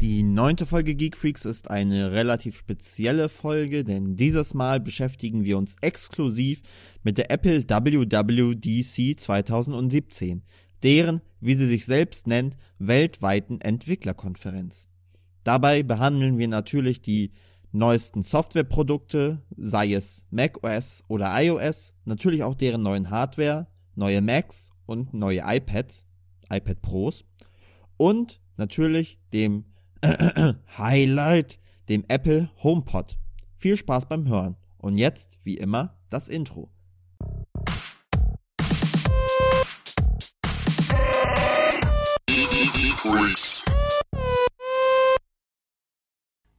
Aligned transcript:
Die 0.00 0.24
neunte 0.24 0.66
Folge 0.66 0.96
Geek 0.96 1.16
Freaks 1.16 1.44
ist 1.44 1.70
eine 1.70 2.10
relativ 2.10 2.58
spezielle 2.58 3.28
Folge, 3.28 3.84
denn 3.84 4.16
dieses 4.16 4.52
Mal 4.52 4.80
beschäftigen 4.80 5.44
wir 5.44 5.56
uns 5.56 5.76
exklusiv 5.82 6.62
mit 7.04 7.16
der 7.16 7.30
Apple 7.30 7.62
WWDC 7.62 9.18
2017, 9.18 10.42
deren, 10.82 11.20
wie 11.40 11.54
sie 11.54 11.68
sich 11.68 11.84
selbst 11.84 12.26
nennt, 12.26 12.56
weltweiten 12.78 13.60
Entwicklerkonferenz. 13.60 14.88
Dabei 15.44 15.84
behandeln 15.84 16.38
wir 16.38 16.48
natürlich 16.48 17.00
die 17.00 17.30
neuesten 17.70 18.24
Softwareprodukte, 18.24 19.42
sei 19.56 19.92
es 19.92 20.24
macOS 20.30 21.04
oder 21.06 21.30
iOS, 21.40 21.92
natürlich 22.04 22.42
auch 22.42 22.56
deren 22.56 22.82
neuen 22.82 23.10
Hardware, 23.10 23.68
neue 23.94 24.20
Macs 24.20 24.70
und 24.86 25.14
neue 25.14 25.42
iPads, 25.44 26.04
iPad 26.50 26.82
Pros 26.82 27.24
und 27.96 28.40
natürlich 28.56 29.20
dem 29.32 29.64
Highlight, 30.76 31.58
dem 31.88 32.04
Apple 32.08 32.50
HomePod. 32.62 33.16
Viel 33.56 33.78
Spaß 33.78 34.06
beim 34.06 34.28
Hören. 34.28 34.56
Und 34.76 34.98
jetzt, 34.98 35.38
wie 35.44 35.56
immer, 35.56 35.96
das 36.10 36.28
Intro. 36.28 36.70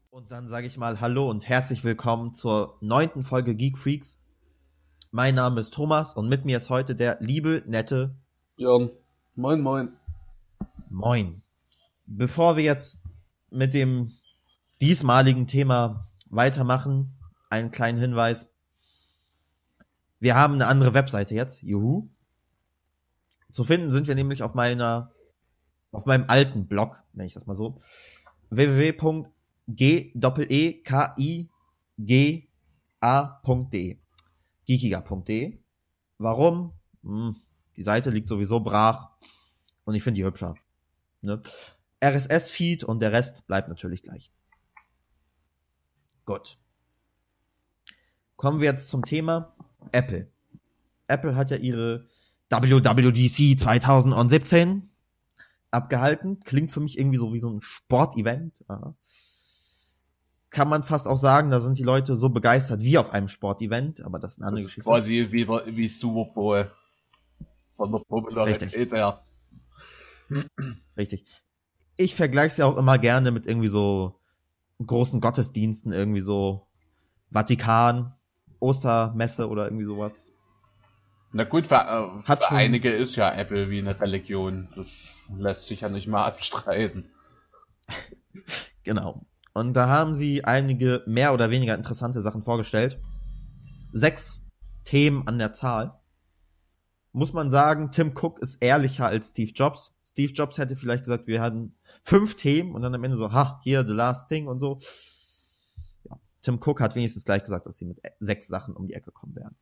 Und 0.09 0.31
dann 0.31 0.47
sage 0.47 0.65
ich 0.65 0.77
mal 0.77 0.99
Hallo 0.99 1.29
und 1.29 1.47
herzlich 1.47 1.83
willkommen 1.83 2.33
zur 2.33 2.77
neunten 2.81 3.23
Folge 3.23 3.53
Geek 3.53 3.77
Freaks. 3.77 4.19
Mein 5.11 5.35
Name 5.35 5.59
ist 5.59 5.71
Thomas 5.71 6.15
und 6.15 6.29
mit 6.29 6.45
mir 6.45 6.57
ist 6.57 6.71
heute 6.71 6.95
der 6.95 7.17
liebe, 7.19 7.61
nette 7.67 8.15
Jan. 8.57 8.89
Moin, 9.35 9.61
moin. 9.61 9.89
Moin. 10.89 11.43
Bevor 12.07 12.57
wir 12.57 12.63
jetzt 12.63 13.03
mit 13.49 13.73
dem 13.73 14.11
diesmaligen 14.81 15.47
Thema 15.47 16.11
weitermachen, 16.27 17.17
einen 17.49 17.71
kleinen 17.71 17.99
Hinweis. 17.99 18.47
Wir 20.19 20.35
haben 20.35 20.55
eine 20.55 20.67
andere 20.67 20.93
Webseite 20.93 21.33
jetzt, 21.35 21.61
juhu. 21.61 22.09
Zu 23.51 23.63
finden 23.63 23.91
sind 23.91 24.07
wir 24.07 24.15
nämlich 24.15 24.43
auf 24.43 24.53
meiner, 24.53 25.11
auf 25.91 26.05
meinem 26.05 26.25
alten 26.27 26.67
Blog, 26.67 27.03
nenne 27.13 27.27
ich 27.27 27.33
das 27.33 27.45
mal 27.45 27.55
so, 27.55 27.77
www.g-e-k-i-g-a.de 28.49 29.25
geekiger.de. 34.65 35.59
Warum? 36.17 36.73
Hm, 37.03 37.35
die 37.77 37.83
Seite 37.83 38.09
liegt 38.09 38.29
sowieso 38.29 38.59
brach 38.59 39.11
und 39.83 39.95
ich 39.95 40.03
finde 40.03 40.19
die 40.19 40.25
hübscher. 40.25 40.55
Ne? 41.21 41.41
RSS-Feed 42.05 42.83
und 42.83 42.99
der 42.99 43.11
Rest 43.11 43.47
bleibt 43.47 43.69
natürlich 43.69 44.03
gleich. 44.03 44.31
Gut. 46.25 46.57
Kommen 48.35 48.59
wir 48.59 48.65
jetzt 48.65 48.89
zum 48.89 49.05
Thema 49.05 49.55
Apple. 49.91 50.29
Apple 51.07 51.35
hat 51.35 51.51
ja 51.51 51.57
ihre 51.57 52.07
WWDC 52.49 53.59
2017 53.59 54.89
abgehalten. 55.71 56.39
Klingt 56.41 56.71
für 56.71 56.79
mich 56.79 56.97
irgendwie 56.97 57.17
so 57.17 57.33
wie 57.33 57.39
so 57.39 57.49
ein 57.49 57.61
Sportevent. 57.61 58.63
Kann 60.49 60.69
man 60.69 60.83
fast 60.83 61.07
auch 61.07 61.17
sagen, 61.17 61.51
da 61.51 61.59
sind 61.59 61.77
die 61.77 61.83
Leute 61.83 62.15
so 62.15 62.29
begeistert 62.29 62.81
wie 62.81 62.97
auf 62.97 63.11
einem 63.11 63.27
Sportevent, 63.27 64.01
aber 64.03 64.19
das 64.19 64.33
ist 64.33 64.39
eine 64.39 64.47
andere 64.47 64.63
Das 64.63 64.69
ist 64.69 64.75
Geschichte. 64.75 64.89
quasi 64.89 65.27
wie, 65.31 65.47
wie 65.47 65.87
Super 65.87 66.33
Bowl. 66.33 66.71
Von 67.75 67.91
der 67.91 67.99
Popularität 67.99 68.73
Richtig. 68.73 68.91
her. 68.93 69.21
Richtig. 70.97 71.25
Ich 71.97 72.15
vergleiche 72.15 72.47
es 72.47 72.57
ja 72.57 72.65
auch 72.65 72.77
immer 72.77 72.97
gerne 72.97 73.31
mit 73.31 73.47
irgendwie 73.47 73.67
so 73.67 74.19
großen 74.85 75.21
Gottesdiensten, 75.21 75.93
irgendwie 75.93 76.21
so 76.21 76.67
Vatikan, 77.31 78.13
Ostermesse 78.59 79.47
oder 79.49 79.65
irgendwie 79.65 79.85
sowas. 79.85 80.31
Na 81.31 81.43
gut, 81.43 81.67
für, 81.67 81.75
äh, 81.75 82.23
Hat 82.27 82.45
für 82.45 82.55
einige 82.55 82.89
ist 82.89 83.15
ja 83.15 83.33
Apple 83.33 83.69
wie 83.69 83.79
eine 83.79 83.99
Religion. 83.99 84.69
Das 84.75 85.17
lässt 85.37 85.67
sich 85.67 85.81
ja 85.81 85.89
nicht 85.89 86.07
mal 86.07 86.25
abstreiten. 86.25 87.09
Genau. 88.83 89.25
Und 89.53 89.73
da 89.73 89.87
haben 89.87 90.13
sie 90.13 90.43
einige 90.43 91.01
mehr 91.07 91.33
oder 91.33 91.49
weniger 91.49 91.73
interessante 91.73 92.21
Sachen 92.21 92.43
vorgestellt. 92.43 92.99
Sechs 93.93 94.43
Themen 94.83 95.27
an 95.27 95.39
der 95.39 95.53
Zahl. 95.53 95.99
Muss 97.13 97.33
man 97.33 97.49
sagen, 97.49 97.89
Tim 97.89 98.13
Cook 98.15 98.37
ist 98.39 98.61
ehrlicher 98.61 99.07
als 99.07 99.29
Steve 99.29 99.51
Jobs. 99.55 99.95
Steve 100.03 100.33
Jobs 100.33 100.59
hätte 100.59 100.75
vielleicht 100.75 101.05
gesagt, 101.05 101.25
wir 101.25 101.41
hatten 101.41 101.73
fünf 102.05 102.35
Themen 102.35 102.75
und 102.75 102.83
dann 102.83 102.93
am 102.93 103.03
Ende 103.03 103.17
so, 103.17 103.33
ha, 103.33 103.59
hier, 103.63 103.85
the 103.85 103.93
last 103.93 104.29
thing 104.29 104.47
und 104.47 104.59
so. 104.59 104.77
Ja, 106.03 106.19
Tim 106.41 106.59
Cook 106.63 106.79
hat 106.79 106.95
wenigstens 106.95 107.25
gleich 107.25 107.43
gesagt, 107.43 107.65
dass 107.65 107.77
sie 107.77 107.85
mit 107.85 107.99
sechs 108.19 108.47
Sachen 108.47 108.75
um 108.75 108.87
die 108.87 108.93
Ecke 108.93 109.11
kommen 109.11 109.35
werden. 109.35 109.55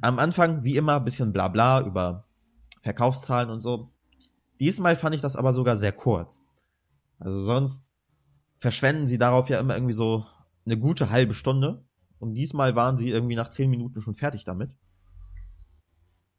Am 0.00 0.18
Anfang, 0.18 0.64
wie 0.64 0.76
immer, 0.76 0.98
bisschen 1.00 1.32
Blabla 1.32 1.82
über 1.82 2.26
Verkaufszahlen 2.82 3.50
und 3.50 3.60
so. 3.60 3.92
Diesmal 4.60 4.96
fand 4.96 5.14
ich 5.14 5.20
das 5.20 5.36
aber 5.36 5.52
sogar 5.52 5.76
sehr 5.76 5.92
kurz. 5.92 6.42
Also 7.18 7.42
sonst 7.42 7.86
verschwenden 8.58 9.06
sie 9.06 9.18
darauf 9.18 9.48
ja 9.50 9.60
immer 9.60 9.74
irgendwie 9.74 9.94
so 9.94 10.26
eine 10.64 10.78
gute 10.78 11.10
halbe 11.10 11.34
Stunde. 11.34 11.84
Und 12.18 12.34
diesmal 12.34 12.74
waren 12.76 12.96
sie 12.96 13.10
irgendwie 13.10 13.36
nach 13.36 13.50
zehn 13.50 13.68
Minuten 13.68 14.00
schon 14.00 14.14
fertig 14.14 14.44
damit. 14.44 14.70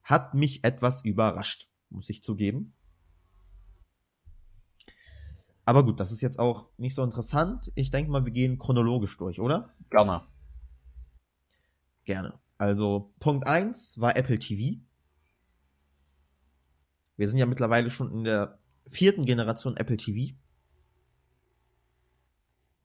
Hat 0.03 0.33
mich 0.33 0.63
etwas 0.63 1.03
überrascht, 1.03 1.69
muss 1.89 2.09
ich 2.09 2.23
zugeben. 2.23 2.74
Aber 5.65 5.83
gut, 5.83 5.99
das 5.99 6.11
ist 6.11 6.21
jetzt 6.21 6.39
auch 6.39 6.69
nicht 6.77 6.93
so 6.95 7.03
interessant. 7.03 7.71
Ich 7.75 7.89
denke 7.89 8.11
mal, 8.11 8.23
wir 8.23 8.31
gehen 8.31 8.59
chronologisch 8.59 9.17
durch, 9.17 9.39
oder? 9.39 9.73
Gerne. 9.89 10.21
Gerne. 12.05 12.39
Also 12.57 13.13
Punkt 13.19 13.47
eins 13.47 13.99
war 13.99 14.15
Apple 14.15 14.39
TV. 14.39 14.79
Wir 17.17 17.27
sind 17.27 17.39
ja 17.39 17.45
mittlerweile 17.45 17.89
schon 17.89 18.11
in 18.11 18.23
der 18.23 18.59
vierten 18.87 19.25
Generation 19.25 19.75
Apple 19.77 19.97
TV. 19.97 20.35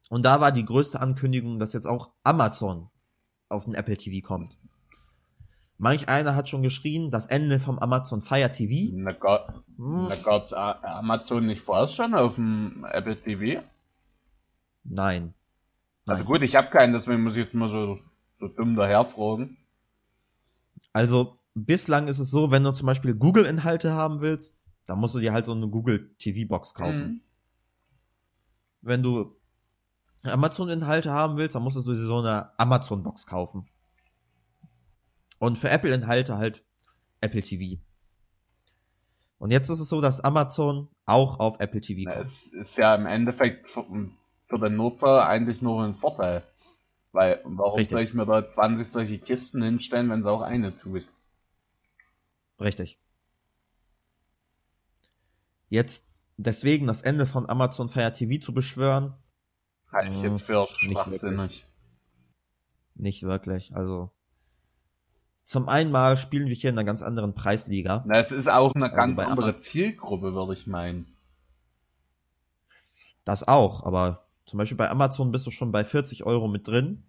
Und 0.08 0.24
da 0.24 0.40
war 0.40 0.50
die 0.50 0.64
größte 0.64 1.00
Ankündigung, 1.00 1.58
dass 1.58 1.72
jetzt 1.72 1.86
auch 1.86 2.12
Amazon 2.24 2.88
auf 3.48 3.64
den 3.64 3.74
Apple 3.74 3.96
TV 3.96 4.26
kommt. 4.26 4.58
Manch 5.82 6.10
einer 6.10 6.36
hat 6.36 6.50
schon 6.50 6.62
geschrien, 6.62 7.10
das 7.10 7.26
Ende 7.26 7.58
vom 7.58 7.78
Amazon 7.78 8.20
Fire 8.20 8.52
TV. 8.52 8.92
Na, 8.94 9.12
ga, 9.12 9.62
Hm, 9.78 10.08
na 10.08 10.14
gab's 10.16 10.52
A- 10.52 10.78
Amazon 10.98 11.46
nicht 11.46 11.62
vorerst 11.62 11.94
schon 11.94 12.14
auf 12.14 12.34
dem 12.34 12.84
Apple 12.90 13.16
TV? 13.20 13.62
nein. 14.84 15.32
Also 16.06 16.18
Nein. 16.22 16.26
gut, 16.26 16.42
ich 16.42 16.54
habe 16.56 16.68
keinen, 16.70 16.92
deswegen 16.92 17.22
muss 17.22 17.34
ich 17.36 17.44
jetzt 17.44 17.54
mal 17.54 17.68
so, 17.68 17.98
so 18.38 18.48
dumm 18.48 18.74
daher 18.76 19.04
fragen. 19.06 19.56
Also 20.92 21.34
bislang 21.54 22.08
ist 22.08 22.18
es 22.18 22.30
so, 22.30 22.50
wenn 22.50 22.64
du 22.64 22.72
zum 22.72 22.86
Beispiel 22.86 23.14
Google-Inhalte 23.14 23.92
haben 23.94 24.20
willst, 24.20 24.54
dann 24.86 24.98
musst 24.98 25.14
du 25.14 25.18
dir 25.20 25.32
halt 25.32 25.46
so 25.46 25.52
eine 25.52 25.68
Google 25.68 26.14
TV-Box 26.18 26.74
kaufen. 26.74 27.06
Mhm. 27.06 27.20
wenn 28.82 29.02
du 29.02 29.36
Amazon-Inhalte 30.24 31.10
haben 31.12 31.36
willst, 31.36 31.54
dann 31.54 31.62
musstest 31.62 31.86
du 31.86 31.92
dir 31.92 31.98
so 32.04 32.18
eine 32.18 32.50
Amazon-Box 32.58 33.26
kaufen. 33.26 33.66
Und 35.40 35.58
für 35.58 35.70
Apple-Inhalte 35.70 36.36
halt 36.36 36.62
Apple 37.22 37.42
TV. 37.42 37.80
Und 39.38 39.50
jetzt 39.50 39.70
ist 39.70 39.80
es 39.80 39.88
so, 39.88 40.02
dass 40.02 40.20
Amazon 40.20 40.88
auch 41.06 41.40
auf 41.40 41.60
Apple 41.60 41.80
TV 41.80 42.02
Na, 42.04 42.12
kommt. 42.12 42.24
es 42.24 42.46
ist 42.48 42.76
ja 42.76 42.94
im 42.94 43.06
Endeffekt 43.06 43.70
für, 43.70 43.86
für 44.48 44.58
den 44.58 44.76
Nutzer 44.76 45.26
eigentlich 45.26 45.62
nur 45.62 45.82
ein 45.82 45.94
Vorteil. 45.94 46.44
Weil, 47.12 47.40
warum 47.44 47.78
Richtig. 47.78 47.92
soll 47.92 48.02
ich 48.02 48.12
mir 48.12 48.26
da 48.26 48.48
20 48.50 48.86
solche 48.86 49.18
Kisten 49.18 49.62
hinstellen, 49.62 50.10
wenn 50.10 50.20
es 50.20 50.26
auch 50.26 50.42
eine 50.42 50.76
tut? 50.76 51.08
Richtig. 52.60 53.00
Jetzt 55.70 56.12
deswegen 56.36 56.86
das 56.86 57.00
Ende 57.00 57.26
von 57.26 57.48
Amazon 57.48 57.88
Fire 57.88 58.12
TV 58.12 58.44
zu 58.44 58.52
beschwören, 58.52 59.14
Halte 59.90 60.14
ich 60.16 60.22
jetzt 60.22 60.42
für 60.42 60.60
nicht 60.60 60.98
schwachsinnig. 60.98 61.66
nicht 62.94 63.22
wirklich. 63.22 63.74
Also 63.74 64.12
zum 65.44 65.68
einen 65.68 65.90
mal 65.90 66.16
spielen 66.16 66.46
wir 66.48 66.54
hier 66.54 66.70
in 66.70 66.76
einer 66.78 66.84
ganz 66.84 67.02
anderen 67.02 67.34
Preisliga. 67.34 68.04
Na, 68.06 68.18
es 68.18 68.30
ist 68.32 68.48
auch 68.48 68.74
eine 68.74 68.84
Also 68.86 68.96
ganz 68.96 69.18
andere 69.18 69.46
Amazon- 69.48 69.62
Zielgruppe, 69.62 70.34
würde 70.34 70.52
ich 70.52 70.66
meinen. 70.66 71.06
Das 73.24 73.46
auch, 73.46 73.84
aber 73.84 74.24
zum 74.46 74.58
Beispiel 74.58 74.76
bei 74.78 74.90
Amazon 74.90 75.30
bist 75.32 75.46
du 75.46 75.50
schon 75.50 75.72
bei 75.72 75.84
40 75.84 76.24
Euro 76.24 76.48
mit 76.48 76.66
drin. 76.66 77.02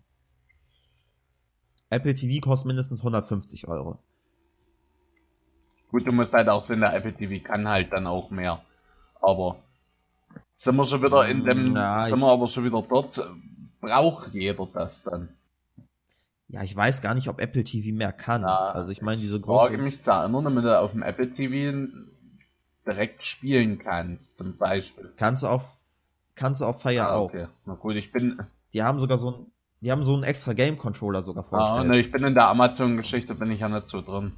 Apple 1.90 2.14
TV 2.14 2.40
kostet 2.42 2.68
mindestens 2.68 3.00
150 3.02 3.68
Euro. 3.68 4.00
Gut, 5.90 6.08
du 6.08 6.12
musst 6.12 6.34
halt 6.34 6.48
auch 6.48 6.64
sehen, 6.64 6.80
der 6.80 6.94
Apple 6.96 7.14
TV 7.14 7.44
kann 7.46 7.68
halt 7.68 7.92
dann 7.92 8.08
auch 8.08 8.30
mehr. 8.30 8.62
Aber 9.22 9.58
sind 10.56 10.76
wir 10.78 10.86
schon 10.86 11.02
wieder 11.04 11.28
in 11.28 11.44
dem, 11.44 11.76
Ja, 11.76 12.06
sind 12.08 12.16
ich- 12.16 12.22
wir 12.22 12.32
aber 12.32 12.48
schon 12.48 12.64
wieder 12.64 12.82
dort, 12.82 13.22
braucht 13.82 14.34
jeder 14.34 14.68
das 14.68 15.04
dann. 15.04 15.30
Ja, 16.54 16.64
ich 16.64 16.76
weiß 16.76 17.02
gar 17.02 17.14
nicht, 17.14 17.30
ob 17.30 17.40
Apple 17.40 17.64
TV 17.64 17.96
mehr 17.96 18.12
kann. 18.12 18.42
Ja, 18.42 18.72
also 18.72 18.92
ich 18.92 19.02
meine, 19.02 19.22
diese 19.22 19.38
Ich 19.38 19.46
frage 19.46 19.76
große. 19.76 19.84
mich 19.84 20.02
zu 20.02 20.12
erinnern, 20.12 20.44
damit 20.44 20.66
du 20.66 20.80
auf 20.80 20.92
dem 20.92 21.02
Apple 21.02 21.32
TV 21.34 21.88
direkt 22.86 23.24
spielen 23.24 23.80
kannst, 23.80 24.36
zum 24.36 24.58
Beispiel. 24.58 25.14
Kannst 25.16 25.44
du 25.44 25.48
auf, 25.48 25.66
kannst 26.36 26.60
du 26.60 26.66
auf 26.66 26.82
Fire 26.82 27.04
Ah, 27.08 27.16
auch. 27.16 27.30
okay. 27.30 27.48
Na 27.66 27.76
gut, 27.76 27.96
ich 27.96 28.12
bin, 28.12 28.38
Die 28.74 28.84
haben 28.84 29.00
sogar 29.00 29.18
so 29.18 29.32
ein, 29.32 29.46
die 29.80 29.92
haben 29.94 30.04
so 30.04 30.14
einen 30.14 30.24
extra 30.24 30.52
Game 30.54 30.78
Controller 30.78 31.22
sogar 31.22 31.44
ah, 31.44 31.48
vorgestellt. 31.48 31.88
ne, 31.88 32.00
ich 32.00 32.12
bin 32.12 32.24
in 32.26 32.34
der 32.34 32.48
Amazon-Geschichte, 32.50 33.34
bin 33.36 33.50
ich 33.52 33.62
ja 33.62 33.70
nicht 33.70 33.88
so 33.88 34.02
drin. 34.02 34.34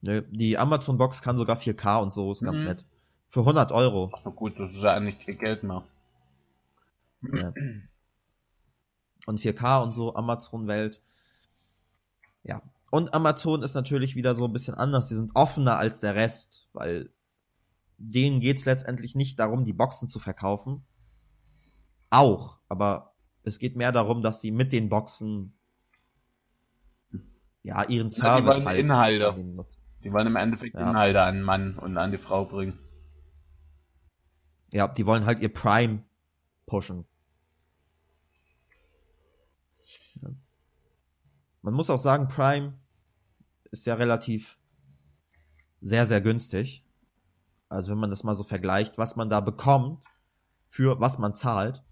Nö, 0.00 0.22
Die 0.30 0.56
Amazon 0.56 0.96
Box 0.96 1.20
kann 1.20 1.36
sogar 1.36 1.56
4K 1.56 2.00
und 2.00 2.14
so, 2.14 2.32
ist 2.32 2.42
ganz 2.42 2.60
Mhm. 2.62 2.68
nett. 2.68 2.84
Für 3.28 3.44
100 3.44 3.70
Euro. 3.72 4.10
Na 4.24 4.30
gut, 4.30 4.58
das 4.58 4.72
ist 4.72 4.82
ja 4.82 4.94
eigentlich 4.94 5.18
kein 5.26 5.36
Geld 5.38 5.62
mehr. 5.62 5.82
Ja. 7.34 7.52
Und 9.28 9.40
4K 9.40 9.82
und 9.82 9.92
so, 9.92 10.14
Amazon-Welt. 10.14 11.02
Ja. 12.44 12.62
Und 12.90 13.12
Amazon 13.12 13.62
ist 13.62 13.74
natürlich 13.74 14.16
wieder 14.16 14.34
so 14.34 14.46
ein 14.46 14.54
bisschen 14.54 14.74
anders. 14.74 15.08
Die 15.08 15.16
sind 15.16 15.32
offener 15.34 15.76
als 15.76 16.00
der 16.00 16.14
Rest, 16.14 16.70
weil 16.72 17.12
denen 17.98 18.40
geht's 18.40 18.64
letztendlich 18.64 19.14
nicht 19.14 19.38
darum, 19.38 19.64
die 19.64 19.74
Boxen 19.74 20.08
zu 20.08 20.18
verkaufen. 20.18 20.86
Auch, 22.08 22.58
aber 22.70 23.16
es 23.42 23.58
geht 23.58 23.76
mehr 23.76 23.92
darum, 23.92 24.22
dass 24.22 24.40
sie 24.40 24.50
mit 24.50 24.72
den 24.72 24.88
Boxen 24.88 25.52
ja 27.62 27.82
ihren 27.82 28.08
Na, 28.08 28.08
die 28.08 28.20
Service 28.20 28.56
wollen 28.56 28.66
halt 28.66 28.78
Inhalte. 28.78 29.66
Die 30.04 30.10
wollen 30.10 30.26
im 30.26 30.36
Endeffekt 30.36 30.74
Ja. 30.74 30.88
Inhalte 30.88 31.20
an 31.20 31.34
den 31.34 31.44
Mann 31.44 31.78
und 31.78 31.98
an 31.98 32.12
die 32.12 32.18
Frau 32.18 32.46
bringen. 32.46 32.78
Ja, 34.72 34.88
die 34.88 35.04
wollen 35.04 35.26
halt 35.26 35.40
ihr 35.40 35.52
Prime 35.52 36.02
pushen. 36.64 37.04
Man 41.68 41.74
muss 41.74 41.90
auch 41.90 41.98
sagen, 41.98 42.28
Prime 42.28 42.72
ist 43.72 43.84
ja 43.84 43.92
relativ 43.92 44.58
sehr, 45.82 46.06
sehr 46.06 46.22
günstig. 46.22 46.82
Also 47.68 47.92
wenn 47.92 47.98
man 47.98 48.08
das 48.08 48.24
mal 48.24 48.34
so 48.34 48.42
vergleicht, 48.42 48.96
was 48.96 49.16
man 49.16 49.28
da 49.28 49.40
bekommt, 49.40 50.02
für 50.70 50.98
was 50.98 51.18
man 51.18 51.34
zahlt. 51.34 51.84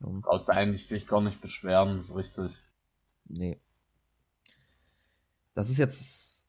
Brauchst 0.00 0.48
du 0.48 0.52
eigentlich 0.52 0.88
sich 0.88 1.06
gar 1.06 1.20
nicht 1.20 1.40
beschweren, 1.40 1.96
ist 1.96 2.12
richtig. 2.16 2.60
Nee. 3.26 3.60
Das 5.54 5.70
ist 5.70 5.78
jetzt 5.78 6.41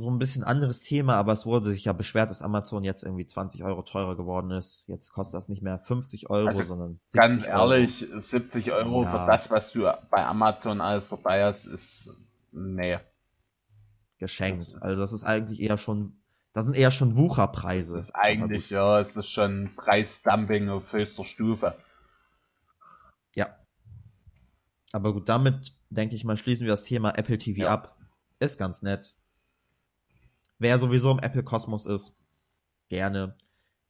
so 0.00 0.10
ein 0.10 0.18
bisschen 0.18 0.44
anderes 0.44 0.82
Thema, 0.82 1.14
aber 1.14 1.32
es 1.32 1.46
wurde 1.46 1.70
sich 1.70 1.84
ja 1.84 1.92
beschwert, 1.92 2.30
dass 2.30 2.42
Amazon 2.42 2.84
jetzt 2.84 3.02
irgendwie 3.02 3.26
20 3.26 3.64
Euro 3.64 3.82
teurer 3.82 4.16
geworden 4.16 4.50
ist. 4.50 4.86
Jetzt 4.88 5.10
kostet 5.12 5.36
das 5.36 5.48
nicht 5.48 5.62
mehr 5.62 5.78
50 5.78 6.30
Euro, 6.30 6.48
Also, 6.48 6.64
sondern 6.64 7.00
70 7.08 7.20
Ganz 7.20 7.46
Euro. 7.48 7.72
ehrlich, 7.72 8.06
70 8.18 8.72
Euro 8.72 9.02
Ja. 9.04 9.10
für 9.10 9.26
das, 9.26 9.50
was 9.50 9.72
du 9.72 9.80
bei 10.10 10.24
Amazon 10.26 10.80
alles 10.80 11.08
dabei 11.08 11.44
hast, 11.44 11.66
ist, 11.66 12.12
nee. 12.52 12.98
geschenkt. 14.18 14.72
Das 14.74 14.82
also 14.82 15.00
das 15.00 15.12
ist 15.12 15.24
eigentlich 15.24 15.60
eher 15.60 15.78
schon, 15.78 16.20
das 16.52 16.64
sind 16.64 16.76
eher 16.76 16.90
schon 16.90 17.16
Wucherpreise. 17.16 17.96
Das 17.96 18.06
ist 18.06 18.14
eigentlich, 18.14 18.70
ja, 18.70 18.98
es 19.00 19.16
ist 19.16 19.28
schon 19.28 19.70
Preisdumping 19.76 20.68
auf 20.70 20.92
höchster 20.92 21.24
Stufe. 21.24 21.74
Ja. 23.34 23.48
Aber 24.92 25.12
gut, 25.12 25.28
damit 25.28 25.74
denke 25.90 26.16
ich 26.16 26.24
mal, 26.24 26.36
schließen 26.36 26.66
wir 26.66 26.72
das 26.72 26.84
Thema 26.84 27.10
Apple 27.16 27.38
TV 27.38 27.62
Ja. 27.62 27.70
ab. 27.70 27.94
Ist 28.40 28.58
ganz 28.58 28.82
nett. 28.82 29.14
Wer 30.58 30.78
sowieso 30.78 31.12
im 31.12 31.20
Apple 31.20 31.44
Kosmos 31.44 31.86
ist, 31.86 32.16
gerne. 32.88 33.36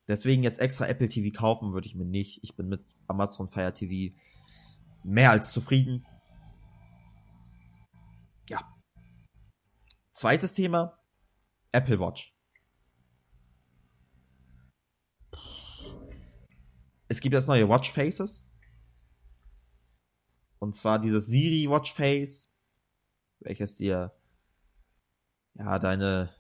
Deswegen 0.07 0.43
jetzt 0.43 0.61
extra 0.61 0.87
Apple 0.87 1.09
TV 1.09 1.37
kaufen 1.37 1.73
würde 1.73 1.87
ich 1.87 1.95
mir 1.95 2.05
nicht. 2.05 2.43
Ich 2.43 2.57
bin 2.57 2.69
mit 2.69 2.85
Amazon 3.07 3.49
Fire 3.49 3.73
TV 3.73 4.15
mehr 5.03 5.31
als 5.31 5.53
zufrieden. 5.53 6.07
Ja. 8.49 8.77
Zweites 10.13 10.55
Thema. 10.55 10.99
Apple 11.73 12.01
Watch. 12.01 12.35
Es 17.09 17.21
gibt 17.21 17.35
jetzt 17.35 17.49
neue 17.49 17.69
Watch 17.69 17.91
Faces. 17.91 18.51
Und 20.59 20.75
zwar 20.75 20.99
dieses 20.99 21.27
Siri 21.27 21.71
Watch 21.71 21.93
Face, 21.95 22.51
welches 23.41 23.77
dir 23.77 24.13
ja 25.55 25.79
deine 25.79 26.38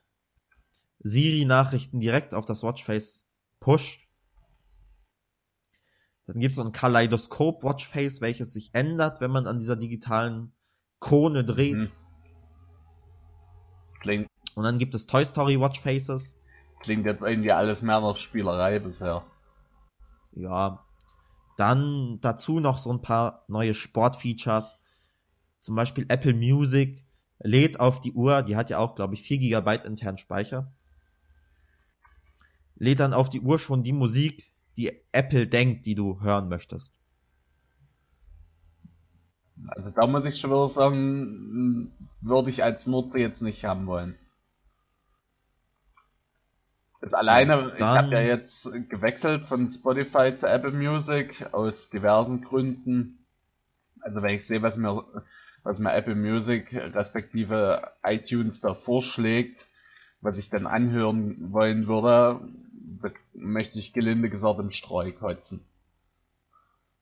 Siri-Nachrichten 1.00 2.00
direkt 2.00 2.34
auf 2.34 2.44
das 2.44 2.62
Watchface 2.62 3.26
pusht. 3.60 4.08
Dann 6.26 6.40
gibt 6.40 6.52
es 6.52 6.56
so 6.56 6.62
ein 6.62 6.72
Kaleidoskop 6.72 7.62
Watchface, 7.62 8.20
welches 8.20 8.52
sich 8.52 8.70
ändert, 8.74 9.20
wenn 9.20 9.30
man 9.30 9.46
an 9.46 9.58
dieser 9.58 9.76
digitalen 9.76 10.52
Krone 11.00 11.44
dreht. 11.44 11.74
Hm. 11.74 11.92
Klingt, 14.00 14.28
Und 14.54 14.64
dann 14.64 14.78
gibt 14.78 14.94
es 14.94 15.06
Toy 15.06 15.24
Story 15.24 15.58
Watchfaces. 15.58 16.36
klingt 16.80 17.06
jetzt 17.06 17.22
irgendwie 17.22 17.52
alles 17.52 17.82
mehr 17.82 18.00
nach 18.00 18.18
Spielerei 18.18 18.78
bisher. 18.78 19.24
Ja. 20.32 20.84
Dann 21.56 22.20
dazu 22.20 22.60
noch 22.60 22.78
so 22.78 22.92
ein 22.92 23.02
paar 23.02 23.44
neue 23.48 23.74
Sportfeatures. 23.74 24.78
Zum 25.60 25.74
Beispiel 25.74 26.06
Apple 26.08 26.34
Music 26.34 27.04
lädt 27.40 27.80
auf 27.80 28.00
die 28.00 28.12
Uhr, 28.12 28.42
die 28.42 28.54
hat 28.54 28.70
ja 28.70 28.78
auch, 28.78 28.94
glaube 28.94 29.14
ich, 29.14 29.22
4 29.22 29.38
GB 29.38 29.86
internen 29.86 30.18
Speicher. 30.18 30.72
Lädt 32.78 33.00
dann 33.00 33.12
auf 33.12 33.28
die 33.28 33.40
Uhr 33.40 33.58
schon 33.58 33.82
die 33.82 33.92
Musik, 33.92 34.44
die 34.76 34.92
Apple 35.12 35.46
denkt, 35.46 35.86
die 35.86 35.94
du 35.94 36.20
hören 36.20 36.48
möchtest. 36.48 36.94
Also 39.66 39.90
da 39.90 40.06
muss 40.06 40.25
ich 40.25 40.38
schon 40.38 40.50
wieder 40.50 40.69
sagen, 40.69 41.92
würde 42.20 42.50
ich 42.50 42.62
als 42.62 42.86
Nutzer 42.86 43.19
jetzt 43.19 43.42
nicht 43.42 43.64
haben 43.64 43.86
wollen. 43.86 44.16
Das 47.00 47.14
alleine, 47.14 47.72
ich 47.76 47.82
habe 47.82 48.12
ja 48.12 48.20
jetzt 48.20 48.70
gewechselt 48.88 49.46
von 49.46 49.70
Spotify 49.70 50.36
zu 50.36 50.48
Apple 50.48 50.72
Music 50.72 51.46
aus 51.52 51.90
diversen 51.90 52.42
Gründen. 52.42 53.24
Also 54.00 54.22
wenn 54.22 54.34
ich 54.34 54.46
sehe, 54.46 54.62
was 54.62 54.76
mir, 54.78 55.04
was 55.62 55.78
mir 55.78 55.92
Apple 55.92 56.16
Music 56.16 56.72
respektive 56.72 57.92
iTunes 58.02 58.60
da 58.60 58.74
vorschlägt, 58.74 59.66
was 60.20 60.38
ich 60.38 60.50
dann 60.50 60.66
anhören 60.66 61.52
wollen 61.52 61.86
würde, 61.86 62.40
möchte 63.34 63.78
ich 63.78 63.92
gelinde 63.92 64.30
gesagt 64.30 64.58
im 64.60 64.70
Streu 64.70 65.12
kotzen. 65.12 65.64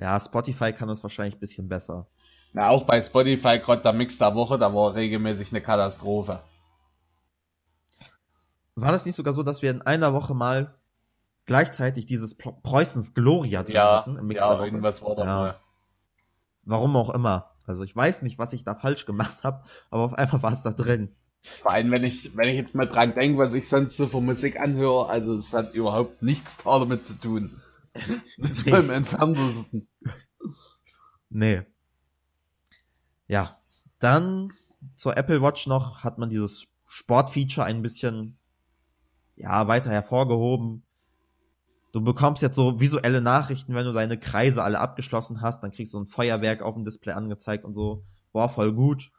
Ja, 0.00 0.20
Spotify 0.20 0.72
kann 0.72 0.86
das 0.86 1.02
wahrscheinlich 1.02 1.34
ein 1.34 1.40
bisschen 1.40 1.68
besser. 1.68 2.06
Na, 2.52 2.68
auch 2.68 2.84
bei 2.84 3.02
Spotify, 3.02 3.58
gerade 3.58 3.82
der 3.82 3.92
Mix 3.92 4.16
der 4.16 4.32
Woche, 4.36 4.56
da 4.56 4.72
war 4.72 4.94
regelmäßig 4.94 5.50
eine 5.50 5.60
Katastrophe. 5.60 6.40
War 8.76 8.92
das 8.92 9.04
nicht 9.06 9.16
sogar 9.16 9.34
so, 9.34 9.42
dass 9.42 9.60
wir 9.60 9.72
in 9.72 9.82
einer 9.82 10.14
Woche 10.14 10.34
mal 10.34 10.78
gleichzeitig 11.46 12.06
dieses 12.06 12.36
Preußens 12.36 13.12
Gloria 13.14 13.64
drin 13.64 13.74
Ja, 13.74 13.96
hatten? 14.02 14.16
Im 14.18 14.26
Mix 14.28 14.38
ja 14.40 14.48
der 14.50 14.58
Woche? 14.58 14.66
irgendwas 14.66 15.02
war 15.02 15.16
da 15.16 15.24
Ja. 15.24 15.40
mal. 15.40 15.60
Warum 16.62 16.94
auch 16.96 17.10
immer. 17.10 17.50
Also 17.66 17.82
ich 17.82 17.96
weiß 17.96 18.22
nicht, 18.22 18.38
was 18.38 18.52
ich 18.52 18.62
da 18.62 18.74
falsch 18.76 19.04
gemacht 19.04 19.42
habe, 19.42 19.64
aber 19.90 20.04
auf 20.04 20.14
einmal 20.14 20.42
war 20.42 20.52
es 20.52 20.62
da 20.62 20.70
drin. 20.70 21.14
Vor 21.48 21.72
allem, 21.72 21.90
wenn 21.90 22.04
ich, 22.04 22.36
wenn 22.36 22.48
ich 22.48 22.56
jetzt 22.56 22.74
mal 22.74 22.86
dran 22.86 23.14
denke, 23.14 23.38
was 23.38 23.54
ich 23.54 23.68
sonst 23.68 23.96
so 23.96 24.06
für 24.06 24.20
Musik 24.20 24.60
anhöre, 24.60 25.08
also 25.08 25.36
es 25.36 25.52
hat 25.52 25.74
überhaupt 25.74 26.22
nichts 26.22 26.58
da 26.58 26.78
damit 26.78 27.04
zu 27.04 27.14
tun. 27.14 27.60
Nicht 28.36 28.66
mal 28.66 28.82
im 28.82 28.90
entferntesten. 28.90 29.88
Nee. 31.30 31.62
Ja. 33.26 33.58
Dann 33.98 34.52
zur 34.94 35.16
Apple 35.16 35.42
Watch 35.42 35.66
noch 35.66 36.04
hat 36.04 36.18
man 36.18 36.30
dieses 36.30 36.68
Sportfeature 36.86 37.66
ein 37.66 37.82
bisschen, 37.82 38.38
ja, 39.34 39.66
weiter 39.66 39.90
hervorgehoben. 39.90 40.84
Du 41.92 42.00
bekommst 42.02 42.42
jetzt 42.42 42.56
so 42.56 42.78
visuelle 42.80 43.20
Nachrichten, 43.20 43.74
wenn 43.74 43.86
du 43.86 43.92
deine 43.92 44.18
Kreise 44.18 44.62
alle 44.62 44.78
abgeschlossen 44.78 45.40
hast, 45.40 45.62
dann 45.62 45.72
kriegst 45.72 45.94
du 45.94 46.00
ein 46.00 46.06
Feuerwerk 46.06 46.62
auf 46.62 46.74
dem 46.74 46.84
Display 46.84 47.12
angezeigt 47.12 47.64
und 47.64 47.74
so. 47.74 48.04
Boah, 48.32 48.48
voll 48.48 48.72
gut. 48.72 49.10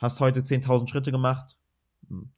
Hast 0.00 0.20
heute 0.20 0.40
10.000 0.40 0.88
Schritte 0.88 1.12
gemacht. 1.12 1.58
Hm. 2.08 2.32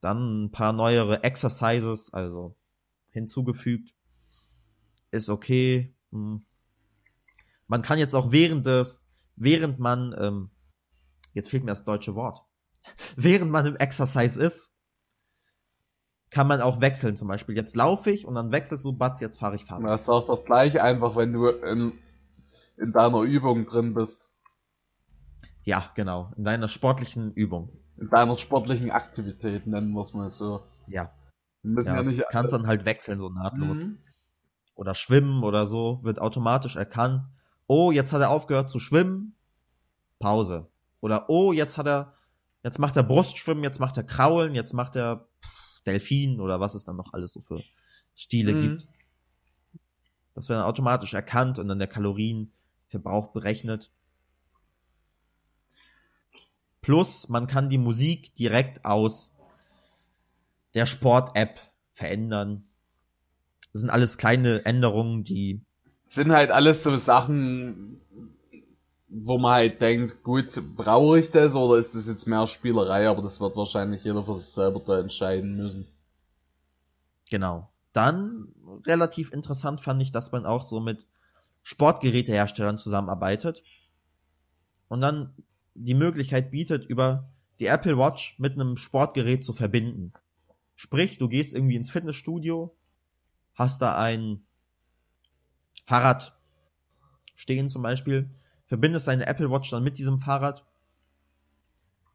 Dann 0.00 0.44
ein 0.44 0.50
paar 0.52 0.74
neuere 0.74 1.24
Exercises, 1.24 2.12
also 2.12 2.56
hinzugefügt. 3.08 3.94
Ist 5.10 5.30
okay. 5.30 5.94
Hm. 6.12 6.44
Man 7.68 7.80
kann 7.80 7.98
jetzt 7.98 8.14
auch 8.14 8.30
während 8.30 8.66
des, 8.66 9.06
während 9.34 9.78
man, 9.78 10.14
ähm, 10.18 10.50
jetzt 11.32 11.48
fehlt 11.48 11.64
mir 11.64 11.72
das 11.72 11.84
deutsche 11.84 12.14
Wort, 12.14 12.44
während 13.16 13.50
man 13.50 13.64
im 13.64 13.76
Exercise 13.76 14.38
ist, 14.38 14.74
kann 16.28 16.48
man 16.48 16.60
auch 16.60 16.82
wechseln. 16.82 17.16
Zum 17.16 17.28
Beispiel, 17.28 17.56
jetzt 17.56 17.76
laufe 17.76 18.10
ich 18.10 18.26
und 18.26 18.34
dann 18.34 18.52
wechselst 18.52 18.84
du, 18.84 18.92
Batz, 18.92 19.20
jetzt 19.20 19.38
fahre 19.38 19.56
ich 19.56 19.64
Fahrrad. 19.64 19.82
Man 19.82 20.00
sagt 20.02 20.28
doch 20.28 20.44
gleich 20.44 20.82
einfach, 20.82 21.16
wenn 21.16 21.32
du 21.32 21.46
in, 21.46 21.92
in 22.76 22.92
deiner 22.92 23.20
Übung 23.20 23.64
drin 23.64 23.94
bist. 23.94 24.28
Ja, 25.64 25.90
genau. 25.94 26.32
In 26.36 26.44
deiner 26.44 26.68
sportlichen 26.68 27.32
Übung. 27.32 27.70
In 27.96 28.08
deiner 28.10 28.36
sportlichen 28.38 28.90
Aktivität, 28.90 29.66
nennen 29.66 29.92
wir 29.92 30.02
es 30.04 30.14
mal 30.14 30.30
so. 30.30 30.64
Ja. 30.86 31.12
Wir 31.62 31.70
müssen 31.70 31.88
ja, 31.88 31.96
ja 31.96 32.02
nicht. 32.02 32.24
kannst 32.30 32.52
dann 32.52 32.66
halt 32.66 32.84
wechseln, 32.84 33.18
so 33.18 33.28
nahtlos. 33.28 33.78
Mhm. 33.78 33.98
Oder 34.74 34.94
schwimmen 34.94 35.42
oder 35.44 35.66
so, 35.66 36.00
wird 36.02 36.18
automatisch 36.20 36.76
erkannt. 36.76 37.22
Oh, 37.66 37.92
jetzt 37.92 38.12
hat 38.12 38.20
er 38.20 38.30
aufgehört 38.30 38.68
zu 38.68 38.78
schwimmen. 38.78 39.34
Pause. 40.18 40.68
Oder 41.00 41.30
oh, 41.30 41.52
jetzt 41.52 41.76
hat 41.78 41.86
er 41.86 42.14
Jetzt 42.64 42.78
macht 42.78 42.96
er 42.96 43.02
Brustschwimmen, 43.02 43.62
jetzt 43.62 43.78
macht 43.78 43.98
er 43.98 44.04
Kraulen, 44.04 44.54
jetzt 44.54 44.72
macht 44.72 44.96
er 44.96 45.28
pff, 45.44 45.82
Delfin 45.84 46.40
oder 46.40 46.60
was 46.60 46.74
es 46.74 46.86
dann 46.86 46.96
noch 46.96 47.12
alles 47.12 47.34
so 47.34 47.42
für 47.42 47.60
Stile 48.14 48.54
Mhm. 48.54 48.60
gibt. 48.62 48.88
Das 50.34 50.48
wird 50.48 50.58
dann 50.58 50.64
automatisch 50.66 51.12
erkannt 51.12 51.58
und 51.58 51.68
dann 51.68 51.78
der 51.78 51.88
Kalorienverbrauch 51.88 53.32
berechnet. 53.32 53.92
Plus, 56.84 57.30
man 57.30 57.46
kann 57.46 57.70
die 57.70 57.78
Musik 57.78 58.34
direkt 58.34 58.84
aus 58.84 59.32
der 60.74 60.84
Sport-App 60.84 61.58
verändern. 61.92 62.64
Das 63.72 63.80
sind 63.80 63.88
alles 63.88 64.18
kleine 64.18 64.66
Änderungen, 64.66 65.24
die 65.24 65.62
Sind 66.08 66.30
halt 66.30 66.50
alles 66.50 66.82
so 66.82 66.94
Sachen, 66.98 68.02
wo 69.08 69.38
man 69.38 69.54
halt 69.54 69.80
denkt, 69.80 70.22
gut, 70.22 70.52
brauche 70.76 71.18
ich 71.18 71.30
das 71.30 71.56
oder 71.56 71.78
ist 71.78 71.94
das 71.94 72.06
jetzt 72.06 72.26
mehr 72.26 72.46
Spielerei, 72.46 73.08
aber 73.08 73.22
das 73.22 73.40
wird 73.40 73.56
wahrscheinlich 73.56 74.04
jeder 74.04 74.22
für 74.22 74.36
sich 74.36 74.48
selber 74.48 74.80
da 74.80 75.00
entscheiden 75.00 75.56
müssen. 75.56 75.86
Genau. 77.30 77.70
Dann 77.94 78.52
relativ 78.86 79.32
interessant 79.32 79.80
fand 79.80 80.02
ich, 80.02 80.12
dass 80.12 80.32
man 80.32 80.44
auch 80.44 80.62
so 80.62 80.80
mit 80.80 81.06
Sportgeräteherstellern 81.62 82.76
zusammenarbeitet 82.76 83.62
und 84.88 85.00
dann 85.00 85.32
die 85.74 85.94
Möglichkeit 85.94 86.50
bietet, 86.50 86.84
über 86.84 87.30
die 87.60 87.66
Apple 87.66 87.98
Watch 87.98 88.38
mit 88.38 88.54
einem 88.54 88.76
Sportgerät 88.76 89.44
zu 89.44 89.52
verbinden. 89.52 90.12
Sprich, 90.76 91.18
du 91.18 91.28
gehst 91.28 91.54
irgendwie 91.54 91.76
ins 91.76 91.90
Fitnessstudio, 91.90 92.76
hast 93.54 93.80
da 93.80 93.96
ein 93.96 94.44
Fahrrad 95.84 96.36
stehen 97.36 97.68
zum 97.68 97.82
Beispiel, 97.82 98.30
verbindest 98.66 99.08
deine 99.08 99.26
Apple 99.26 99.50
Watch 99.50 99.70
dann 99.70 99.84
mit 99.84 99.98
diesem 99.98 100.18
Fahrrad, 100.18 100.64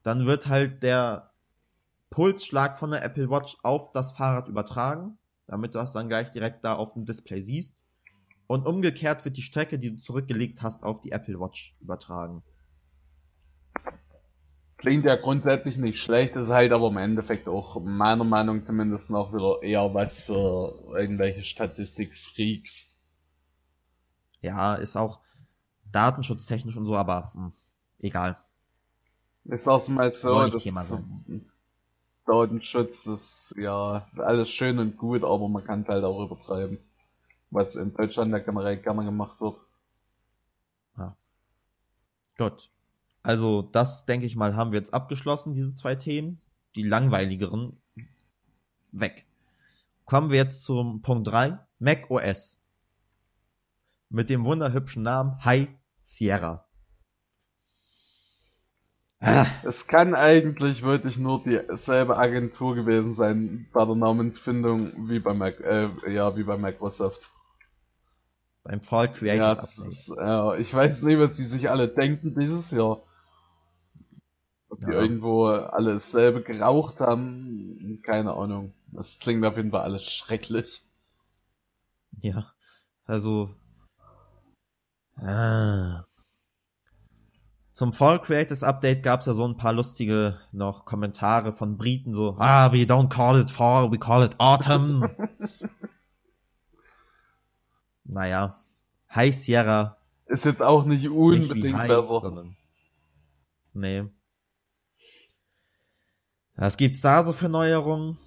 dann 0.03 0.25
wird 0.25 0.47
halt 0.47 0.81
der 0.83 1.31
Pulsschlag 2.09 2.77
von 2.77 2.91
der 2.91 3.03
Apple 3.03 3.29
Watch 3.29 3.57
auf 3.63 3.91
das 3.91 4.13
Fahrrad 4.13 4.47
übertragen, 4.47 5.17
damit 5.45 5.75
du 5.75 5.79
das 5.79 5.93
dann 5.93 6.09
gleich 6.09 6.31
direkt 6.31 6.63
da 6.63 6.75
auf 6.75 6.93
dem 6.93 7.05
Display 7.05 7.41
siehst. 7.41 7.75
Und 8.47 8.65
umgekehrt 8.65 9.25
wird 9.25 9.37
die 9.37 9.43
Strecke, 9.43 9.77
die 9.77 9.91
du 9.91 9.97
zurückgelegt 9.97 10.63
hast, 10.63 10.83
auf 10.83 11.01
die 11.01 11.11
Apple 11.11 11.39
Watch 11.39 11.75
übertragen. 11.79 12.41
Klingt 14.79 15.03
ja 15.03 15.17
grundsätzlich 15.17 15.75
nicht 15.75 15.99
schlecht, 15.99 16.37
ist 16.37 16.51
halt 16.51 16.71
aber 16.71 16.87
im 16.87 16.95
Endeffekt 16.95 17.49
auch 17.49 17.81
meiner 17.81 18.23
Meinung 18.23 18.63
zumindest 18.63 19.09
noch 19.09 19.33
wieder 19.33 19.61
eher 19.61 19.93
was 19.93 20.21
für 20.21 20.73
irgendwelche 20.95 21.43
Statistikfreaks. 21.43 22.87
Ja, 24.41 24.75
ist 24.75 24.95
auch 24.95 25.19
datenschutztechnisch 25.91 26.77
und 26.77 26.85
so, 26.85 26.95
aber 26.95 27.29
hm, 27.33 27.51
egal. 27.99 28.37
Ich 29.43 29.61
sag's 29.61 29.89
mal 29.89 30.09
so, 30.13 30.29
Soll 30.29 30.49
das 30.49 30.63
Thema 30.63 30.81
sein. 30.81 31.51
Datenschutz 32.25 33.05
ist 33.05 33.55
ja 33.57 34.07
alles 34.15 34.49
schön 34.49 34.79
und 34.79 34.97
gut, 34.97 35.25
aber 35.25 35.49
man 35.49 35.65
kann 35.65 35.85
halt 35.89 36.05
auch 36.05 36.23
übertreiben. 36.23 36.77
Was 37.51 37.75
in 37.75 37.93
Deutschland 37.93 38.31
ja 38.31 38.39
generell 38.39 38.77
gerne 38.77 39.03
gemacht 39.03 39.41
wird. 39.41 39.57
Gut. 42.37 42.69
Also, 43.21 43.61
das 43.61 44.05
denke 44.05 44.25
ich 44.25 44.35
mal, 44.35 44.55
haben 44.55 44.71
wir 44.71 44.79
jetzt 44.79 44.93
abgeschlossen, 44.93 45.53
diese 45.53 45.73
zwei 45.75 45.95
Themen. 45.95 46.41
Die 46.75 46.83
langweiligeren 46.83 47.81
weg. 48.91 49.25
Kommen 50.05 50.29
wir 50.29 50.37
jetzt 50.37 50.63
zum 50.63 51.01
Punkt 51.01 51.27
3. 51.27 51.59
Mac 51.79 52.09
OS. 52.09 52.59
Mit 54.09 54.29
dem 54.29 54.45
wunderhübschen 54.45 55.03
Namen 55.03 55.43
High 55.45 55.67
Sierra. 56.03 56.65
Ah, 59.21 59.45
Es 59.63 59.85
kann 59.87 60.15
eigentlich 60.15 60.81
wirklich 60.81 61.17
nur 61.17 61.43
dieselbe 61.43 62.17
Agentur 62.17 62.75
gewesen 62.75 63.13
sein 63.13 63.67
bei 63.73 63.83
der 63.85 63.95
Namensfindung 63.95 65.09
wie 65.09 65.19
bei 65.19 65.33
Mac, 65.33 65.59
äh, 65.59 65.89
ja, 66.13 66.35
wie 66.37 66.43
bei 66.43 66.57
Microsoft. 66.57 67.29
beim 68.63 68.81
Fall 68.81 69.07
Ja, 69.07 69.11
Creators 69.13 69.79
Update. 69.79 69.87
ist, 69.87 70.09
äh, 70.17 70.61
ich 70.61 70.73
weiß 70.73 71.01
nicht, 71.01 71.19
was 71.19 71.33
die 71.35 71.43
sich 71.43 71.69
alle 71.69 71.87
denken 71.89 72.33
dieses 72.39 72.71
Jahr. 72.71 73.01
Ob 74.69 74.79
die 74.79 74.85
Ja. 74.91 75.01
irgendwo 75.01 75.45
alle 75.47 75.93
dasselbe 75.93 76.41
geraucht 76.43 76.99
haben, 76.99 77.99
keine 78.03 78.33
Ahnung. 78.33 78.73
Das 78.91 79.19
klingt 79.19 79.43
auf 79.45 79.57
jeden 79.57 79.71
Fall 79.71 79.81
alles 79.81 80.03
schrecklich. 80.05 80.81
Ja. 82.21 82.51
Also. 83.05 83.49
Ah. 85.17 86.03
Zum 87.73 87.93
Fall 87.93 88.21
Creators 88.21 88.61
Update 88.63 89.03
gab 89.03 89.21
es 89.21 89.25
ja 89.25 89.33
so 89.33 89.47
ein 89.47 89.55
paar 89.57 89.71
lustige 89.73 90.37
noch 90.51 90.83
Kommentare 90.85 91.53
von 91.53 91.77
Briten, 91.77 92.13
so, 92.13 92.35
ah, 92.37 92.73
we 92.73 92.79
don't 92.83 93.07
call 93.09 93.39
it 93.39 93.51
fall, 93.51 93.89
we 93.91 93.97
call 93.97 94.21
it 94.23 94.35
autumn. 94.37 95.09
naja. 98.03 98.55
High 99.13 99.33
Sierra, 99.35 99.95
Ist 100.25 100.45
jetzt 100.45 100.61
auch 100.61 100.85
nicht 100.85 101.03
nicht 101.03 101.11
unbedingt 101.11 101.75
High, 101.77 101.87
besser. 101.87 102.19
sondern. 102.21 102.55
Nee. 103.73 104.05
Was 106.59 106.75
gibt's 106.75 106.99
da 106.99 107.23
so 107.23 107.31
für 107.31 107.47
Neuerungen? 107.47 108.17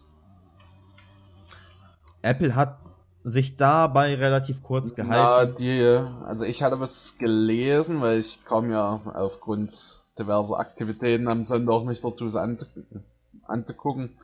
Apple 2.22 2.54
hat 2.54 2.78
sich 3.24 3.58
dabei 3.58 4.14
relativ 4.14 4.62
kurz 4.62 4.94
Na, 4.96 5.04
gehalten. 5.04 5.56
die, 5.58 5.82
also 6.24 6.46
ich 6.46 6.62
hatte 6.62 6.80
was 6.80 7.18
gelesen, 7.18 8.00
weil 8.00 8.20
ich 8.20 8.42
kam 8.46 8.70
ja 8.70 9.02
aufgrund 9.12 10.02
diverser 10.18 10.58
Aktivitäten 10.58 11.28
am 11.28 11.44
Sonntag 11.44 11.84
nicht 11.84 12.02
dazu, 12.02 12.26
es 12.28 12.36
an, 12.36 12.58
anzugucken. 13.46 14.18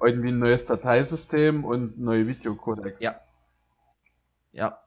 Irgendwie 0.00 0.28
ein 0.28 0.38
neues 0.38 0.64
Dateisystem 0.64 1.66
und 1.66 1.98
neue 1.98 2.26
Videocodecs. 2.26 3.02
Ja. 3.02 3.16
Ja. 4.52 4.78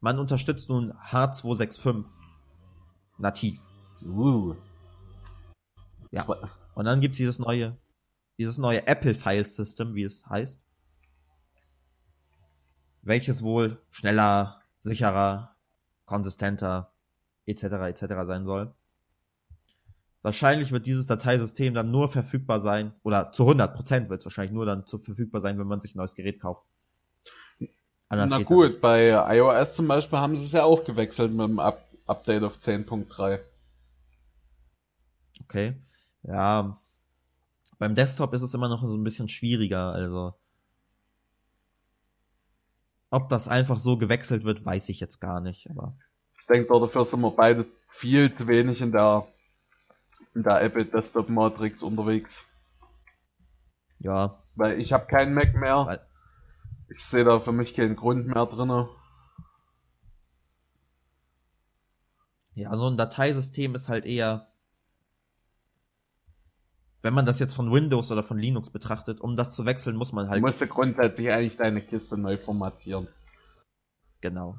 Man 0.00 0.18
unterstützt 0.18 0.68
nun 0.68 0.92
H265 0.92 2.04
nativ. 3.16 3.58
Uh. 4.04 4.54
Ja. 6.10 6.24
Und 6.74 6.84
dann 6.84 7.00
gibt's 7.00 7.18
dieses 7.18 7.38
neue, 7.38 7.76
dieses 8.38 8.58
neue 8.58 8.86
Apple 8.86 9.14
File 9.14 9.46
System, 9.46 9.94
wie 9.94 10.04
es 10.04 10.26
heißt. 10.26 10.60
Welches 13.02 13.42
wohl 13.42 13.80
schneller, 13.90 14.62
sicherer, 14.80 15.56
konsistenter, 16.04 16.92
etc. 17.46 17.62
etc. 17.62 18.00
sein 18.24 18.44
soll. 18.44 18.74
Wahrscheinlich 20.22 20.70
wird 20.70 20.84
dieses 20.84 21.06
Dateisystem 21.06 21.72
dann 21.72 21.90
nur 21.90 22.08
verfügbar 22.08 22.60
sein, 22.60 22.92
oder 23.02 23.32
zu 23.32 23.44
100% 23.44 24.10
wird 24.10 24.20
es 24.20 24.26
wahrscheinlich 24.26 24.52
nur 24.52 24.66
dann 24.66 24.86
zu 24.86 24.98
verfügbar 24.98 25.40
sein, 25.40 25.58
wenn 25.58 25.66
man 25.66 25.80
sich 25.80 25.94
ein 25.94 25.98
neues 25.98 26.14
Gerät 26.14 26.40
kauft. 26.40 26.62
Anders 28.08 28.30
Na 28.30 28.38
ja 28.38 28.44
gut, 28.44 28.70
nicht. 28.70 28.80
bei 28.80 29.10
iOS 29.36 29.76
zum 29.76 29.86
Beispiel 29.88 30.18
haben 30.18 30.36
sie 30.36 30.44
es 30.44 30.52
ja 30.52 30.64
auch 30.64 30.84
gewechselt 30.84 31.32
mit 31.32 31.48
dem 31.48 31.58
Up 31.58 31.86
Update 32.06 32.42
auf 32.42 32.56
10.3. 32.56 33.38
Okay. 35.44 35.74
Ja. 36.22 36.76
Beim 37.78 37.94
Desktop 37.94 38.34
ist 38.34 38.42
es 38.42 38.52
immer 38.54 38.68
noch 38.68 38.82
so 38.82 38.94
ein 38.94 39.04
bisschen 39.04 39.28
schwieriger, 39.28 39.92
also. 39.92 40.34
Ob 43.10 43.28
das 43.28 43.48
einfach 43.48 43.78
so 43.78 43.96
gewechselt 43.96 44.44
wird, 44.44 44.64
weiß 44.64 44.88
ich 44.90 45.00
jetzt 45.00 45.20
gar 45.20 45.40
nicht, 45.40 45.68
aber. 45.70 45.96
Ich 46.40 46.46
denke, 46.46 46.68
dafür 46.78 47.04
sind 47.04 47.20
wir 47.22 47.30
beide 47.30 47.66
viel 47.88 48.32
zu 48.32 48.46
wenig 48.46 48.80
in 48.82 48.92
der, 48.92 49.26
in 50.34 50.42
der 50.42 50.60
Apple 50.62 50.84
Desktop 50.84 51.28
Matrix 51.28 51.82
unterwegs. 51.82 52.44
Ja, 53.98 54.42
Weil 54.54 54.78
ich 54.80 54.92
habe 54.92 55.06
keinen 55.06 55.34
Mac 55.34 55.54
mehr. 55.54 55.86
Weil- 55.86 56.06
Ich 56.88 57.04
sehe 57.04 57.24
da 57.24 57.40
für 57.40 57.52
mich 57.52 57.74
keinen 57.74 57.96
Grund 57.96 58.26
mehr 58.26 58.46
drinne. 58.46 58.88
ja, 62.54 62.74
so 62.76 62.88
ein 62.88 62.96
Dateisystem 62.96 63.74
ist 63.74 63.88
halt 63.88 64.04
eher, 64.04 64.49
wenn 67.02 67.14
man 67.14 67.26
das 67.26 67.38
jetzt 67.38 67.54
von 67.54 67.72
Windows 67.72 68.10
oder 68.12 68.22
von 68.22 68.38
Linux 68.38 68.70
betrachtet, 68.70 69.20
um 69.20 69.36
das 69.36 69.52
zu 69.52 69.64
wechseln, 69.64 69.96
muss 69.96 70.12
man 70.12 70.26
Du 70.26 70.30
halt, 70.32 70.42
musst 70.42 70.60
ja 70.60 70.66
grundsätzlich 70.66 71.30
eigentlich 71.30 71.56
deine 71.56 71.80
Kiste 71.82 72.16
neu 72.18 72.36
formatieren. 72.36 73.08
genau. 74.20 74.56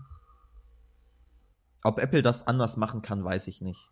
Ob 1.84 2.00
Apple 2.00 2.22
das 2.22 2.46
anders 2.46 2.78
machen 2.78 3.02
kann, 3.02 3.24
weiß 3.24 3.48
ich 3.48 3.62
nicht. 3.62 3.90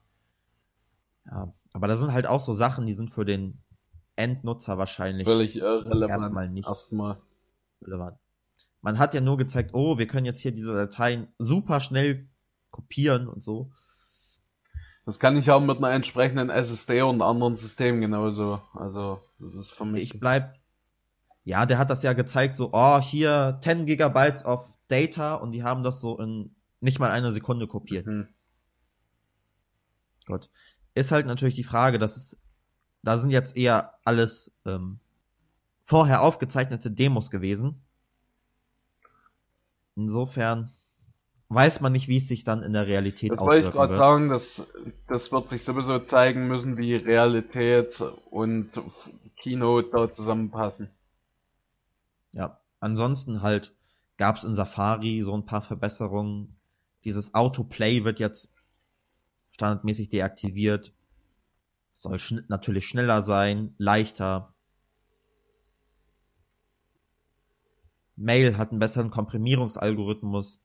Ja, 1.25 1.53
aber 1.74 1.88
da 1.88 1.98
sind 1.98 2.12
halt 2.13 2.27
auch 2.27 2.39
so 2.41 2.53
Sachen, 2.53 2.86
die 2.86 2.94
sind 2.94 3.10
für 3.10 3.25
den 3.25 3.62
Endnutzer 4.15 4.77
wahrscheinlich 4.77 5.25
Völlig 5.25 5.58
irrelevant. 5.58 6.10
erstmal 6.22 6.50
nicht 6.50 6.68
Erstmal. 6.68 7.18
relevant. 7.82 8.18
Man 8.82 9.00
hat 9.00 9.13
ja 9.13 9.22
nur 9.22 9.38
gezeigt, 9.38 9.72
oh, 9.74 9.98
wir 9.98 10.08
können 10.08 10.25
jetzt 10.25 10.39
hier 10.41 10.51
diese 10.53 10.74
Dateien 10.74 11.27
super 11.39 11.79
schnell 11.79 12.27
kopieren 12.72 13.27
und 13.27 13.44
so. 13.44 13.72
Das 15.09 15.17
kann 15.17 15.35
ich 15.37 15.49
auch 15.49 15.59
mit 15.59 15.79
einer 15.79 15.89
entsprechenden 15.89 16.51
SSD 16.51 17.01
und 17.01 17.23
anderen 17.23 17.55
Systemen 17.55 17.99
genauso. 17.99 18.61
Also, 18.75 19.23
das 19.39 19.55
ist 19.55 19.71
für 19.71 19.83
mich. 19.83 20.03
Ich 20.03 20.19
bleib, 20.19 20.59
ja, 21.43 21.65
der 21.65 21.79
hat 21.79 21.89
das 21.89 22.03
ja 22.03 22.13
gezeigt, 22.13 22.55
so, 22.55 22.69
oh, 22.73 23.01
hier 23.01 23.57
10 23.59 23.87
Gigabytes 23.87 24.45
of 24.45 24.77
Data 24.87 25.33
und 25.33 25.49
die 25.49 25.63
haben 25.63 25.81
das 25.81 25.99
so 25.99 26.19
in 26.19 26.55
nicht 26.79 26.99
mal 26.99 27.09
einer 27.09 27.31
Sekunde 27.31 27.65
kopiert. 27.65 28.05
Hm. 28.05 28.27
Gott. 30.27 30.51
Ist 30.93 31.11
halt 31.11 31.25
natürlich 31.25 31.55
die 31.55 31.63
Frage, 31.63 31.97
dass 31.97 32.15
es, 32.15 32.39
da 33.01 33.17
sind 33.17 33.31
jetzt 33.31 33.57
eher 33.57 33.95
alles 34.05 34.51
ähm, 34.67 34.99
vorher 35.81 36.21
aufgezeichnete 36.21 36.91
Demos 36.91 37.31
gewesen. 37.31 37.81
Insofern 39.95 40.71
weiß 41.50 41.82
man 41.82 41.91
nicht, 41.91 42.08
wie 42.08 42.18
es 42.18 42.27
sich 42.27 42.44
dann 42.44 42.62
in 42.63 42.74
der 42.74 42.88
Realität 42.88 43.32
Das 43.32 43.39
wollte 43.39 43.62
ich 43.62 43.68
auswirken 43.68 43.72
gerade 43.72 43.89
wird. 43.89 43.98
sagen, 43.98 44.29
das, 44.29 44.68
das 45.08 45.32
wird 45.32 45.50
sich 45.50 45.63
sowieso 45.63 46.00
zeigen 46.00 46.48
müssen, 46.48 46.77
wie 46.77 46.96
Realität 46.96 48.01
und 48.29 48.70
Keynote 49.38 49.89
da 49.91 50.13
zusammenpassen. 50.13 50.89
Ja, 52.32 52.60
ansonsten 52.79 53.41
halt 53.41 53.74
gab 54.18 54.38
es 54.38 54.44
in 54.44 54.56
Safari 54.56 55.22
so 55.24 55.34
ein 55.36 55.46
paar 55.46 55.62
Verbesserungen. 55.62 56.56
Dieses 57.03 57.34
Autoplay 57.34 58.03
wird 58.03 58.20
jetzt 58.20 58.53
standardmäßig 59.51 60.10
deaktiviert. 60.10 60.94
Soll 61.94 62.20
schn 62.20 62.46
natürlich 62.48 62.88
schneller 62.88 63.24
sein, 63.24 63.74
leichter. 63.77 64.53
Mail 68.15 68.58
hat 68.58 68.72
einen 68.72 68.79
besseren 68.79 69.10
Komprimierungsalgorithmus. 69.10 70.62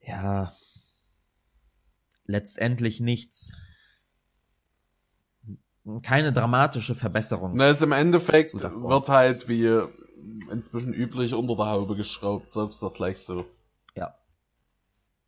Ja, 0.00 0.52
letztendlich 2.24 3.00
nichts. 3.00 3.52
Keine 6.02 6.32
dramatische 6.32 6.94
Verbesserung. 6.94 7.56
Na, 7.56 7.64
also 7.64 7.86
im 7.86 7.92
Endeffekt 7.92 8.54
wird 8.54 9.08
halt 9.08 9.48
wie 9.48 9.88
inzwischen 10.50 10.92
üblich 10.92 11.34
unter 11.34 11.56
der 11.56 11.66
Haube 11.66 11.96
geschraubt, 11.96 12.54
du 12.54 12.66
doch 12.66 12.92
gleich 12.94 13.18
so. 13.18 13.46
Ja. 13.94 14.14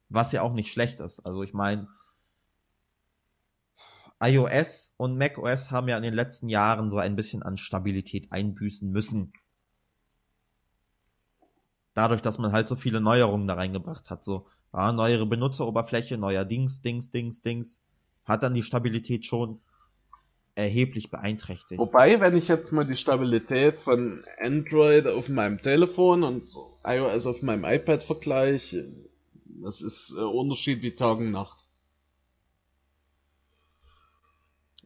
Was 0.08 0.32
ja 0.32 0.42
auch 0.42 0.52
nicht 0.52 0.72
schlecht 0.72 1.00
ist. 1.00 1.20
Also 1.20 1.42
ich 1.42 1.54
meine, 1.54 1.88
iOS 4.22 4.92
und 4.98 5.16
macOS 5.16 5.70
haben 5.70 5.88
ja 5.88 5.96
in 5.96 6.02
den 6.02 6.14
letzten 6.14 6.48
Jahren 6.48 6.90
so 6.90 6.98
ein 6.98 7.16
bisschen 7.16 7.42
an 7.42 7.56
Stabilität 7.56 8.30
einbüßen 8.30 8.90
müssen. 8.90 9.32
Dadurch, 11.94 12.20
dass 12.20 12.38
man 12.38 12.52
halt 12.52 12.68
so 12.68 12.76
viele 12.76 13.00
Neuerungen 13.00 13.48
da 13.48 13.54
reingebracht 13.54 14.10
hat. 14.10 14.22
So, 14.24 14.46
ja, 14.72 14.92
neuere 14.92 15.26
Benutzeroberfläche, 15.26 16.16
neuer 16.18 16.44
Dings, 16.44 16.82
Dings, 16.82 17.10
Dings, 17.10 17.42
Dings. 17.42 17.80
Hat 18.24 18.42
dann 18.42 18.54
die 18.54 18.62
Stabilität 18.62 19.24
schon 19.24 19.60
erheblich 20.54 21.10
beeinträchtigt. 21.10 21.78
Wobei, 21.78 22.20
wenn 22.20 22.36
ich 22.36 22.48
jetzt 22.48 22.72
mal 22.72 22.84
die 22.84 22.96
Stabilität 22.96 23.80
von 23.80 24.24
Android 24.40 25.06
auf 25.06 25.28
meinem 25.28 25.60
Telefon 25.60 26.22
und 26.22 26.50
iOS 26.84 27.26
auf 27.26 27.42
meinem 27.42 27.64
iPad 27.64 28.02
vergleiche, 28.02 28.92
das 29.62 29.82
ist 29.82 30.14
äh, 30.16 30.22
Unterschied 30.22 30.82
wie 30.82 30.94
Tag 30.94 31.18
und 31.18 31.30
Nacht. 31.30 31.64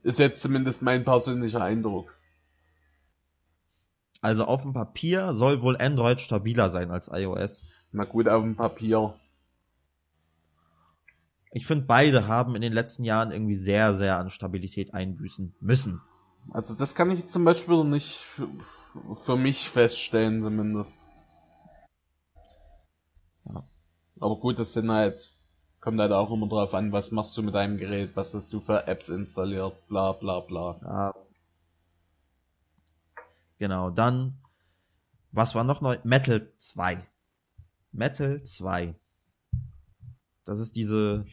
Ist 0.02 0.18
jetzt 0.18 0.42
zumindest 0.42 0.82
mein 0.82 1.04
persönlicher 1.04 1.62
Eindruck. 1.62 2.14
Also 4.20 4.44
auf 4.44 4.62
dem 4.62 4.72
Papier 4.72 5.32
soll 5.32 5.62
wohl 5.62 5.76
Android 5.76 6.20
stabiler 6.20 6.70
sein 6.70 6.90
als 6.90 7.08
iOS. 7.12 7.66
Na 7.92 8.04
gut, 8.04 8.28
auf 8.28 8.42
dem 8.42 8.56
Papier. 8.56 9.14
Ich 11.56 11.68
finde, 11.68 11.84
beide 11.84 12.26
haben 12.26 12.56
in 12.56 12.62
den 12.62 12.72
letzten 12.72 13.04
Jahren 13.04 13.30
irgendwie 13.30 13.54
sehr, 13.54 13.94
sehr 13.94 14.18
an 14.18 14.28
Stabilität 14.28 14.92
einbüßen 14.92 15.54
müssen. 15.60 16.02
Also 16.50 16.74
das 16.74 16.96
kann 16.96 17.12
ich 17.12 17.26
zum 17.26 17.44
Beispiel 17.44 17.84
nicht 17.84 18.16
für, 18.16 18.48
für 19.12 19.36
mich 19.36 19.70
feststellen 19.70 20.42
zumindest. 20.42 21.00
Ja. 23.44 23.62
Aber 24.18 24.36
gut, 24.40 24.58
das 24.58 24.72
sind 24.72 24.90
halt, 24.90 25.32
kommt 25.80 26.00
halt 26.00 26.10
auch 26.10 26.32
immer 26.32 26.48
drauf 26.48 26.74
an, 26.74 26.90
was 26.90 27.12
machst 27.12 27.36
du 27.36 27.42
mit 27.44 27.54
deinem 27.54 27.78
Gerät, 27.78 28.16
was 28.16 28.34
hast 28.34 28.52
du 28.52 28.58
für 28.58 28.88
Apps 28.88 29.08
installiert, 29.08 29.86
bla 29.86 30.10
bla 30.10 30.40
bla. 30.40 30.80
Ja. 30.82 31.14
Genau, 33.60 33.90
dann, 33.90 34.40
was 35.30 35.54
war 35.54 35.62
noch 35.62 35.80
neu? 35.80 35.98
Metal 36.02 36.52
2. 36.58 37.06
Metal 37.92 38.42
2. 38.42 38.96
Das 40.44 40.58
ist 40.58 40.76
diese, 40.76 41.26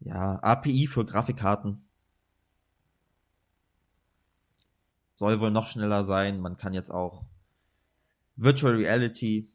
ja, 0.00 0.38
API 0.42 0.86
für 0.86 1.04
Grafikkarten. 1.04 1.84
Soll 5.14 5.40
wohl 5.40 5.50
noch 5.50 5.66
schneller 5.66 6.04
sein. 6.04 6.40
Man 6.40 6.56
kann 6.56 6.74
jetzt 6.74 6.90
auch 6.90 7.24
Virtual 8.36 8.74
Reality 8.74 9.50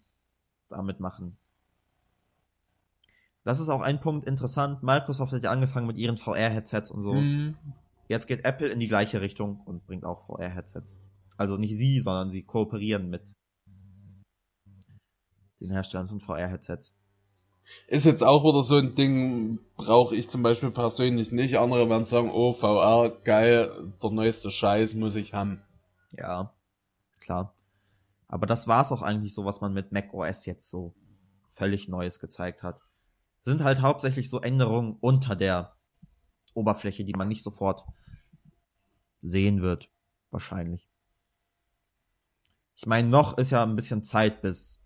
damit 0.70 1.00
machen. 1.00 1.38
Das 3.44 3.60
ist 3.60 3.70
auch 3.70 3.82
ein 3.82 4.00
Punkt 4.00 4.28
interessant. 4.28 4.84
Microsoft 4.84 5.34
hat 5.34 5.44
ja 5.44 5.52
angefangen 5.52 5.88
mit 5.88 5.98
ihren 5.98 6.18
VR-Headsets 6.18 6.92
und 6.92 7.02
so. 7.02 7.14
Hm. 7.14 7.58
Jetzt 8.08 8.28
geht 8.28 8.46
Apple 8.46 8.68
in 8.70 8.80
die 8.80 8.88
gleiche 8.88 9.22
Richtung 9.22 9.62
und 9.62 9.86
bringt 9.86 10.06
auch 10.06 10.26
VR-Headsets. 10.26 11.02
Also 11.38 11.58
nicht 11.58 11.76
sie, 11.76 12.00
sondern 12.00 12.32
sie 12.32 12.44
kooperieren 12.44 13.10
mit 13.10 13.34
den 15.60 15.72
Herstellern 15.72 16.08
von 16.08 16.20
VR-Headsets. 16.20 16.96
Ist 17.88 18.06
jetzt 18.06 18.24
auch 18.24 18.44
wieder 18.44 18.64
so 18.64 18.78
ein 18.78 18.96
Ding, 18.96 19.60
brauche 19.76 20.16
ich 20.16 20.30
zum 20.30 20.44
Beispiel 20.44 20.72
persönlich 20.72 21.32
nicht. 21.32 21.58
Andere 21.58 21.90
werden 21.90 22.06
sagen, 22.06 22.32
oh, 22.32 22.52
VR, 22.52 23.10
geil, 23.24 23.92
der 24.02 24.12
neueste 24.12 24.52
Scheiß 24.52 24.96
muss 24.96 25.16
ich 25.16 25.34
haben. 25.34 25.62
Ja, 26.18 26.54
klar. 27.20 27.54
Aber 28.28 28.48
das 28.48 28.68
war's 28.68 28.92
auch 28.92 29.02
eigentlich 29.02 29.36
so, 29.36 29.46
was 29.46 29.62
man 29.62 29.74
mit 29.74 29.92
Mac 29.92 30.14
OS 30.14 30.46
jetzt 30.46 30.70
so 30.70 30.94
völlig 31.50 31.88
Neues 31.88 32.20
gezeigt 32.20 32.64
hat. 32.64 32.82
Sind 33.42 33.64
halt 33.64 33.82
hauptsächlich 33.82 34.30
so 34.30 34.42
Änderungen 34.42 34.98
unter 35.02 35.36
der 35.36 35.76
Oberfläche, 36.54 37.04
die 37.04 37.14
man 37.14 37.28
nicht 37.28 37.44
sofort 37.44 37.86
sehen 39.22 39.62
wird. 39.62 39.90
Wahrscheinlich. 40.32 40.90
Ich 42.76 42.86
meine, 42.86 43.08
noch 43.08 43.38
ist 43.38 43.52
ja 43.52 43.64
ein 43.64 43.76
bisschen 43.76 44.04
Zeit, 44.04 44.42
bis 44.42 44.83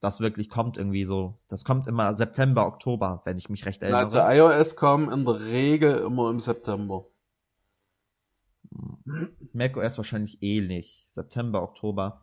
das 0.00 0.20
wirklich 0.20 0.48
kommt 0.48 0.76
irgendwie 0.76 1.04
so. 1.04 1.36
Das 1.48 1.64
kommt 1.64 1.86
immer 1.86 2.14
September, 2.14 2.66
Oktober, 2.66 3.22
wenn 3.24 3.38
ich 3.38 3.48
mich 3.48 3.64
recht 3.66 3.80
Na, 3.82 3.88
erinnere. 3.88 4.22
Also 4.24 4.58
iOS 4.58 4.76
kam 4.76 5.10
in 5.10 5.24
der 5.24 5.40
Regel 5.40 5.98
immer 5.98 6.30
im 6.30 6.40
September. 6.40 7.06
macOS 9.52 9.96
wahrscheinlich 9.96 10.42
ähnlich. 10.42 11.06
September, 11.10 11.62
Oktober. 11.62 12.20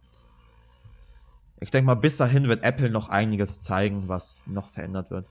Ich 1.59 1.71
denke 1.71 1.85
mal, 1.85 1.95
bis 1.95 2.17
dahin 2.17 2.47
wird 2.47 2.63
Apple 2.63 2.89
noch 2.89 3.09
einiges 3.09 3.61
zeigen, 3.61 4.07
was 4.07 4.43
noch 4.47 4.69
verändert 4.69 5.11
wird. 5.11 5.27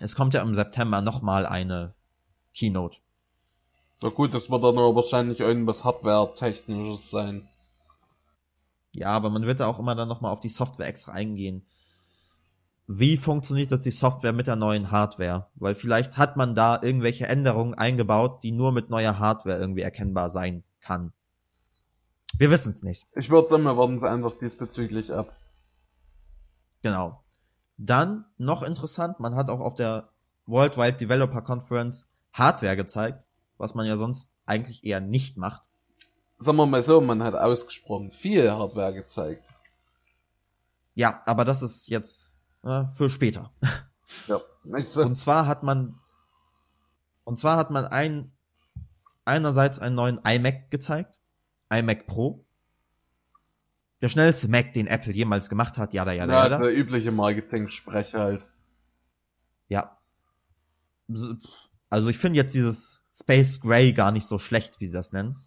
Es 0.00 0.16
kommt 0.16 0.34
ja 0.34 0.42
im 0.42 0.54
September 0.54 1.02
nochmal 1.02 1.46
eine 1.46 1.94
Keynote. 2.54 2.98
Na 4.00 4.08
gut, 4.08 4.34
das 4.34 4.50
wird 4.50 4.64
dann 4.64 4.78
aber 4.78 4.94
wahrscheinlich 4.96 5.40
irgendwas 5.40 5.84
Hardware-technisches 5.84 7.10
sein. 7.10 7.48
Ja, 8.92 9.08
aber 9.08 9.30
man 9.30 9.46
wird 9.46 9.60
da 9.60 9.66
auch 9.66 9.78
immer 9.78 9.94
dann 9.94 10.08
nochmal 10.08 10.32
auf 10.32 10.40
die 10.40 10.48
Software 10.48 10.86
extra 10.86 11.12
eingehen. 11.12 11.66
Wie 12.86 13.16
funktioniert 13.16 13.72
das 13.72 13.80
die 13.80 13.90
Software 13.90 14.32
mit 14.32 14.46
der 14.46 14.56
neuen 14.56 14.90
Hardware? 14.90 15.48
Weil 15.54 15.74
vielleicht 15.74 16.18
hat 16.18 16.36
man 16.36 16.54
da 16.54 16.80
irgendwelche 16.82 17.26
Änderungen 17.26 17.74
eingebaut, 17.74 18.42
die 18.42 18.52
nur 18.52 18.72
mit 18.72 18.90
neuer 18.90 19.18
Hardware 19.18 19.58
irgendwie 19.58 19.82
erkennbar 19.82 20.28
sein 20.28 20.62
kann. 20.80 21.12
Wir 22.36 22.50
wissen 22.50 22.72
es 22.72 22.82
nicht. 22.82 23.06
Ich 23.14 23.30
würde 23.30 23.48
sagen, 23.48 23.62
wir 23.62 23.76
warten 23.76 23.98
es 23.98 24.02
einfach 24.02 24.36
diesbezüglich 24.38 25.12
ab. 25.12 25.34
Genau. 26.82 27.22
Dann 27.78 28.26
noch 28.36 28.62
interessant, 28.62 29.20
man 29.20 29.34
hat 29.34 29.48
auch 29.48 29.60
auf 29.60 29.74
der 29.74 30.10
Worldwide 30.46 30.96
Developer 30.96 31.42
Conference 31.42 32.08
Hardware 32.32 32.76
gezeigt, 32.76 33.24
was 33.58 33.74
man 33.74 33.86
ja 33.86 33.96
sonst 33.96 34.30
eigentlich 34.44 34.84
eher 34.84 35.00
nicht 35.00 35.36
macht. 35.36 35.62
Sagen 36.42 36.56
wir 36.56 36.66
mal 36.66 36.82
so, 36.82 37.00
man 37.00 37.22
hat 37.22 37.34
ausgesprochen 37.34 38.10
viel 38.10 38.50
Hardware 38.50 38.92
gezeigt. 38.92 39.48
Ja, 40.94 41.20
aber 41.24 41.44
das 41.44 41.62
ist 41.62 41.88
jetzt 41.88 42.36
äh, 42.64 42.84
für 42.94 43.10
später. 43.10 43.52
Ja. 44.28 44.42
Ich 44.76 44.88
so, 44.90 45.02
Und 45.02 45.16
zwar 45.16 45.46
hat 45.46 45.62
man 45.62 45.98
und 47.24 47.38
zwar 47.38 47.56
hat 47.56 47.70
man 47.70 47.86
ein 47.86 48.30
einerseits 49.24 49.78
einen 49.78 49.94
neuen 49.94 50.18
iMac 50.18 50.70
gezeigt, 50.70 51.18
iMac 51.70 52.06
Pro. 52.06 52.44
Der 54.02 54.10
schnellste 54.10 54.48
Mac, 54.48 54.74
den 54.74 54.86
Apple 54.86 55.14
jemals 55.14 55.48
gemacht 55.48 55.78
hat, 55.78 55.94
ja, 55.94 56.04
ja, 56.04 56.12
ja, 56.12 56.26
ja, 56.26 56.58
der 56.58 56.76
übliche 56.76 57.10
Marketing-Sprech 57.10 58.14
halt. 58.14 58.46
Ja. 59.68 59.96
So, 61.08 61.36
Also 61.88 62.10
ich 62.10 62.18
finde 62.18 62.36
jetzt 62.36 62.54
dieses 62.54 63.00
Space 63.12 63.60
Gray 63.60 63.94
gar 63.94 64.10
nicht 64.10 64.26
so 64.26 64.38
schlecht, 64.38 64.78
wie 64.78 64.86
sie 64.88 64.92
das 64.92 65.12
nennen. 65.12 65.38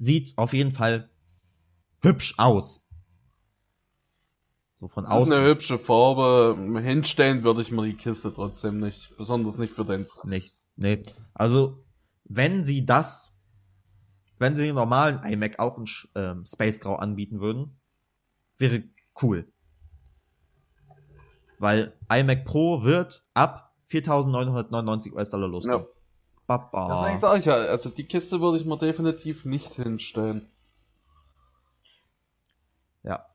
Sieht 0.00 0.32
auf 0.38 0.54
jeden 0.54 0.72
Fall 0.72 1.10
hübsch 2.00 2.34
aus. 2.38 2.80
So 4.74 4.88
von 4.88 5.04
Das 5.04 5.12
ist 5.12 5.18
außen 5.18 5.34
eine 5.34 5.46
hübsche 5.46 5.78
Farbe. 5.78 6.56
Hinstellen 6.80 7.44
würde 7.44 7.60
ich 7.60 7.70
mir 7.70 7.84
die 7.84 7.98
Kiste 7.98 8.32
trotzdem 8.32 8.80
nicht. 8.80 9.14
Besonders 9.18 9.58
nicht 9.58 9.74
für 9.74 9.84
den 9.84 10.06
Preis. 10.06 10.24
nicht. 10.24 10.56
Nee. 10.76 11.02
Also, 11.34 11.84
wenn 12.24 12.64
sie 12.64 12.86
das, 12.86 13.36
wenn 14.38 14.56
sie 14.56 14.62
den 14.62 14.74
normalen 14.74 15.22
iMac 15.22 15.58
auch 15.58 15.76
in 15.76 15.84
ähm, 16.14 16.46
Space 16.46 16.80
Grau 16.80 16.96
anbieten 16.96 17.42
würden, 17.42 17.78
wäre 18.56 18.84
cool. 19.20 19.52
Weil 21.58 21.92
iMac 22.10 22.46
Pro 22.46 22.84
wird 22.84 23.22
ab 23.34 23.76
4.999 23.90 25.12
US-Dollar 25.12 25.48
losgehen. 25.48 25.80
Ja. 25.80 25.86
Baba. 26.58 26.88
Das 26.88 27.02
eigentlich 27.04 27.20
sag 27.20 27.38
ich 27.38 27.44
ja, 27.44 27.54
also 27.54 27.90
die 27.90 28.04
Kiste 28.04 28.40
würde 28.40 28.58
ich 28.58 28.64
mir 28.64 28.76
definitiv 28.76 29.44
nicht 29.44 29.74
hinstellen. 29.74 30.50
Ja. 33.04 33.26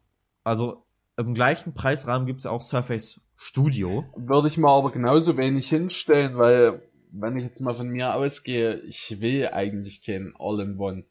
Also 0.44 0.86
im 1.18 1.34
gleichen 1.34 1.74
Preisrahmen 1.74 2.28
gibt 2.28 2.40
es 2.40 2.44
ja 2.44 2.52
auch 2.52 2.62
Surface 2.62 3.22
Studio. 3.38 4.04
Würde 4.18 4.50
ich 4.50 4.58
mir 4.58 4.70
aber 4.70 4.92
genauso 4.92 5.38
wenig 5.38 5.70
hinstellen, 5.70 6.38
weil, 6.38 6.82
wenn 7.12 7.38
ich 7.38 7.44
jetzt 7.44 7.62
mal 7.62 7.74
von 7.74 7.88
mir 7.88 8.14
ausgehe, 8.14 8.80
ich 8.82 9.22
will 9.22 9.48
eigentlich 9.48 10.02
kein 10.06 10.34
All-in-One. 10.38 11.06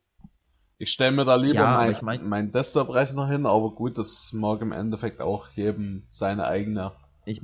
Ich 0.77 0.93
stelle 0.93 1.13
mir 1.13 1.25
da 1.25 1.37
lieber 1.37 1.55
Ja, 1.55 1.77
mein, 1.79 1.93
ich 1.93 2.03
mein- 2.03 2.29
meinen 2.29 2.53
Desktop-Rechner 2.53 3.29
hin, 3.29 3.47
aber 3.47 3.75
gut, 3.75 3.97
das 3.97 4.31
mag 4.35 4.61
im 4.61 4.73
Endeffekt 4.73 5.21
auch 5.23 5.49
jedem 5.51 6.07
seine 6.11 6.45
eigene. 6.47 6.93
Ich, 7.25 7.41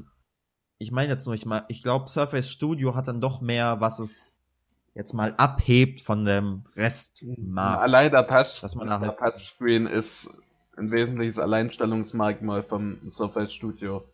ich 0.78 0.92
meine 0.92 1.12
jetzt 1.12 1.24
nur, 1.24 1.34
ich, 1.34 1.46
mein, 1.46 1.62
ich 1.68 1.82
glaube, 1.82 2.08
Surface 2.08 2.50
Studio 2.50 2.94
hat 2.94 3.08
dann 3.08 3.20
doch 3.22 3.40
mehr, 3.40 3.80
was 3.80 3.98
es 4.00 4.36
jetzt 4.94 5.12
mal 5.14 5.34
abhebt 5.36 6.00
von 6.00 6.24
dem 6.24 6.64
Restmarkt. 6.76 7.82
Allein 7.82 8.10
der, 8.10 8.26
Touch, 8.26 8.60
Dass 8.60 8.74
man 8.74 8.88
da 8.88 8.98
der 8.98 9.08
halt- 9.08 9.18
Touchscreen 9.18 9.86
ist 9.86 10.30
ein 10.76 10.90
wesentliches 10.90 11.38
Alleinstellungsmerkmal 11.38 12.62
vom 12.62 12.98
Surface 13.10 13.52
Studio. 13.52 14.04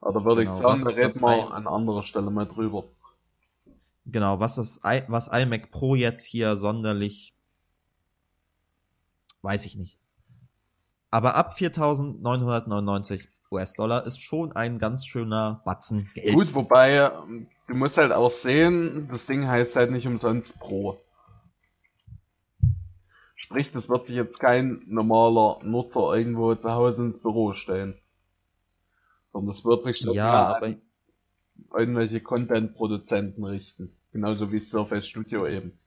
Aber 0.00 0.24
würde 0.24 0.42
ich 0.42 0.48
Genau, 0.48 0.60
sagen, 0.60 0.84
was 0.84 0.94
da 0.94 1.00
reden 1.00 1.20
wir 1.20 1.54
an 1.54 1.66
anderer 1.66 2.02
Stelle 2.02 2.30
mal 2.30 2.46
drüber. 2.46 2.84
Genau, 4.06 4.40
was 4.40 4.56
das 4.56 4.80
I, 4.84 5.02
was 5.06 5.28
iMac 5.28 5.70
Pro 5.70 5.94
jetzt 5.94 6.24
hier 6.24 6.56
sonderlich 6.56 7.34
weiß 9.42 9.66
ich 9.66 9.76
nicht. 9.76 9.96
Aber 11.10 11.34
ab 11.36 11.54
4.999 11.56 13.28
US-Dollar 13.50 14.06
ist 14.06 14.20
schon 14.20 14.52
ein 14.52 14.78
ganz 14.78 15.04
schöner 15.06 15.60
Batzen 15.64 16.10
Geld. 16.14 16.34
Gut, 16.34 16.54
wobei, 16.54 17.10
ähm, 17.12 17.46
du 17.66 17.74
musst 17.74 17.96
halt 17.96 18.12
auch 18.12 18.30
sehen, 18.30 19.08
das 19.10 19.26
Ding 19.26 19.46
heißt 19.46 19.76
halt 19.76 19.90
nicht 19.90 20.06
umsonst 20.06 20.58
Pro. 20.58 21.00
Sprich, 23.34 23.72
das 23.72 23.88
wird 23.88 24.08
dich 24.08 24.16
jetzt 24.16 24.38
kein 24.38 24.82
normaler 24.86 25.58
Nutzer 25.64 26.14
irgendwo 26.14 26.54
zu 26.54 26.70
Hause 26.70 27.06
ins 27.06 27.18
Büro 27.18 27.54
stellen. 27.54 27.94
Sondern 29.26 29.52
das 29.52 29.64
wird 29.64 29.84
sich 29.84 30.00
ja, 30.00 30.52
an 30.52 30.80
irgendwelche 31.74 32.20
Content-Produzenten 32.20 33.44
richten. 33.44 33.96
Genauso 34.12 34.52
wie 34.52 34.58
Surface 34.58 35.06
Studio 35.06 35.46
eben. 35.46 35.78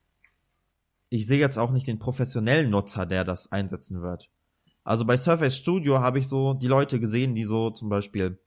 ich 1.10 1.28
sehe 1.28 1.40
jetzt 1.40 1.58
auch 1.58 1.72
nicht 1.72 1.88
den 1.88 2.00
professionellen 2.00 2.70
Nutzer, 2.70 3.06
der 3.06 3.24
das 3.24 3.52
einsetzen 3.52 4.02
wird. 4.02 4.30
Also 4.84 5.06
bei 5.06 5.18
Surface 5.18 5.56
Studio 5.56 6.00
habe 6.00 6.20
ich 6.20 6.28
so 6.28 6.54
die 6.54 6.68
Leute 6.68 7.00
gesehen, 7.00 7.34
die 7.34 7.46
so 7.46 7.70
zum 7.70 7.90
Beispiel 7.90 8.38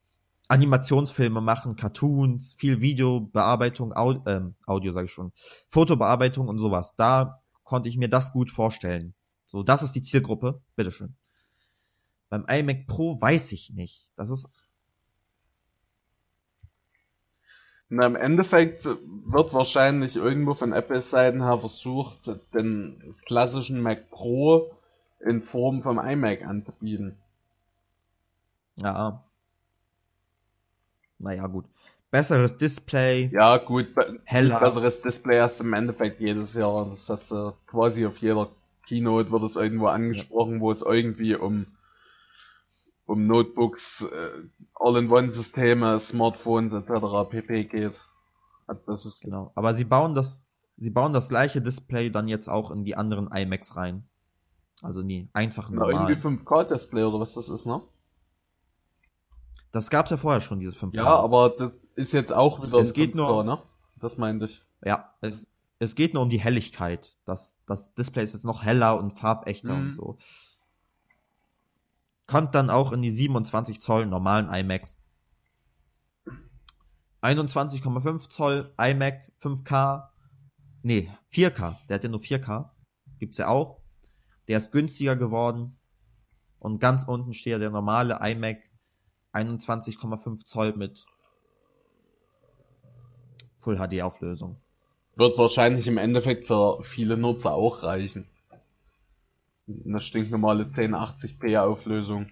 Animationsfilme 0.48 1.42
machen, 1.42 1.76
Cartoons, 1.76 2.54
viel 2.54 2.80
Videobearbeitung, 2.80 3.92
Au 3.94 4.24
ähm, 4.26 4.54
Audio 4.66 4.92
sage 4.92 5.04
ich 5.04 5.12
schon, 5.12 5.32
Fotobearbeitung 5.68 6.48
und 6.48 6.58
sowas. 6.58 6.94
Da 6.96 7.42
konnte 7.64 7.88
ich 7.90 7.98
mir 7.98 8.08
das 8.08 8.32
gut 8.32 8.50
vorstellen. 8.50 9.14
So, 9.44 9.62
das 9.62 9.82
ist 9.82 9.92
die 9.92 10.02
Zielgruppe. 10.02 10.60
Bitteschön. 10.74 11.14
Beim 12.30 12.44
iMac 12.48 12.86
Pro 12.86 13.20
weiß 13.20 13.52
ich 13.52 13.70
nicht. 13.74 14.08
Das 14.16 14.30
ist 14.30 14.48
Na, 17.90 18.06
im 18.06 18.16
Endeffekt 18.16 18.84
wird 18.84 19.54
wahrscheinlich 19.54 20.16
irgendwo 20.16 20.52
von 20.52 20.74
Apples 20.74 21.10
Seiten 21.10 21.42
her 21.42 21.58
versucht, 21.58 22.30
den 22.52 23.14
klassischen 23.24 23.80
Mac 23.80 24.10
Pro 24.10 24.70
in 25.20 25.40
Form 25.40 25.80
vom 25.80 25.98
iMac 25.98 26.42
anzubieten. 26.42 27.16
ja. 28.76 29.24
Naja, 31.18 31.46
gut. 31.46 31.64
Besseres 32.10 32.56
Display. 32.56 33.28
Ja, 33.32 33.58
gut, 33.58 33.88
Heller. 34.24 34.60
besseres 34.60 35.02
Display 35.02 35.40
hast 35.40 35.60
du 35.60 35.64
im 35.64 35.74
Endeffekt 35.74 36.20
jedes 36.20 36.54
Jahr. 36.54 36.86
Das 36.86 37.08
hast 37.10 37.30
du 37.30 37.52
quasi 37.66 38.06
auf 38.06 38.18
jeder 38.18 38.48
Keynote 38.86 39.30
wird 39.30 39.42
es 39.42 39.56
irgendwo 39.56 39.88
angesprochen, 39.88 40.60
wo 40.60 40.70
es 40.70 40.80
irgendwie 40.80 41.34
um, 41.34 41.66
um 43.04 43.26
Notebooks, 43.26 44.02
äh, 44.02 44.48
All-in-One-Systeme, 44.74 46.00
Smartphones 46.00 46.72
etc. 46.72 47.28
pp. 47.30 47.64
geht. 47.64 48.00
Also 48.66 48.82
Das 48.86 49.04
ist 49.04 49.20
Genau. 49.22 49.52
Aber 49.54 49.74
sie 49.74 49.84
bauen 49.84 50.14
das, 50.14 50.42
sie 50.78 50.90
bauen 50.90 51.12
das 51.12 51.28
gleiche 51.28 51.60
Display 51.60 52.10
dann 52.10 52.28
jetzt 52.28 52.48
auch 52.48 52.70
in 52.70 52.84
die 52.84 52.96
anderen 52.96 53.30
iMacs 53.30 53.76
rein. 53.76 54.08
Also 54.82 55.00
in 55.00 55.08
die 55.08 55.28
einfachen 55.34 55.76
na, 55.76 55.86
irgendwie 55.88 56.14
normalen. 56.14 56.38
5K-Display 56.38 57.02
oder 57.02 57.20
was 57.20 57.34
das 57.34 57.50
ist, 57.50 57.66
ne? 57.66 57.82
Das 59.78 59.90
gab's 59.90 60.10
ja 60.10 60.16
vorher 60.16 60.40
schon, 60.40 60.58
dieses 60.58 60.76
5K. 60.76 60.96
Ja, 60.96 61.06
aber 61.06 61.50
das 61.50 61.70
ist 61.94 62.10
jetzt 62.12 62.32
auch 62.32 62.60
wieder 62.60 62.78
Es 62.78 62.88
ein 62.90 62.94
geht 62.94 63.12
5K, 63.14 63.16
nur- 63.16 63.44
ne? 63.44 63.62
Das 64.00 64.18
meinte 64.18 64.46
ich. 64.46 64.64
Ja, 64.84 65.14
es, 65.20 65.46
es 65.78 65.94
geht 65.94 66.14
nur 66.14 66.24
um 66.24 66.30
die 66.30 66.40
Helligkeit. 66.40 67.16
Das, 67.24 67.56
das 67.64 67.94
Display 67.94 68.24
ist 68.24 68.32
jetzt 68.32 68.44
noch 68.44 68.64
heller 68.64 68.98
und 68.98 69.12
farbechter 69.12 69.74
Mhm. 69.74 69.80
und 69.86 69.92
so. 69.92 70.16
Kommt 72.26 72.56
dann 72.56 72.70
auch 72.70 72.90
in 72.90 73.02
die 73.02 73.10
27 73.10 73.80
Zoll 73.80 74.06
normalen 74.06 74.48
iMacs. 74.52 74.98
21,5 77.22 78.28
Zoll 78.28 78.72
iMac 78.78 79.30
5K. 79.40 80.08
Nee, 80.82 81.08
4K. 81.32 81.76
Der 81.88 81.94
hat 81.94 82.02
ja 82.02 82.10
nur 82.10 82.20
4K. 82.20 82.70
Gibt's 83.20 83.38
ja 83.38 83.46
auch. 83.46 83.80
Der 84.48 84.58
ist 84.58 84.72
günstiger 84.72 85.14
geworden. 85.14 85.78
Und 86.58 86.80
ganz 86.80 87.04
unten 87.04 87.32
steht 87.32 87.52
ja 87.52 87.58
der 87.60 87.70
normale 87.70 88.18
iMac 88.20 88.58
21,5 89.32 90.44
Zoll 90.44 90.74
mit 90.76 91.06
Full 93.58 93.76
HD 93.76 94.02
Auflösung. 94.02 94.60
Wird 95.16 95.36
wahrscheinlich 95.36 95.86
im 95.86 95.98
Endeffekt 95.98 96.46
für 96.46 96.82
viele 96.82 97.16
Nutzer 97.16 97.52
auch 97.52 97.82
reichen. 97.82 98.28
Eine 99.66 100.00
stinknormale 100.00 100.64
1080p 100.64 101.58
Auflösung. 101.58 102.30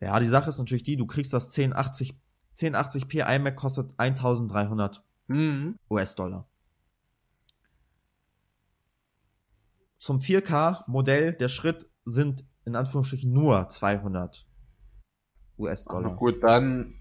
Ja, 0.00 0.20
die 0.20 0.28
Sache 0.28 0.50
ist 0.50 0.58
natürlich 0.58 0.82
die, 0.82 0.96
du 0.96 1.06
kriegst 1.06 1.32
das 1.32 1.46
1080, 1.46 2.14
1080p 2.58 3.36
iMac 3.36 3.56
kostet 3.56 3.98
1300 3.98 5.02
Mhm. 5.26 5.78
US-Dollar. 5.88 6.46
Zum 9.98 10.18
4K-Modell, 10.18 11.34
der 11.34 11.48
Schritt 11.48 11.88
sind 12.04 12.44
in 12.66 12.76
Anführungsstrichen 12.76 13.32
nur 13.32 13.68
200 13.70 14.46
Na 14.46 14.53
US-Dollar. 15.58 16.14
gut, 16.16 16.42
dann 16.42 16.94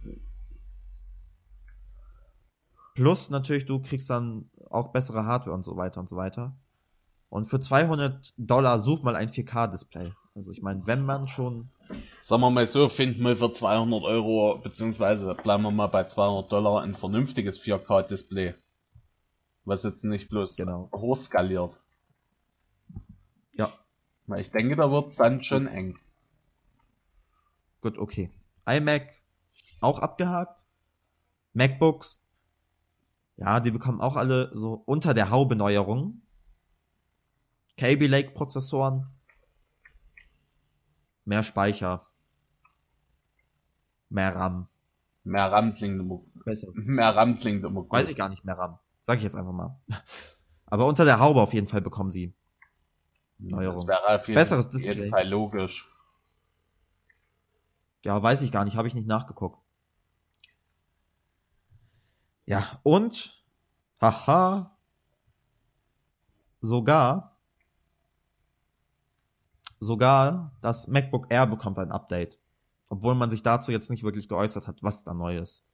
Plus 2.95 3.29
natürlich, 3.31 3.65
du 3.65 3.79
kriegst 3.81 4.09
dann 4.09 4.49
auch 4.69 4.91
bessere 4.91 5.25
Hardware 5.25 5.55
und 5.55 5.63
so 5.63 5.75
weiter 5.77 5.99
und 5.99 6.07
so 6.07 6.15
weiter. 6.15 6.55
Und 7.29 7.45
für 7.45 7.59
200 7.59 8.33
Dollar 8.37 8.79
such 8.79 9.01
mal 9.01 9.15
ein 9.15 9.29
4K-Display. 9.31 10.13
Also 10.35 10.51
ich 10.51 10.61
meine, 10.61 10.85
wenn 10.85 11.03
man 11.03 11.27
schon, 11.27 11.69
sagen 12.21 12.41
wir 12.41 12.51
mal 12.51 12.65
so, 12.67 12.89
finden 12.89 13.23
wir 13.23 13.35
für 13.35 13.51
200 13.51 14.03
Euro, 14.03 14.59
beziehungsweise 14.59 15.33
bleiben 15.33 15.63
wir 15.63 15.71
mal 15.71 15.87
bei 15.87 16.03
200 16.03 16.51
Dollar 16.51 16.83
ein 16.83 16.93
vernünftiges 16.93 17.59
4K-Display. 17.61 18.53
Was 19.65 19.81
jetzt 19.83 20.03
nicht 20.03 20.29
bloß 20.29 20.55
Genau. 20.57 20.89
hochskaliert. 20.93 21.81
ja, 23.55 23.71
Weil 24.27 24.41
ich 24.41 24.51
denke, 24.51 24.75
da 24.75 24.91
wird's 24.91 25.15
dann 25.17 25.41
schon 25.41 25.65
eng. 25.67 25.97
Gut, 27.81 27.97
okay. 27.97 28.29
iMac 28.65 29.21
auch 29.81 29.99
abgehakt. 29.99 30.65
MacBooks. 31.53 32.23
Ja, 33.37 33.59
die 33.59 33.71
bekommen 33.71 33.99
auch 34.01 34.15
alle 34.15 34.49
so 34.53 34.73
unter 34.85 35.13
der 35.13 35.29
Haube 35.29 35.55
Neuerungen. 35.55 36.25
Kaby 37.77 38.07
Lake 38.07 38.31
Prozessoren. 38.31 39.07
Mehr 41.25 41.43
Speicher. 41.43 42.07
Mehr 44.09 44.35
RAM. 44.35 44.67
Mehr 45.23 45.51
RAM 45.51 45.73
klingt 45.73 45.99
immer, 45.99 46.21
mehr 46.75 47.15
RAM 47.15 47.37
klingt 47.37 47.63
immer 47.63 47.81
gut. 47.81 47.91
Weiß 47.91 48.09
ich 48.09 48.17
gar 48.17 48.29
nicht, 48.29 48.43
mehr 48.43 48.57
RAM. 48.57 48.77
Sag 49.01 49.17
ich 49.17 49.23
jetzt 49.23 49.35
einfach 49.35 49.53
mal. 49.53 49.79
Aber 50.65 50.85
unter 50.85 51.05
der 51.05 51.19
Haube 51.19 51.41
auf 51.41 51.53
jeden 51.53 51.67
Fall 51.67 51.81
bekommen 51.81 52.11
sie. 52.11 52.33
Neuerung. 53.39 53.75
Das 53.75 53.87
wäre 53.87 54.15
auf 54.15 54.27
jeden, 54.27 54.35
Besseres 54.35 54.67
auf 54.67 54.73
jeden 54.73 54.85
Display. 54.85 55.09
Fall 55.09 55.27
logisch. 55.27 55.89
Ja, 58.03 58.21
weiß 58.21 58.41
ich 58.41 58.51
gar 58.51 58.65
nicht, 58.65 58.75
habe 58.75 58.87
ich 58.87 58.95
nicht 58.95 59.07
nachgeguckt. 59.07 59.59
Ja, 62.45 62.79
und, 62.83 63.41
haha, 64.01 64.77
sogar, 66.59 67.37
sogar 69.79 70.51
das 70.61 70.87
MacBook 70.87 71.27
Air 71.29 71.47
bekommt 71.47 71.79
ein 71.79 71.91
Update. 71.91 72.37
Obwohl 72.89 73.15
man 73.15 73.31
sich 73.31 73.41
dazu 73.41 73.71
jetzt 73.71 73.89
nicht 73.89 74.03
wirklich 74.03 74.27
geäußert 74.27 74.67
hat, 74.67 74.83
was 74.83 75.03
da 75.03 75.13
neu 75.13 75.37
ist. 75.37 75.65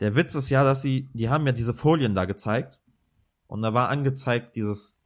Der 0.00 0.16
Witz 0.16 0.34
ist 0.34 0.50
ja, 0.50 0.64
dass 0.64 0.82
sie, 0.82 1.08
die 1.12 1.28
haben 1.28 1.46
ja 1.46 1.52
diese 1.52 1.74
Folien 1.74 2.14
da 2.14 2.24
gezeigt. 2.24 2.80
Und 3.46 3.62
da 3.62 3.72
war 3.72 3.88
angezeigt 3.88 4.56
dieses 4.56 4.98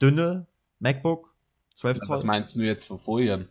dünne 0.00 0.46
MacBook 0.84 1.34
12 1.76 1.98
Was 2.00 2.06
Zoll. 2.06 2.24
meinst 2.26 2.54
du 2.54 2.60
jetzt 2.60 2.86
für 2.86 2.98
Folien? 2.98 3.48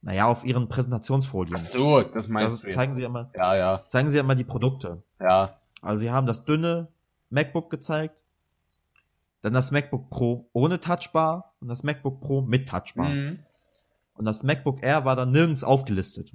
Naja, 0.00 0.26
auf 0.26 0.44
ihren 0.44 0.68
Präsentationsfolien. 0.68 1.56
Ach 1.56 1.60
so, 1.60 2.00
das 2.02 2.26
meinst 2.28 2.50
Also 2.50 2.60
du 2.62 2.66
jetzt. 2.68 2.74
zeigen 2.74 2.94
sie 2.94 3.02
immer, 3.02 3.30
Ja, 3.34 3.54
ja, 3.56 3.84
zeigen 3.88 4.08
sie 4.08 4.18
immer 4.18 4.34
die 4.34 4.44
Produkte. 4.44 5.02
ja. 5.20 5.54
Also 5.80 6.00
sie 6.00 6.10
haben 6.10 6.26
das 6.26 6.44
dünne 6.44 6.88
MacBook 7.30 7.70
gezeigt, 7.70 8.24
dann 9.42 9.52
das 9.52 9.70
MacBook 9.70 10.10
Pro 10.10 10.48
ohne 10.52 10.80
Touchbar 10.80 11.54
und 11.60 11.68
das 11.68 11.84
MacBook 11.84 12.20
Pro 12.20 12.40
mit 12.42 12.68
Touchbar. 12.68 13.10
Mhm. 13.10 13.38
Und 14.14 14.24
das 14.24 14.42
MacBook 14.42 14.82
Air 14.82 15.04
war 15.04 15.14
dann 15.14 15.30
nirgends 15.30 15.62
aufgelistet. 15.62 16.32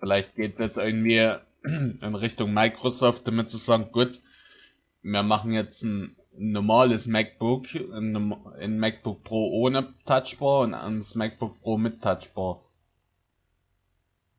Vielleicht 0.00 0.34
geht's 0.34 0.58
jetzt 0.58 0.76
irgendwie 0.76 1.32
in 1.62 2.14
Richtung 2.16 2.52
Microsoft, 2.52 3.28
damit 3.28 3.48
sie 3.50 3.58
sagen, 3.58 3.92
gut, 3.92 4.20
wir 5.02 5.22
machen 5.22 5.52
jetzt 5.52 5.82
ein 5.84 6.16
normales 6.40 7.06
MacBook, 7.06 7.66
ein, 7.74 8.34
ein 8.58 8.78
MacBook 8.78 9.22
Pro 9.24 9.50
ohne 9.52 9.92
Touchbar 10.06 10.60
und 10.60 10.74
ein 10.74 11.04
MacBook 11.14 11.60
Pro 11.60 11.76
mit 11.78 12.02
Touchbar. 12.02 12.62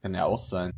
Kann 0.01 0.15
ja 0.15 0.25
auch 0.25 0.39
sein. 0.39 0.71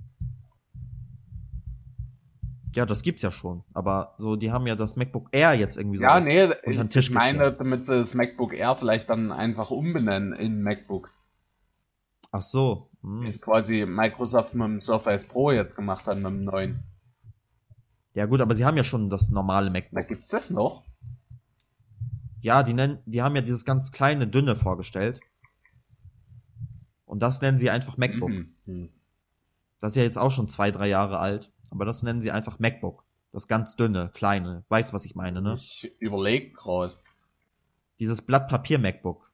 Ja, 2.75 2.85
das 2.85 3.03
gibt's 3.03 3.21
ja 3.21 3.31
schon. 3.31 3.63
Aber 3.73 4.15
so, 4.17 4.35
die 4.35 4.51
haben 4.51 4.65
ja 4.67 4.75
das 4.75 4.95
MacBook 4.95 5.29
Air 5.31 5.53
jetzt 5.53 5.77
irgendwie 5.77 5.97
so. 5.97 6.03
Ja, 6.03 6.19
nee, 6.19 6.43
unter 6.65 6.83
den 6.83 6.89
Tisch 6.89 7.07
ich 7.09 7.13
meine, 7.13 7.37
gekehrt. 7.39 7.59
damit 7.59 7.85
sie 7.85 7.93
das 7.99 8.15
MacBook 8.15 8.53
Air 8.53 8.75
vielleicht 8.75 9.09
dann 9.09 9.31
einfach 9.31 9.69
umbenennen 9.69 10.33
in 10.33 10.61
MacBook. 10.63 11.09
Ach 12.31 12.41
so. 12.41 12.89
Wie 13.03 13.07
Hm. 13.07 13.25
es 13.27 13.39
quasi 13.41 13.85
Microsoft 13.85 14.55
mit 14.55 14.65
dem 14.65 14.81
Surface 14.81 15.25
Pro 15.25 15.51
jetzt 15.51 15.75
gemacht 15.75 16.05
hat, 16.07 16.17
mit 16.17 16.25
dem 16.25 16.43
neuen. 16.45 16.83
Ja 18.15 18.25
gut, 18.25 18.41
aber 18.41 18.55
sie 18.55 18.65
haben 18.65 18.77
ja 18.77 18.83
schon 18.83 19.09
das 19.09 19.29
normale 19.29 19.67
Da 19.67 19.73
MacBook. 19.73 20.07
gibt's 20.07 20.31
das 20.31 20.49
noch? 20.49 20.83
Ja, 22.43 22.61
die 22.61 22.73
nennen, 22.73 22.99
die 23.05 23.21
haben 23.21 23.35
ja 23.37 23.41
dieses 23.41 23.63
ganz 23.63 23.93
kleine, 23.93 24.27
dünne 24.27 24.57
vorgestellt. 24.57 25.21
Und 27.05 27.19
das 27.21 27.39
nennen 27.41 27.57
sie 27.57 27.69
einfach 27.69 27.95
MacBook. 27.95 28.29
Mhm. 28.29 28.53
Mhm. 28.65 28.89
Das 29.79 29.93
ist 29.93 29.95
ja 29.95 30.03
jetzt 30.03 30.17
auch 30.17 30.29
schon 30.31 30.49
zwei, 30.49 30.69
drei 30.69 30.87
Jahre 30.89 31.19
alt. 31.19 31.51
Aber 31.71 31.85
das 31.85 32.03
nennen 32.03 32.21
sie 32.21 32.31
einfach 32.31 32.59
MacBook. 32.59 33.05
Das 33.31 33.47
ganz 33.47 33.77
dünne, 33.77 34.09
kleine. 34.13 34.65
Weißt, 34.67 34.91
was 34.91 35.05
ich 35.05 35.15
meine, 35.15 35.41
ne? 35.41 35.55
Ich 35.57 35.89
überlege 35.99 36.51
gerade. 36.51 36.97
Dieses 37.99 38.21
Blatt 38.21 38.49
Papier 38.49 38.77
MacBook. 38.77 39.31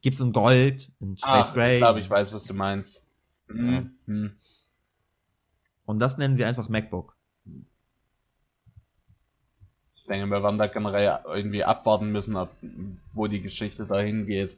Gibt's 0.00 0.20
in 0.20 0.32
Gold, 0.32 0.90
in 1.00 1.18
Space 1.18 1.50
Ah, 1.50 1.52
Gray. 1.52 1.74
ich 1.74 1.80
glaube, 1.80 2.00
ich 2.00 2.08
weiß, 2.08 2.32
was 2.32 2.44
du 2.46 2.54
meinst. 2.54 3.04
Mhm. 3.48 3.98
Mhm. 4.06 4.32
Und 5.84 5.98
das 5.98 6.16
nennen 6.16 6.34
sie 6.34 6.46
einfach 6.46 6.70
MacBook. 6.70 7.14
Denke, 10.08 10.26
wir 10.26 10.42
werden 10.42 10.58
da 10.58 10.66
generell 10.66 11.20
irgendwie 11.26 11.64
abwarten 11.64 12.10
müssen, 12.10 12.36
ob, 12.36 12.50
wo 13.12 13.26
die 13.26 13.42
Geschichte 13.42 13.86
dahin 13.86 14.26
geht. 14.26 14.56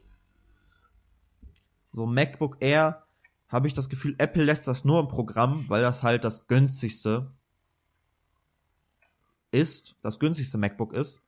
So 1.91 2.05
MacBook 2.05 2.57
Air 2.61 3.03
habe 3.49 3.67
ich 3.67 3.73
das 3.73 3.89
Gefühl, 3.89 4.15
Apple 4.17 4.45
lässt 4.45 4.67
das 4.67 4.85
nur 4.85 5.01
im 5.01 5.09
Programm, 5.09 5.65
weil 5.67 5.81
das 5.81 6.03
halt 6.03 6.23
das 6.23 6.47
günstigste 6.47 7.31
ist, 9.51 9.95
das 10.01 10.19
günstigste 10.19 10.57
MacBook 10.57 10.93
ist. 10.93 11.21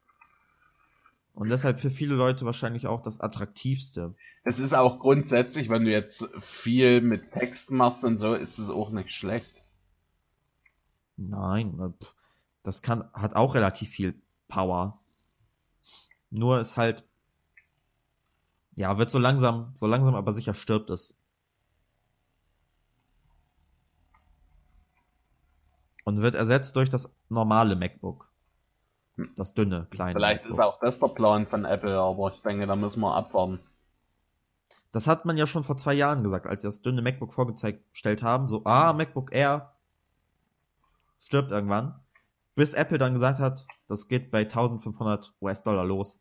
Und 1.33 1.49
deshalb 1.49 1.79
für 1.79 1.89
viele 1.89 2.15
Leute 2.15 2.45
wahrscheinlich 2.45 2.87
auch 2.87 3.01
das 3.01 3.19
attraktivste. 3.19 4.13
Es 4.43 4.59
ist 4.59 4.73
auch 4.73 4.99
grundsätzlich, 4.99 5.67
wenn 5.67 5.83
du 5.83 5.91
jetzt 5.91 6.29
viel 6.39 7.01
mit 7.01 7.31
Text 7.31 7.71
machst 7.71 8.03
und 8.03 8.19
so, 8.19 8.35
ist 8.35 8.59
es 8.59 8.69
auch 8.69 8.91
nicht 8.91 9.11
schlecht. 9.11 9.63
Nein, 11.17 11.93
pff, 12.01 12.13
das 12.63 12.81
kann, 12.81 13.09
hat 13.13 13.35
auch 13.35 13.55
relativ 13.55 13.89
viel 13.89 14.21
Power. 14.47 14.99
Nur 16.29 16.59
ist 16.59 16.77
halt, 16.77 17.03
ja, 18.75 18.97
wird 18.97 19.11
so 19.11 19.19
langsam, 19.19 19.73
so 19.75 19.85
langsam 19.85 20.15
aber 20.15 20.33
sicher 20.33 20.53
stirbt 20.53 20.89
es. 20.89 21.15
Und 26.05 26.21
wird 26.21 26.35
ersetzt 26.35 26.75
durch 26.75 26.89
das 26.89 27.09
normale 27.29 27.75
MacBook. 27.75 28.29
Das 29.35 29.53
dünne, 29.53 29.87
kleine. 29.91 30.13
Vielleicht 30.13 30.43
MacBook. 30.43 30.53
ist 30.53 30.59
auch 30.59 30.79
das 30.79 30.99
der 30.99 31.07
Plan 31.09 31.45
von 31.45 31.65
Apple, 31.65 31.97
aber 31.97 32.31
ich 32.33 32.41
denke, 32.41 32.65
da 32.65 32.75
müssen 32.75 33.01
wir 33.01 33.13
abwarten. 33.13 33.59
Das 34.91 35.07
hat 35.07 35.25
man 35.25 35.37
ja 35.37 35.47
schon 35.47 35.63
vor 35.63 35.77
zwei 35.77 35.93
Jahren 35.93 36.23
gesagt, 36.23 36.47
als 36.47 36.61
sie 36.61 36.67
das 36.67 36.81
dünne 36.81 37.01
MacBook 37.01 37.33
vorgestellt 37.33 38.23
haben. 38.23 38.47
So, 38.47 38.63
ah, 38.65 38.93
MacBook 38.93 39.33
Air 39.33 39.75
stirbt 41.19 41.51
irgendwann. 41.51 42.02
Bis 42.55 42.73
Apple 42.73 42.97
dann 42.97 43.13
gesagt 43.13 43.39
hat, 43.39 43.65
das 43.87 44.07
geht 44.07 44.29
bei 44.31 44.41
1500 44.41 45.33
US-Dollar 45.41 45.85
los. 45.85 46.19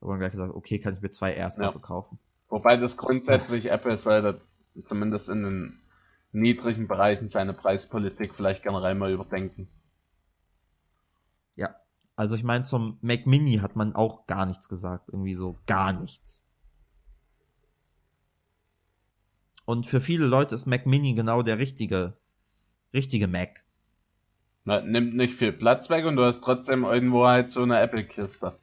Da 0.00 0.08
haben 0.08 0.18
gleich 0.18 0.32
gesagt, 0.32 0.54
okay, 0.54 0.78
kann 0.78 0.94
ich 0.94 1.00
mir 1.02 1.10
zwei 1.10 1.34
Airs 1.34 1.56
Ja. 1.58 1.64
dafür 1.64 1.82
kaufen. 1.82 2.18
Wobei 2.48 2.76
das 2.76 2.96
grundsätzlich 2.96 3.66
Apple 3.70 3.96
sollte 3.98 4.40
zumindest 4.86 5.28
in 5.28 5.42
den 5.42 5.80
niedrigen 6.32 6.86
Bereichen 6.86 7.28
seine 7.28 7.52
Preispolitik 7.54 8.34
vielleicht 8.34 8.62
generell 8.62 8.94
mal 8.94 9.10
überdenken. 9.12 9.68
Ja. 11.56 11.74
Also 12.14 12.34
ich 12.34 12.44
meine, 12.44 12.64
zum 12.64 12.98
Mac 13.00 13.26
Mini 13.26 13.56
hat 13.58 13.76
man 13.76 13.94
auch 13.94 14.26
gar 14.26 14.46
nichts 14.46 14.68
gesagt. 14.68 15.08
Irgendwie 15.08 15.34
so 15.34 15.58
gar 15.66 15.92
nichts. 15.92 16.44
Und 19.64 19.86
für 19.86 20.00
viele 20.00 20.26
Leute 20.26 20.54
ist 20.54 20.66
Mac 20.66 20.86
Mini 20.86 21.14
genau 21.14 21.42
der 21.42 21.58
richtige, 21.58 22.16
richtige 22.94 23.26
Mac. 23.28 23.64
Na, 24.66 24.80
nimmt 24.80 25.14
nicht 25.14 25.34
viel 25.34 25.52
Platz 25.52 25.88
weg 25.90 26.04
und 26.06 26.16
du 26.16 26.24
hast 26.24 26.42
trotzdem 26.42 26.82
irgendwo 26.82 27.24
halt 27.24 27.52
so 27.52 27.62
eine 27.62 27.78
Apple-Kiste. 27.78 28.58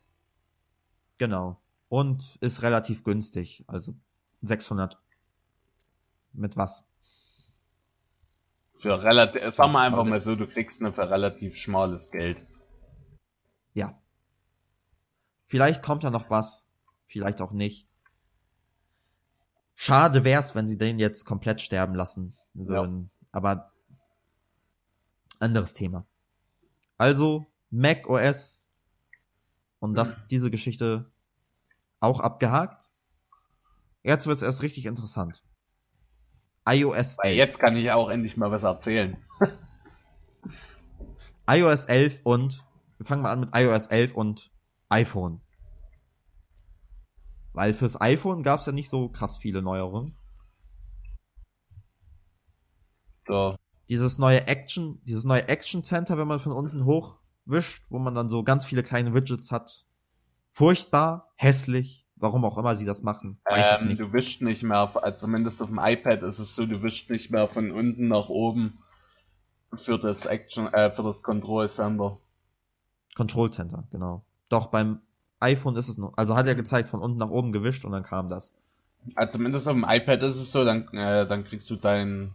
Genau. 1.17 1.61
Und 1.87 2.35
ist 2.41 2.61
relativ 2.61 3.05
günstig. 3.05 3.63
Also 3.67 3.95
600. 4.41 4.99
Mit 6.33 6.57
was? 6.57 6.83
Für 8.73 9.01
relativ, 9.01 9.49
sagen 9.53 9.71
wir 9.71 9.79
einfach 9.79 10.03
mal 10.03 10.19
so, 10.19 10.35
du 10.35 10.45
kriegst 10.45 10.81
eine 10.81 10.91
für 10.91 11.09
relativ 11.09 11.55
schmales 11.55 12.11
Geld. 12.11 12.45
Ja. 13.73 13.97
Vielleicht 15.45 15.83
kommt 15.83 16.03
da 16.03 16.09
noch 16.09 16.29
was. 16.29 16.67
Vielleicht 17.05 17.39
auch 17.39 17.53
nicht. 17.53 17.87
Schade 19.75 20.25
wär's, 20.25 20.53
wenn 20.53 20.67
sie 20.67 20.77
den 20.77 20.99
jetzt 20.99 21.23
komplett 21.23 21.61
sterben 21.61 21.95
lassen 21.95 22.35
würden. 22.53 23.09
Aber 23.31 23.72
anderes 25.43 25.73
Thema. 25.73 26.07
Also 26.97 27.45
Mac 27.69 28.09
OS 28.09 28.71
und 29.79 29.95
das, 29.95 30.15
diese 30.27 30.49
Geschichte 30.49 31.11
auch 31.99 32.19
abgehakt. 32.19 32.91
Jetzt 34.03 34.27
wird's 34.27 34.41
erst 34.41 34.61
richtig 34.61 34.85
interessant. 34.85 35.43
iOS 36.67 37.17
Weil 37.17 37.33
11. 37.33 37.37
jetzt 37.37 37.59
kann 37.59 37.75
ich 37.75 37.91
auch 37.91 38.09
endlich 38.09 38.37
mal 38.37 38.51
was 38.51 38.63
erzählen. 38.63 39.17
iOS 41.47 41.85
11 41.85 42.21
und 42.23 42.65
wir 42.97 43.05
fangen 43.05 43.21
mal 43.21 43.31
an 43.31 43.41
mit 43.41 43.55
iOS 43.55 43.87
11 43.87 44.15
und 44.15 44.51
iPhone. 44.89 45.41
Weil 47.53 47.73
fürs 47.73 47.99
iPhone 47.99 48.43
gab's 48.43 48.65
ja 48.65 48.71
nicht 48.71 48.89
so 48.89 49.09
krass 49.09 49.37
viele 49.37 49.61
Neuerungen. 49.61 50.17
So, 53.27 53.55
Dieses 53.93 54.17
neue 54.17 54.47
Action, 54.47 54.99
dieses 55.03 55.23
neue 55.23 55.47
Action 55.47 55.83
Center, 55.83 56.17
wenn 56.17 56.27
man 56.27 56.39
von 56.39 56.51
unten 56.51 56.83
hoch 56.85 57.19
wischt, 57.45 57.83
wo 57.89 57.99
man 57.99 58.15
dann 58.15 58.27
so 58.27 58.41
ganz 58.41 58.65
viele 58.65 58.81
kleine 58.81 59.13
Widgets 59.13 59.51
hat. 59.51 59.85
Furchtbar, 60.49 61.31
hässlich, 61.35 62.07
warum 62.15 62.43
auch 62.43 62.57
immer 62.57 62.75
sie 62.75 62.85
das 62.85 63.03
machen, 63.03 63.39
weiß 63.45 63.73
ich 63.75 63.81
ähm, 63.81 63.87
nicht. 63.89 63.99
du 63.99 64.11
wischst 64.11 64.41
nicht 64.41 64.63
mehr, 64.63 64.79
also 64.79 65.11
zumindest 65.13 65.61
auf 65.61 65.69
dem 65.69 65.77
iPad 65.77 66.23
ist 66.23 66.39
es 66.39 66.55
so, 66.55 66.65
du 66.65 66.81
wischst 66.81 67.11
nicht 67.11 67.29
mehr 67.29 67.47
von 67.47 67.69
unten 67.69 68.07
nach 68.07 68.29
oben 68.29 68.79
für 69.75 69.99
das 69.99 70.25
Action, 70.25 70.73
äh, 70.73 70.89
für 70.89 71.03
das 71.03 71.21
Control 71.21 71.69
Center. 71.69 72.17
Control 73.13 73.51
Center, 73.51 73.83
genau. 73.91 74.25
Doch 74.49 74.71
beim 74.71 75.01
iPhone 75.39 75.75
ist 75.75 75.89
es 75.89 75.99
noch, 75.99 76.13
also 76.17 76.35
hat 76.35 76.47
er 76.47 76.55
gezeigt, 76.55 76.89
von 76.89 76.99
unten 76.99 77.19
nach 77.19 77.29
oben 77.29 77.51
gewischt 77.51 77.85
und 77.85 77.91
dann 77.91 78.01
kam 78.01 78.27
das. 78.27 78.55
Also 79.13 79.33
zumindest 79.33 79.67
auf 79.67 79.75
dem 79.75 79.85
iPad 79.87 80.23
ist 80.23 80.37
es 80.37 80.51
so, 80.51 80.65
dann, 80.65 80.87
äh, 80.93 81.27
dann 81.27 81.43
kriegst 81.43 81.69
du 81.69 81.75
dein, 81.75 82.33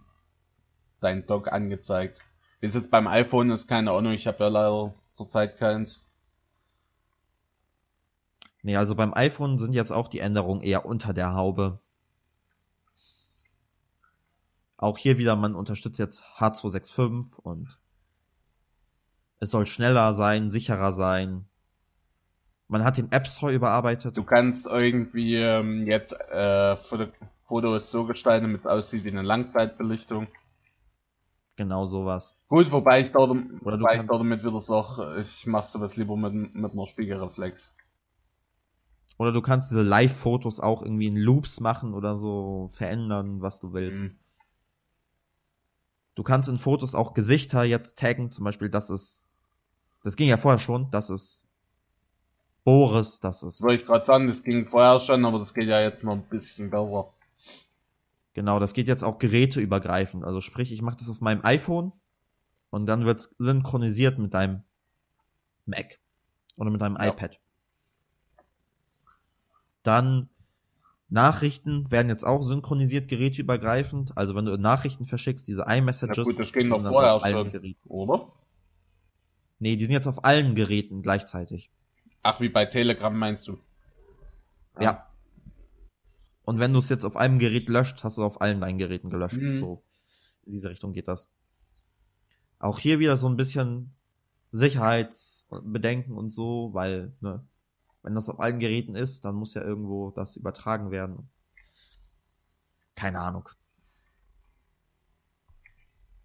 dein 1.01 1.27
Dock 1.27 1.53
angezeigt. 1.53 2.21
Es 2.61 2.75
jetzt 2.75 2.91
beim 2.91 3.07
iPhone 3.07 3.51
ist, 3.51 3.69
keine 3.69 3.93
Ahnung, 3.93 4.13
ich 4.13 4.27
habe 4.27 4.45
ja 4.45 4.49
leider 4.49 4.95
zurzeit 5.15 5.57
keins. 5.57 6.05
Nee, 8.63 8.77
also 8.77 8.95
beim 8.95 9.15
iPhone 9.15 9.59
sind 9.59 9.75
jetzt 9.75 9.93
auch 9.93 10.09
die 10.09 10.19
Änderungen 10.19 10.63
eher 10.63 10.85
unter 10.85 11.13
der 11.13 11.35
Haube. 11.35 11.79
Auch 14.77 14.99
hier 14.99 15.19
wieder, 15.19 15.37
man 15.37 15.55
unterstützt 15.55 15.99
jetzt 15.99 16.25
H265 16.39 17.41
und 17.41 17.79
es 19.41 19.51
soll 19.51 19.67
schneller 19.67 20.15
sein, 20.15 20.51
sicherer 20.51 20.93
sein. 20.93 21.47
Man 22.67 22.85
hat 22.85 22.99
den 22.99 23.11
App 23.11 23.27
Store 23.27 23.53
überarbeitet. 23.53 24.17
Du 24.17 24.25
kannst 24.25 24.67
irgendwie 24.67 25.37
ähm, 25.37 25.87
jetzt 25.87 26.13
äh, 26.13 26.77
Foto 26.77 27.07
Fotos 27.43 27.91
so 27.91 28.05
gestalten, 28.05 28.45
damit 28.45 28.61
es 28.61 28.67
aussieht 28.67 29.05
wie 29.05 29.11
eine 29.11 29.23
Langzeitbelichtung. 29.23 30.27
Genau 31.59 31.87
sowas. 31.87 32.37
Gut, 32.47 32.71
wobei 32.71 33.01
ich 33.01 33.11
du 33.11 33.18
wobei 33.18 33.97
ich 33.97 34.05
dort 34.05 34.21
damit 34.21 34.44
wieder 34.44 34.61
sage, 34.61 35.21
ich 35.21 35.44
mache 35.44 35.66
sowas 35.66 35.97
lieber 35.97 36.16
mit, 36.16 36.55
mit 36.55 36.73
einer 36.73 36.87
Spiegelreflex. 36.87 37.75
Oder 39.18 39.33
du 39.33 39.42
kannst 39.42 39.73
diese 39.73 39.83
Live-Fotos 39.83 40.61
auch 40.61 40.83
irgendwie 40.83 41.09
in 41.09 41.16
Loops 41.16 41.59
machen 41.59 41.94
oder 41.94 42.14
so 42.14 42.71
verändern, 42.73 43.42
was 43.42 43.59
du 43.59 43.73
willst. 43.73 44.03
Mhm. 44.03 44.16
Du 46.14 46.23
kannst 46.23 46.49
in 46.49 46.61
Fotos 46.61 46.94
auch 46.94 47.12
Gesichter 47.12 47.64
jetzt 47.64 47.99
taggen, 47.99 48.31
zum 48.31 48.44
Beispiel, 48.44 48.68
das 48.68 48.88
ist, 48.88 49.29
das 50.05 50.14
ging 50.14 50.29
ja 50.29 50.37
vorher 50.37 50.61
schon, 50.61 50.92
das 50.92 51.11
ist 51.11 51.44
Boris, 52.62 53.18
das 53.18 53.42
ist, 53.42 53.61
wollte 53.62 53.83
ich 53.83 53.87
gerade 53.87 54.07
sagen, 54.07 54.29
das 54.29 54.44
ging 54.44 54.66
vorher 54.66 55.01
schon, 55.01 55.25
aber 55.25 55.40
das 55.40 55.53
geht 55.53 55.66
ja 55.66 55.81
jetzt 55.81 56.05
noch 56.05 56.12
ein 56.12 56.23
bisschen 56.23 56.71
besser. 56.71 57.12
Genau, 58.38 58.61
das 58.61 58.72
geht 58.72 58.87
jetzt 58.87 59.03
auch 59.03 59.18
geräteübergreifend. 59.18 60.24
Also 60.24 60.40
sprich, 60.40 60.70
ich 60.70 60.81
mache 60.81 60.96
das 60.96 61.11
auf 61.11 61.20
meinem 61.20 61.44
iPhone 61.44 61.90
und 62.70 62.87
dann 62.87 63.05
wird's 63.05 63.35
synchronisiert 63.38 64.16
mit 64.18 64.33
deinem 64.33 64.62
Mac 65.66 65.98
oder 66.57 66.70
mit 66.70 66.81
deinem 66.81 66.96
Ja. 66.96 67.09
iPad. 67.09 67.40
Dann 69.83 70.29
Nachrichten 71.09 71.90
werden 71.90 72.09
jetzt 72.11 72.24
auch 72.24 72.42
synchronisiert 72.42 73.09
geräteübergreifend. 73.09 74.16
Also 74.16 74.37
wenn 74.37 74.44
du 74.44 74.57
Nachrichten 74.57 75.07
verschickst, 75.07 75.48
diese 75.48 75.62
iMessages. 75.62 76.18
Na 76.18 76.22
gut, 76.22 76.38
das 76.38 76.53
ging 76.53 76.70
dann 76.70 76.87
vorher 76.87 77.18
schon. 77.18 77.51
Geräten. 77.51 77.88
Oder? 77.88 78.31
Nee, 79.59 79.74
die 79.74 79.85
sind 79.85 79.94
jetzt 79.94 80.07
auf 80.07 80.24
allen 80.24 80.55
Geräten 80.55 81.03
gleichzeitig. 81.03 81.72
Ach, 82.22 82.40
wie 82.40 82.51
bei 82.51 82.66
Telegram 82.66 83.16
meinst 83.16 83.48
du? 83.48 83.59
Ja. 84.79 85.08
Und 86.49 86.61
wenn 86.61 86.73
du 86.73 86.79
es 86.79 86.89
jetzt 86.89 87.05
auf 87.05 87.19
einem 87.19 87.39
Gerät 87.39 87.69
löscht, 87.69 88.03
hast 88.05 88.17
du 88.17 88.25
auf 88.25 88.41
allen 88.41 88.63
deinen 88.63 88.79
Geräten 88.79 89.11
gelöscht. 89.11 89.37
Mhm. 89.37 89.59
So. 89.59 89.85
In 90.47 90.53
diese 90.53 90.71
Richtung 90.71 90.95
geht 90.95 91.07
das. 91.07 91.29
Auch 92.59 92.79
hier 92.79 93.01
wieder 93.01 93.19
so 93.19 93.29
ein 93.29 93.37
bisschen 93.37 93.95
Sicherheitsbedenken 94.51 96.17
und 96.17 96.31
so, 96.31 96.71
weil, 96.73 97.13
ne, 97.21 97.47
wenn 98.03 98.15
das 98.15 98.31
auf 98.31 98.41
allen 98.41 98.61
Geräten 98.61 98.95
ist, 98.95 99.27
dann 99.27 99.35
muss 99.35 99.53
ja 99.53 99.61
irgendwo 99.61 100.11
das 100.13 100.37
übertragen 100.37 100.91
werden. 100.91 101.29
Keine 102.95 103.21
Ahnung. 103.21 103.51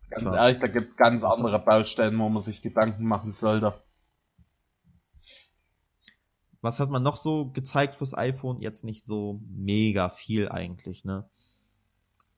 Ganz 0.09 0.23
Tja. 0.23 0.35
ehrlich, 0.37 0.59
da 0.59 0.67
gibt's 0.67 0.95
ganz 0.95 1.25
andere 1.25 1.59
Baustellen, 1.59 2.17
wo 2.17 2.29
man 2.29 2.41
sich 2.41 2.61
Gedanken 2.61 3.03
machen 3.03 3.33
sollte. 3.33 3.73
Was 6.63 6.79
hat 6.79 6.89
man 6.89 7.03
noch 7.03 7.17
so 7.17 7.49
gezeigt 7.51 7.97
fürs 7.97 8.13
iPhone? 8.17 8.61
Jetzt 8.61 8.85
nicht 8.85 9.03
so 9.05 9.41
mega 9.49 10.07
viel 10.09 10.47
eigentlich, 10.47 11.03
ne? 11.03 11.29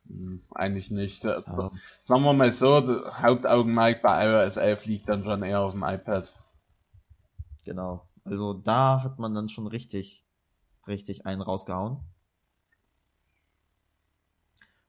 Hm, 0.08 0.42
Eigentlich 0.50 0.90
nicht. 0.90 1.24
Äh, 1.26 1.44
Ja. 1.46 1.72
Sagen 2.02 2.24
wir 2.24 2.34
mal 2.34 2.52
so, 2.52 2.82
der 2.82 3.22
Hauptaugenmerk 3.22 4.02
bei 4.02 4.26
iOS 4.26 4.58
11 4.58 4.86
liegt 4.88 5.10
dann 5.10 5.24
schon 5.24 5.44
eher 5.44 5.62
auf 5.62 5.74
dem 5.74 5.84
iPad. 5.84 6.34
Genau. 7.66 8.08
Also 8.24 8.54
da 8.54 9.04
hat 9.04 9.20
man 9.20 9.36
dann 9.36 9.48
schon 9.48 9.68
richtig, 9.68 10.24
richtig 10.88 11.28
einen 11.28 11.42
rausgehauen. 11.44 12.00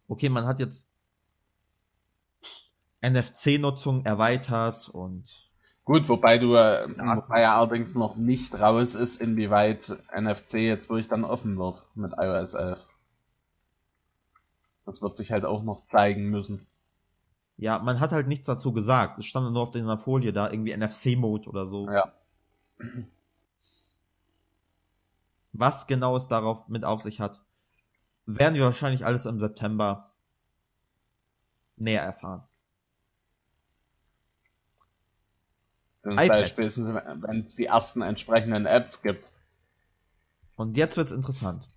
Okay, 0.09 0.31
man 0.31 0.47
hat 0.47 0.61
jetzt 0.61 0.89
NFC-Nutzung 3.03 4.07
erweitert 4.07 4.89
und 4.89 5.46
Gut, 5.87 6.09
wobei 6.09 6.37
du, 6.39 6.55
äh, 6.57 6.91
Ja. 6.97 7.17
wobei 7.17 7.41
ja 7.43 7.57
allerdings 7.57 7.95
noch 7.95 8.17
nicht 8.17 8.59
raus 8.59 8.95
ist, 8.97 9.23
inwieweit 9.23 9.97
NFC 10.13 10.55
jetzt 10.55 10.91
wirklich 10.91 11.09
dann 11.09 11.25
offen 11.25 11.57
wird 11.57 11.81
mit 11.95 12.13
iOS 12.19 12.55
11. 12.55 12.87
Das 14.85 15.01
wird 15.01 15.17
sich 15.17 15.31
halt 15.33 15.45
auch 15.45 15.63
noch 15.63 15.85
zeigen 15.85 16.29
müssen. 16.29 16.67
ja, 17.57 17.79
man 17.79 18.01
hat 18.01 18.13
halt 18.13 18.27
nichts 18.29 18.47
dazu 18.47 18.73
gesagt. 18.73 19.19
Es 19.19 19.25
stand 19.27 19.51
nur 19.53 19.63
auf 19.63 19.71
dieser 19.71 19.97
Folie 19.97 20.33
da 20.33 20.51
irgendwie 20.51 20.73
NFC-Mode 20.77 21.49
oder 21.49 21.67
so. 21.67 21.89
Ja. 21.89 22.13
Was 25.53 25.87
genau 25.87 26.17
es 26.17 26.29
darauf 26.29 26.69
mit 26.69 26.85
auf 26.85 27.01
sich 27.01 27.19
hat, 27.21 27.41
werden 28.27 28.55
wir 28.57 28.65
wahrscheinlich 28.65 29.07
alles 29.07 29.25
im 29.25 29.41
September 29.41 30.11
näher 31.77 32.03
erfahren. 32.03 32.43
Zum 36.07 36.13
iPad. 36.13 36.29
Beispiel, 36.29 36.71
wenn 36.71 37.41
es 37.43 37.57
die 37.57 37.65
ersten 37.65 38.01
entsprechenden 38.01 38.65
Apps 38.65 39.03
gibt. 39.03 39.29
Und 40.55 40.77
jetzt 40.77 40.97
wird's 40.97 41.11
interessant. 41.11 41.69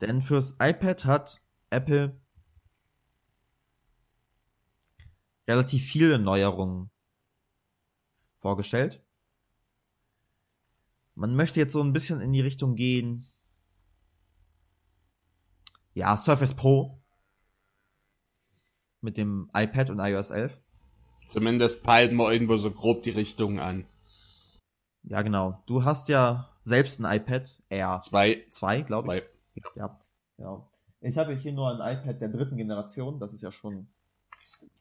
Denn 0.00 0.22
fürs 0.22 0.52
iPad 0.52 1.04
hat 1.04 1.42
Apple 1.68 2.18
relativ 5.46 5.84
viele 5.84 6.18
Neuerungen 6.18 6.90
vorgestellt. 8.38 9.04
Man 11.14 11.36
möchte 11.36 11.60
jetzt 11.60 11.74
so 11.74 11.82
ein 11.82 11.92
bisschen 11.92 12.22
in 12.22 12.32
die 12.32 12.40
Richtung 12.40 12.76
gehen. 12.76 13.26
Ja, 15.92 16.16
Surface 16.16 16.54
Pro 16.54 16.97
mit 19.00 19.16
dem 19.16 19.50
iPad 19.54 19.90
und 19.90 19.98
iOS 20.00 20.30
11. 20.30 20.58
Zumindest 21.28 21.82
peilen 21.82 22.16
wir 22.16 22.32
irgendwo 22.32 22.56
so 22.56 22.70
grob 22.70 23.02
die 23.02 23.10
Richtung 23.10 23.60
an. 23.60 23.86
Ja, 25.02 25.22
genau. 25.22 25.62
Du 25.66 25.84
hast 25.84 26.08
ja 26.08 26.50
selbst 26.62 27.00
ein 27.00 27.16
iPad 27.16 27.62
Air 27.68 28.00
Zwei, 28.02 28.44
2, 28.50 28.82
glaube 28.82 29.16
ich. 29.16 29.22
zwei. 29.62 29.70
Ja, 29.76 29.96
genau. 30.36 30.70
Ich 31.00 31.16
habe 31.16 31.34
hier 31.36 31.52
nur 31.52 31.70
ein 31.80 31.98
iPad 31.98 32.20
der 32.20 32.28
dritten 32.28 32.56
Generation. 32.56 33.20
Das 33.20 33.32
ist 33.32 33.42
ja 33.42 33.52
schon 33.52 33.88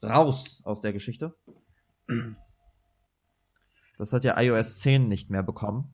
raus 0.03 0.61
aus 0.65 0.81
der 0.81 0.93
Geschichte. 0.93 1.35
Das 3.97 4.13
hat 4.13 4.23
ja 4.23 4.39
iOS 4.39 4.79
10 4.79 5.07
nicht 5.07 5.29
mehr 5.29 5.43
bekommen. 5.43 5.93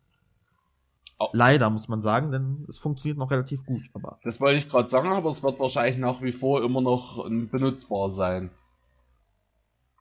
Oh. 1.20 1.28
Leider 1.32 1.70
muss 1.70 1.88
man 1.88 2.02
sagen, 2.02 2.32
denn 2.32 2.66
es 2.68 2.78
funktioniert 2.78 3.18
noch 3.18 3.32
relativ 3.32 3.66
gut. 3.66 3.84
Aber 3.94 4.20
Das 4.24 4.42
wollte 4.42 4.58
ich 4.58 4.70
gerade 4.70 4.90
sagen, 4.90 5.10
aber 5.10 5.30
es 5.32 5.44
wird 5.44 5.60
wahrscheinlich 5.60 5.98
nach 5.98 6.22
wie 6.22 6.32
vor 6.32 6.64
immer 6.64 6.82
noch 6.82 7.26
ähm, 7.26 7.50
benutzbar 7.50 8.10
sein. 8.10 8.50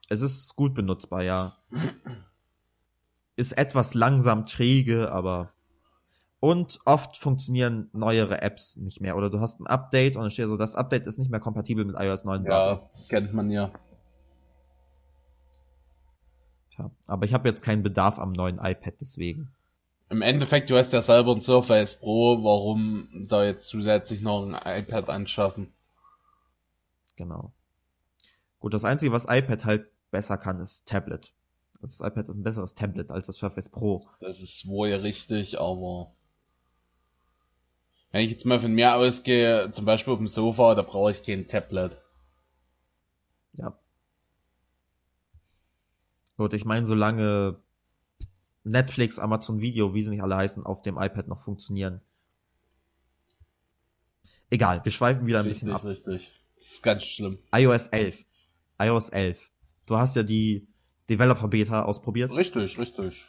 es 0.09 0.22
ist 0.22 0.57
gut 0.57 0.75
benutzbar, 0.75 1.22
ja. 1.22 1.57
Ist 3.37 3.53
etwas 3.53 3.94
langsam 3.94 4.46
träge, 4.46 5.12
aber 5.12 5.53
und 6.42 6.81
oft 6.87 7.18
funktionieren 7.18 7.88
neuere 7.92 8.42
Apps 8.42 8.77
nicht 8.77 9.01
mehr. 9.01 9.16
Oder 9.16 9.31
du 9.31 9.38
hast 9.38 9.61
ein 9.61 9.68
Update 9.68 10.16
und 10.16 10.22
dann 10.22 10.31
steht 10.33 10.48
so, 10.48 10.57
das 10.57 10.75
Update 10.75 11.07
ist 11.07 11.16
nicht 11.18 11.31
mehr 11.31 11.38
kompatibel 11.38 11.85
mit 11.85 11.94
iOS 11.96 12.25
9. 12.25 12.44
Ja, 12.46 12.83
kennt 13.09 13.33
man 13.33 13.48
ja. 13.48 13.70
Tja, 16.72 16.90
aber 17.07 17.27
ich 17.27 17.33
habe 17.33 17.48
jetzt 17.48 17.62
keinen 17.62 17.85
Bedarf 17.85 18.18
am 18.18 18.33
neuen 18.33 18.57
iPad 18.57 18.94
deswegen. 19.01 19.53
Im 20.12 20.20
Endeffekt, 20.20 20.68
du 20.68 20.77
hast 20.77 20.92
ja 20.92 21.01
selber 21.01 21.33
ein 21.33 21.40
Surface 21.40 21.98
Pro, 21.98 22.44
warum 22.44 23.09
da 23.31 23.46
jetzt 23.46 23.68
zusätzlich 23.68 24.20
noch 24.20 24.46
ein 24.46 24.83
iPad 24.83 25.09
anschaffen? 25.09 25.72
Genau. 27.16 27.55
Gut, 28.61 28.75
das 28.75 28.85
Einzige, 28.85 29.11
was 29.11 29.25
iPad 29.25 29.64
halt 29.64 29.87
besser 30.11 30.37
kann, 30.37 30.59
ist 30.59 30.87
Tablet. 30.87 31.33
Das 31.81 32.01
iPad 32.01 32.29
ist 32.29 32.37
ein 32.37 32.42
besseres 32.42 32.75
Tablet 32.75 33.11
als 33.11 33.29
das 33.29 33.37
Surface 33.37 33.70
Pro. 33.70 34.07
Das 34.20 34.40
ist 34.40 34.68
wohl 34.68 34.92
richtig, 34.92 35.59
aber 35.59 36.12
wenn 38.11 38.20
ich 38.20 38.33
jetzt 38.33 38.44
mal 38.44 38.59
von 38.59 38.75
mir 38.75 38.94
ausgehe, 38.94 39.70
zum 39.72 39.87
Beispiel 39.87 40.12
auf 40.12 40.18
dem 40.18 40.29
Sofa, 40.29 40.75
da 40.75 40.83
brauche 40.83 41.11
ich 41.11 41.22
kein 41.22 41.46
Tablet. 41.46 42.03
Ja. 43.55 43.79
Gut, 46.37 46.53
ich 46.53 46.66
meine, 46.66 46.85
solange 46.85 47.62
Netflix, 48.64 49.18
Amazon 49.18 49.61
Video, 49.61 49.94
wie 49.94 50.03
sie 50.03 50.11
nicht 50.11 50.22
alle 50.22 50.37
heißen, 50.37 50.64
auf 50.64 50.83
dem 50.83 50.96
iPad 50.96 51.29
noch 51.29 51.40
funktionieren. 51.40 52.01
Egal, 54.51 54.85
wir 54.85 54.92
schweifen 54.92 55.27
wieder 55.27 55.40
ein 55.40 55.46
richtig, 55.46 55.62
bisschen 55.62 55.75
ab. 55.75 55.85
richtig. 55.85 56.33
Das 56.57 56.66
ist 56.66 56.83
ganz 56.83 57.05
schlimm. 57.05 57.38
iOS 57.55 57.88
11. 57.88 58.25
iOS 58.79 59.09
11. 59.09 59.51
Du 59.87 59.96
hast 59.96 60.14
ja 60.14 60.22
die 60.22 60.68
Developer 61.08 61.48
Beta 61.48 61.83
ausprobiert. 61.85 62.31
Richtig, 62.31 62.79
richtig. 62.79 63.27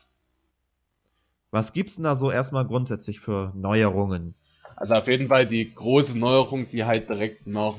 Was 1.52 1.74
gibt's 1.74 1.96
denn 1.96 2.04
da 2.04 2.16
so 2.16 2.32
erstmal 2.32 2.66
grundsätzlich 2.66 3.20
für 3.20 3.52
Neuerungen? 3.56 4.36
Also 4.76 4.96
auf 4.96 5.08
jeden 5.08 5.28
Fall 5.28 5.46
die 5.46 5.74
große 5.74 6.18
Neuerung, 6.18 6.68
die 6.68 6.84
halt 6.84 7.10
direkt 7.10 7.48
nach, 7.48 7.78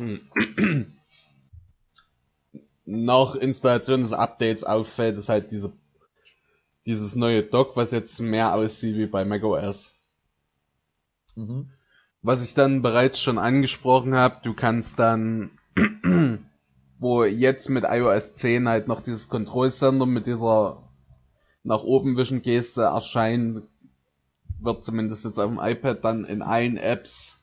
nach 2.85 3.35
Installation 3.41 4.03
des 4.03 4.13
Updates 4.13 4.65
auffällt, 4.65 5.19
ist 5.19 5.29
halt 5.29 5.51
diese, 5.51 5.73
dieses 6.87 7.17
neue 7.17 7.43
Dock, 7.43 7.77
was 7.77 7.91
jetzt 7.91 8.21
mehr 8.21 8.55
aussieht 8.55 8.97
wie 8.97 9.07
bei 9.07 9.25
macOS. 9.25 9.93
Mhm. 11.35 11.71
Was 12.23 12.43
ich 12.43 12.55
dann 12.55 12.83
bereits 12.83 13.21
schon 13.21 13.39
angesprochen 13.39 14.15
habe, 14.15 14.41
du 14.43 14.55
kannst 14.55 14.99
dann, 14.99 15.51
wo 16.99 17.25
jetzt 17.25 17.69
mit 17.69 17.85
iOS 17.85 18.35
10 18.35 18.69
halt 18.69 18.89
noch 18.89 19.03
dieses 19.03 19.29
Control 19.29 19.71
Center 19.71 20.07
mit 20.07 20.27
dieser 20.27 20.83
nach 21.63 21.83
oben 21.83 22.17
wischen 22.17 22.43
Geste 22.43 22.83
erscheint, 22.83 23.63
wird 24.61 24.85
zumindest 24.85 25.25
jetzt 25.25 25.39
auf 25.39 25.51
dem 25.51 25.61
iPad 25.61 26.05
dann 26.05 26.25
in 26.25 26.43
allen 26.43 26.77
Apps 26.77 27.39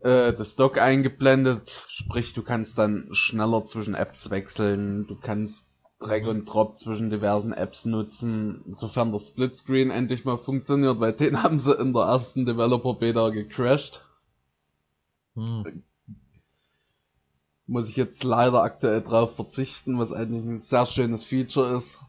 äh, 0.00 0.32
das 0.32 0.56
Dock 0.56 0.78
eingeblendet, 0.78 1.84
sprich 1.88 2.34
du 2.34 2.42
kannst 2.42 2.78
dann 2.78 3.08
schneller 3.12 3.66
zwischen 3.66 3.94
Apps 3.94 4.30
wechseln, 4.30 5.06
du 5.06 5.16
kannst 5.16 5.66
Drag 6.02 6.26
und 6.26 6.44
Drop 6.44 6.76
zwischen 6.76 7.10
diversen 7.10 7.52
Apps 7.52 7.84
nutzen, 7.84 8.62
sofern 8.72 9.12
der 9.12 9.20
Splitscreen 9.20 9.90
endlich 9.90 10.24
mal 10.24 10.38
funktioniert, 10.38 11.00
weil 11.00 11.12
den 11.12 11.42
haben 11.42 11.58
sie 11.58 11.74
in 11.74 11.92
der 11.92 12.02
ersten 12.02 12.44
Developer 12.44 12.94
Beta 12.94 13.30
gecrashed. 13.30 14.04
Hm. 15.34 15.82
Muss 17.66 17.88
ich 17.88 17.96
jetzt 17.96 18.24
leider 18.24 18.62
aktuell 18.62 19.00
drauf 19.00 19.36
verzichten, 19.36 19.98
was 19.98 20.12
eigentlich 20.12 20.44
ein 20.44 20.58
sehr 20.58 20.84
schönes 20.86 21.24
Feature 21.24 21.76
ist. 21.76 22.00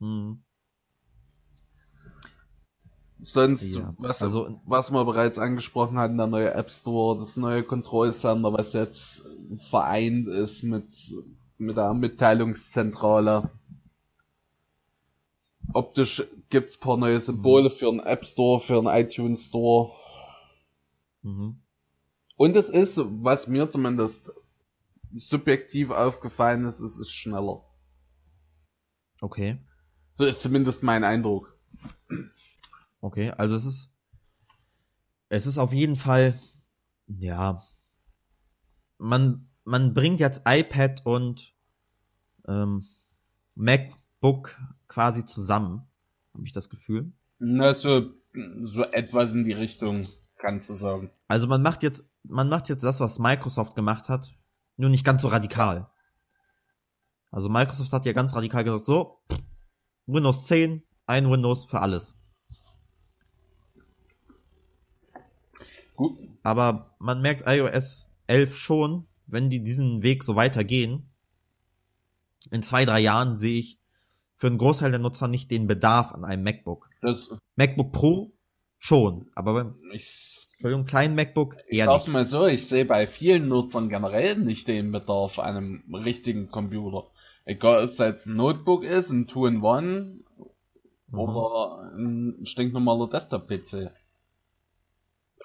Hm. 0.00 0.42
Sonst, 3.22 3.74
ja. 3.74 3.94
was, 3.98 4.22
also, 4.22 4.60
was 4.64 4.90
wir 4.92 5.04
bereits 5.04 5.38
angesprochen 5.38 5.98
hatten, 5.98 6.16
der 6.16 6.26
neue 6.26 6.54
App 6.54 6.70
Store, 6.70 7.18
das 7.18 7.36
neue 7.36 7.62
Control 7.62 8.12
Center, 8.12 8.52
was 8.52 8.72
jetzt 8.72 9.26
vereint 9.68 10.26
ist 10.26 10.62
mit, 10.62 10.86
mit 11.60 11.76
der 11.76 11.94
Mitteilungszentrale. 11.94 13.50
Optisch 15.72 16.24
gibt's 16.48 16.78
paar 16.78 16.96
neue 16.96 17.20
Symbole 17.20 17.70
für 17.70 17.88
einen 17.88 18.00
App 18.00 18.26
Store, 18.26 18.60
für 18.60 18.78
einen 18.78 18.88
iTunes 18.88 19.46
Store. 19.46 19.92
Mhm. 21.22 21.60
Und 22.36 22.56
es 22.56 22.70
ist, 22.70 23.00
was 23.04 23.46
mir 23.46 23.68
zumindest 23.68 24.32
subjektiv 25.16 25.90
aufgefallen 25.90 26.64
ist, 26.64 26.80
es 26.80 26.98
ist 26.98 27.12
schneller. 27.12 27.62
Okay. 29.20 29.58
So 30.14 30.24
ist 30.24 30.40
zumindest 30.40 30.82
mein 30.82 31.04
Eindruck. 31.04 31.56
Okay, 33.00 33.30
also 33.32 33.56
es 33.56 33.64
ist, 33.64 33.92
es 35.28 35.46
ist 35.46 35.58
auf 35.58 35.72
jeden 35.72 35.96
Fall, 35.96 36.38
ja, 37.06 37.62
man, 38.98 39.49
man 39.70 39.94
bringt 39.94 40.18
jetzt 40.18 40.42
iPad 40.46 41.06
und 41.06 41.54
ähm, 42.48 42.84
MacBook 43.54 44.58
quasi 44.88 45.24
zusammen, 45.24 45.86
habe 46.34 46.44
ich 46.44 46.52
das 46.52 46.68
Gefühl. 46.68 47.12
Na, 47.38 47.72
so, 47.72 48.12
so 48.64 48.82
etwas 48.82 49.32
in 49.32 49.44
die 49.44 49.52
Richtung, 49.52 50.08
kannst 50.38 50.68
du 50.70 50.74
sagen. 50.74 51.10
Also 51.28 51.46
man 51.46 51.62
macht 51.62 51.84
jetzt, 51.84 52.04
man 52.24 52.48
macht 52.48 52.68
jetzt 52.68 52.82
das, 52.82 52.98
was 52.98 53.20
Microsoft 53.20 53.76
gemacht 53.76 54.08
hat, 54.08 54.32
nur 54.76 54.90
nicht 54.90 55.04
ganz 55.04 55.22
so 55.22 55.28
radikal. 55.28 55.88
Also 57.30 57.48
Microsoft 57.48 57.92
hat 57.92 58.04
ja 58.06 58.12
ganz 58.12 58.34
radikal 58.34 58.64
gesagt, 58.64 58.84
so, 58.84 59.22
Windows 60.06 60.46
10, 60.46 60.82
ein 61.06 61.30
Windows 61.30 61.64
für 61.64 61.80
alles. 61.80 62.18
Gut. 65.94 66.18
Aber 66.42 66.96
man 66.98 67.22
merkt 67.22 67.46
iOS 67.46 68.08
11 68.26 68.56
schon, 68.56 69.06
wenn 69.32 69.50
die 69.50 69.62
diesen 69.62 70.02
Weg 70.02 70.24
so 70.24 70.36
weitergehen. 70.36 71.10
In 72.50 72.62
zwei, 72.62 72.84
drei 72.84 73.00
Jahren 73.00 73.36
sehe 73.36 73.58
ich 73.58 73.78
für 74.36 74.46
einen 74.46 74.58
Großteil 74.58 74.90
der 74.90 75.00
Nutzer 75.00 75.28
nicht 75.28 75.50
den 75.50 75.66
Bedarf 75.66 76.12
an 76.12 76.24
einem 76.24 76.42
MacBook. 76.42 76.88
Das 77.02 77.34
MacBook 77.56 77.92
Pro 77.92 78.32
schon, 78.78 79.26
aber 79.34 79.52
beim 79.52 79.74
ich, 79.92 80.46
für 80.60 80.68
einen 80.68 80.86
kleinen 80.86 81.14
MacBook 81.14 81.56
eher 81.68 81.84
ich 81.84 81.84
sag's 81.84 82.06
nicht. 82.06 82.12
mal 82.12 82.24
so, 82.24 82.46
ich 82.46 82.66
sehe 82.66 82.84
bei 82.86 83.06
vielen 83.06 83.48
Nutzern 83.48 83.88
generell 83.88 84.36
nicht 84.36 84.68
den 84.68 84.92
Bedarf 84.92 85.38
an 85.38 85.56
einem 85.56 85.94
richtigen 85.94 86.50
Computer. 86.50 87.10
Egal 87.44 87.84
ob 87.84 87.90
es 87.90 87.98
jetzt 87.98 88.26
ein 88.26 88.36
Notebook 88.36 88.84
ist, 88.84 89.10
ein 89.10 89.26
Two-in-One 89.26 90.20
mhm. 91.08 91.18
oder 91.18 91.92
ein 91.94 92.40
stinknormaler 92.44 93.08
Desktop-PC. 93.08 93.90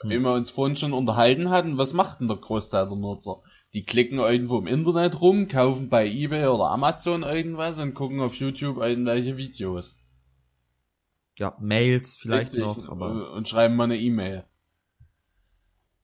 Hm. 0.02 0.10
Wie 0.10 0.20
wir 0.20 0.34
uns 0.34 0.50
vorhin 0.50 0.76
schon 0.76 0.94
unterhalten 0.94 1.50
hatten, 1.50 1.78
was 1.78 1.94
macht 1.94 2.20
denn 2.20 2.28
der 2.28 2.38
Großteil 2.38 2.88
der 2.88 2.98
Nutzer? 2.98 3.42
Die 3.76 3.84
klicken 3.84 4.20
irgendwo 4.20 4.58
im 4.58 4.68
Internet 4.68 5.20
rum, 5.20 5.50
kaufen 5.50 5.90
bei 5.90 6.08
eBay 6.08 6.48
oder 6.48 6.72
Amazon 6.72 7.24
irgendwas 7.24 7.78
und 7.78 7.94
gucken 7.94 8.22
auf 8.22 8.34
YouTube 8.36 8.78
irgendwelche 8.78 9.36
Videos. 9.36 9.98
Ja, 11.38 11.58
Mails 11.60 12.16
vielleicht 12.16 12.54
Richtig, 12.54 12.62
noch, 12.62 12.88
aber. 12.88 13.34
Und 13.34 13.50
schreiben 13.50 13.76
mal 13.76 13.84
eine 13.84 13.98
E-Mail. 13.98 14.46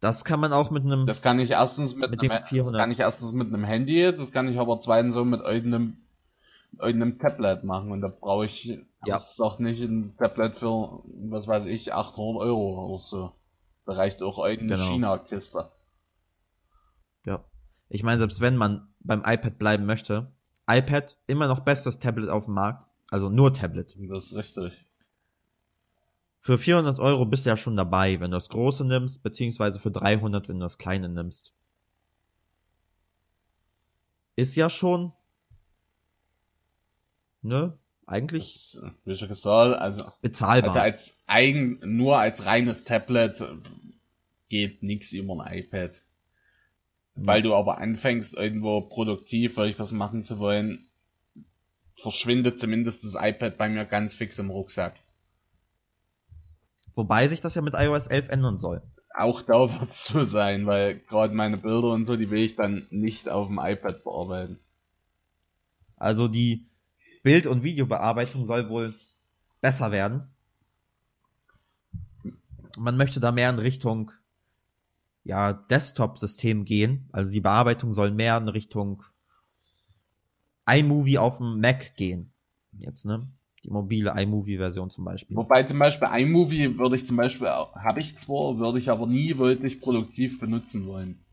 Das 0.01 0.26
kann 0.26 0.41
man 0.41 0.51
auch 0.51 0.69
mit 0.69 0.84
einem. 0.84 1.07
Das 1.07 1.22
kann 1.22 1.39
ich 1.39 1.51
erstens 1.51 1.95
mit, 1.95 2.11
mit 2.11 2.30
einem, 2.30 2.43
400. 2.43 2.78
kann 2.78 2.91
ich 2.91 2.99
erstens 2.99 3.32
mit 3.32 3.47
einem 3.47 3.63
Handy, 3.63 4.13
das 4.13 4.34
kann 4.34 4.49
ich 4.49 4.59
aber 4.59 4.82
zweitens 4.82 5.15
so 5.15 5.24
mit 5.24 5.39
irgendeinem, 5.39 5.95
irgendeinem 6.78 7.19
Tablet 7.19 7.63
machen 7.63 7.93
und 7.93 8.01
da 8.01 8.09
brauche 8.09 8.43
ich, 8.43 8.65
ja. 9.05 9.19
ich 9.19 9.28
sag 9.28 9.59
nicht 9.61 9.82
ein 9.82 10.17
Tablet 10.17 10.57
für, 10.57 11.03
was 11.30 11.47
weiß 11.47 11.67
ich, 11.67 11.93
800 11.93 12.41
Euro 12.41 12.95
oder 12.95 13.01
so. 13.01 13.32
Da 13.86 13.93
reicht 13.93 14.22
auch 14.22 14.45
irgendeine 14.45 14.82
genau. 14.82 14.91
China-Kiste. 14.91 15.72
Ja. 17.26 17.45
Ich 17.93 18.03
meine, 18.03 18.19
selbst 18.19 18.39
wenn 18.39 18.55
man 18.55 18.87
beim 19.01 19.19
iPad 19.25 19.59
bleiben 19.59 19.85
möchte, 19.85 20.31
iPad 20.67 21.17
immer 21.27 21.47
noch 21.47 21.59
bestes 21.59 21.99
Tablet 21.99 22.29
auf 22.29 22.45
dem 22.45 22.53
Markt. 22.53 22.89
Also 23.09 23.29
nur 23.29 23.53
Tablet. 23.53 23.93
Das 24.09 24.27
ist 24.27 24.35
richtig. 24.35 24.85
Für 26.39 26.57
400 26.57 26.99
Euro 26.99 27.25
bist 27.25 27.45
du 27.45 27.49
ja 27.49 27.57
schon 27.57 27.75
dabei, 27.75 28.19
wenn 28.21 28.31
du 28.31 28.37
das 28.37 28.47
große 28.47 28.85
nimmst, 28.85 29.21
beziehungsweise 29.21 29.79
für 29.79 29.91
300, 29.91 30.47
wenn 30.47 30.59
du 30.59 30.63
das 30.65 30.77
kleine 30.77 31.09
nimmst. 31.09 31.53
Ist 34.37 34.55
ja 34.55 34.69
schon, 34.69 35.11
ne? 37.41 37.77
Eigentlich. 38.05 38.71
Das, 38.73 38.91
wie 39.03 39.15
schon 39.15 39.27
gesagt, 39.27 39.79
also. 39.79 40.11
Bezahlbar. 40.21 40.69
Also 40.69 40.79
als 40.79 41.17
eigen, 41.27 41.79
nur 41.83 42.17
als 42.17 42.45
reines 42.45 42.85
Tablet 42.85 43.43
geht 44.47 44.81
nichts 44.81 45.11
über 45.11 45.45
ein 45.45 45.59
iPad. 45.59 46.01
Weil 47.16 47.41
du 47.41 47.53
aber 47.53 47.78
anfängst, 47.78 48.36
irgendwo 48.36 48.82
produktiv 48.82 49.57
was 49.57 49.91
machen 49.91 50.24
zu 50.24 50.39
wollen, 50.39 50.88
verschwindet 51.95 52.59
zumindest 52.59 53.03
das 53.03 53.16
iPad 53.16 53.57
bei 53.57 53.70
mir 53.70 53.86
ganz 53.86 54.14
fix 54.14 54.39
im 54.39 54.49
Rucksack. 54.49 54.95
Wobei 56.95 57.28
sich 57.28 57.41
das 57.41 57.55
ja 57.55 57.62
mit 57.62 57.74
iOS 57.76 58.07
11 58.07 58.30
ändern 58.30 58.59
soll. 58.59 58.82
Auch 59.14 59.41
da 59.41 59.80
wird 59.80 59.91
es 59.91 60.05
so 60.05 60.24
sein, 60.24 60.66
weil 60.66 60.99
gerade 60.99 61.34
meine 61.34 61.57
Bilder 61.57 61.89
und 61.89 62.05
so, 62.05 62.16
die 62.16 62.30
will 62.30 62.43
ich 62.43 62.55
dann 62.55 62.88
nicht 62.89 63.30
auf 63.30 63.47
dem 63.47 63.59
iPad 63.59 64.03
bearbeiten. 64.03 64.59
Also 65.97 66.28
die 66.28 66.66
Bild- 67.24 67.47
und 67.47 67.64
Videobearbeitung 67.64 68.45
soll 68.45 68.70
wohl 68.70 68.95
besser 69.59 69.91
werden. 69.91 70.28
Man 72.78 72.97
möchte 72.97 73.20
da 73.20 73.32
mehr 73.32 73.49
in 73.49 73.59
Richtung 73.59 74.12
ja, 75.24 75.53
Desktop-System 75.53 76.65
gehen. 76.65 77.09
Also 77.11 77.32
die 77.32 77.41
Bearbeitung 77.41 77.93
soll 77.93 78.11
mehr 78.11 78.38
in 78.38 78.47
Richtung 78.47 79.03
iMovie 80.67 81.17
auf 81.17 81.38
dem 81.38 81.59
Mac 81.59 81.95
gehen. 81.95 82.34
Jetzt, 82.78 83.05
ne? 83.05 83.28
Die 83.63 83.69
mobile 83.69 84.13
iMovie-Version 84.15 84.89
zum 84.89 85.05
Beispiel. 85.05 85.38
Wobei 85.38 85.63
zum 85.63 85.78
Beispiel 85.78 86.07
iMovie 86.11 86.78
würde 86.80 86.95
ich 86.95 87.05
zum 87.05 87.17
Beispiel, 87.17 87.47
habe 87.47 87.99
ich 87.99 88.17
zwar, 88.17 88.57
würde 88.57 88.80
ich 88.80 88.89
aber 88.89 89.05
nie 89.05 89.38
wirklich 89.38 89.82
produktiv 89.82 90.39
benutzen 90.39 90.88
wollen. 90.88 91.24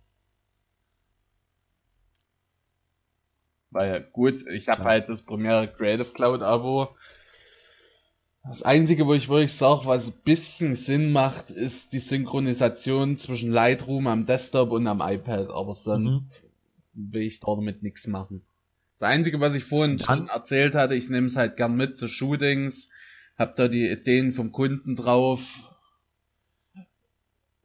Weil 3.70 4.02
gut, 4.12 4.46
ich 4.48 4.68
habe 4.68 4.84
halt 4.84 5.08
das 5.08 5.22
Premiere 5.22 5.68
Creative 5.68 6.12
Cloud 6.12 6.42
Abo. 6.42 6.96
Das 8.48 8.62
Einzige, 8.62 9.06
wo 9.06 9.12
ich 9.12 9.28
wirklich 9.28 9.52
sage, 9.52 9.84
was 9.84 10.08
ein 10.08 10.22
bisschen 10.24 10.74
Sinn 10.74 11.12
macht, 11.12 11.50
ist 11.50 11.92
die 11.92 11.98
Synchronisation 11.98 13.18
zwischen 13.18 13.52
Lightroom 13.52 14.06
am 14.06 14.24
Desktop 14.24 14.70
und 14.70 14.86
am 14.86 15.02
iPad, 15.02 15.50
aber 15.50 15.74
sonst 15.74 16.42
mhm. 16.94 17.12
will 17.12 17.22
ich 17.22 17.40
damit 17.40 17.82
nichts 17.82 18.06
machen. 18.06 18.42
Das 18.98 19.06
Einzige, 19.06 19.38
was 19.40 19.54
ich 19.54 19.64
vorhin 19.64 19.98
schon 19.98 20.28
erzählt 20.28 20.74
hatte, 20.74 20.94
ich 20.94 21.10
nehme 21.10 21.26
es 21.26 21.36
halt 21.36 21.58
gern 21.58 21.76
mit 21.76 21.98
zu 21.98 22.08
Shootings, 22.08 22.88
hab 23.36 23.54
da 23.56 23.68
die 23.68 23.86
Ideen 23.86 24.32
vom 24.32 24.50
Kunden 24.50 24.96
drauf 24.96 25.42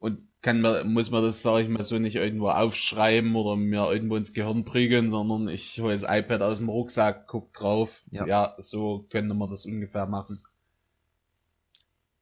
und 0.00 0.18
kann 0.42 0.60
man, 0.60 0.92
muss 0.92 1.10
man 1.10 1.22
das, 1.22 1.40
sage 1.40 1.62
ich 1.62 1.70
mal, 1.70 1.82
so 1.82 1.98
nicht 1.98 2.16
irgendwo 2.16 2.50
aufschreiben 2.50 3.34
oder 3.36 3.56
mir 3.56 3.90
irgendwo 3.90 4.16
ins 4.16 4.34
Gehirn 4.34 4.66
prügeln, 4.66 5.10
sondern 5.10 5.48
ich 5.48 5.80
hole 5.80 5.94
das 5.94 6.02
iPad 6.02 6.42
aus 6.42 6.58
dem 6.58 6.68
Rucksack, 6.68 7.26
guck 7.26 7.54
drauf. 7.54 8.04
Ja, 8.10 8.26
ja 8.26 8.54
so 8.58 9.06
könnte 9.08 9.34
man 9.34 9.48
das 9.48 9.64
ungefähr 9.64 10.04
machen. 10.04 10.40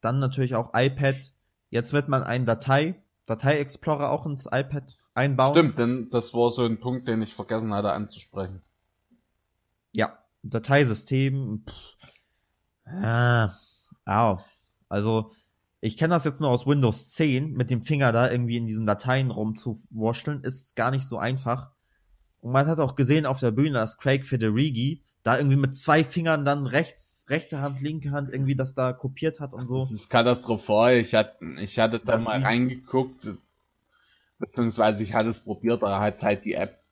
Dann 0.03 0.19
natürlich 0.19 0.55
auch 0.55 0.73
iPad. 0.75 1.17
Jetzt 1.71 1.95
wird 1.95 2.09
man 2.09 2.23
einen 2.23 2.45
Datei, 2.45 3.03
Datei-Explorer 3.25 4.11
auch 4.11 4.27
ins 4.27 4.45
iPad 4.45 4.99
einbauen. 5.15 5.55
Stimmt, 5.55 5.79
denn 5.79 6.11
das 6.11 6.35
war 6.35 6.51
so 6.51 6.65
ein 6.67 6.81
Punkt, 6.81 7.09
den 7.09 7.23
ich 7.23 7.33
vergessen 7.33 7.73
hatte 7.73 7.93
anzusprechen. 7.93 8.61
Ja, 9.93 10.19
Dateisystem. 10.43 11.65
Pff. 11.67 11.97
Ah, 12.85 13.55
au. 14.05 14.39
Also, 14.89 15.33
ich 15.81 15.97
kenne 15.97 16.15
das 16.15 16.25
jetzt 16.25 16.41
nur 16.41 16.51
aus 16.51 16.67
Windows 16.67 17.11
10, 17.11 17.53
mit 17.53 17.71
dem 17.71 17.83
Finger 17.83 18.13
da 18.13 18.31
irgendwie 18.31 18.57
in 18.57 18.67
diesen 18.67 18.87
Dateien 18.87 19.31
rumzuwurschteln, 19.31 20.43
ist 20.43 20.77
gar 20.77 20.91
nicht 20.91 21.07
so 21.07 21.17
einfach. 21.17 21.71
Und 22.41 22.53
man 22.53 22.67
hat 22.67 22.81
auch 22.81 22.97
gesehen 22.97 23.25
auf 23.25 23.41
der 23.41 23.53
Bühne, 23.53 23.79
dass 23.79 23.99
Craig 23.99 24.27
Federighi 24.27 25.05
da 25.23 25.37
irgendwie 25.37 25.57
mit 25.57 25.77
zwei 25.77 26.05
Fingern 26.05 26.45
dann 26.45 26.67
rechts, 26.67 27.27
rechte 27.29 27.61
Hand, 27.61 27.81
linke 27.81 28.11
Hand 28.11 28.31
irgendwie 28.31 28.57
das 28.57 28.75
da 28.75 28.93
kopiert 28.93 29.41
hat 29.41 29.55
und 29.55 29.67
so. 29.67 29.79
Das 29.79 29.93
ist 29.93 30.11
katastrophal. 30.11 30.97
Ich 30.97 31.15
hatte, 31.15 31.45
ich 31.61 31.79
hatte 31.79 32.01
da 32.01 32.17
das 32.17 32.25
mal 32.25 32.41
reingeguckt. 32.41 33.29
Beziehungsweise 34.39 35.03
ich 35.03 35.15
hatte 35.15 35.29
es 35.29 35.41
probiert, 35.41 35.83
da 35.83 36.01
hat 36.01 36.23
halt 36.23 36.45
die 36.45 36.55
App 36.55 36.83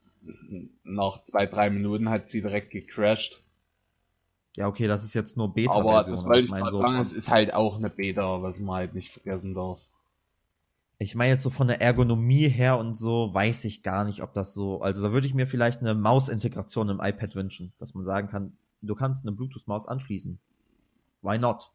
nach 0.84 1.22
zwei, 1.22 1.46
drei 1.46 1.70
Minuten 1.70 2.08
hat 2.08 2.28
sie 2.28 2.42
direkt 2.42 2.70
gecrashed. 2.70 3.40
Ja, 4.56 4.68
okay, 4.68 4.86
das 4.86 5.04
ist 5.04 5.14
jetzt 5.14 5.36
nur 5.36 5.52
Beta. 5.52 5.74
Aber 5.74 6.04
das 6.04 6.24
wollte 6.24 6.40
ich 6.40 6.50
mal 6.50 6.68
so 6.70 6.78
sagen, 6.78 6.98
es 6.98 7.12
ist 7.12 7.30
halt 7.30 7.54
auch 7.54 7.76
eine 7.76 7.90
Beta, 7.90 8.42
was 8.42 8.58
man 8.58 8.76
halt 8.76 8.94
nicht 8.94 9.10
vergessen 9.10 9.54
darf. 9.54 9.80
Ich 11.02 11.14
meine 11.14 11.30
jetzt 11.30 11.42
so 11.42 11.48
von 11.48 11.66
der 11.66 11.80
Ergonomie 11.80 12.50
her 12.50 12.78
und 12.78 12.94
so 12.94 13.32
weiß 13.32 13.64
ich 13.64 13.82
gar 13.82 14.04
nicht, 14.04 14.22
ob 14.22 14.34
das 14.34 14.52
so, 14.52 14.82
also 14.82 15.02
da 15.02 15.12
würde 15.12 15.26
ich 15.26 15.32
mir 15.32 15.46
vielleicht 15.46 15.80
eine 15.80 15.94
Mausintegration 15.94 16.90
im 16.90 17.00
iPad 17.00 17.34
wünschen, 17.34 17.72
dass 17.78 17.94
man 17.94 18.04
sagen 18.04 18.28
kann, 18.28 18.58
du 18.82 18.94
kannst 18.94 19.24
eine 19.24 19.34
Bluetooth-Maus 19.34 19.88
anschließen. 19.88 20.38
Why 21.22 21.38
not? 21.38 21.72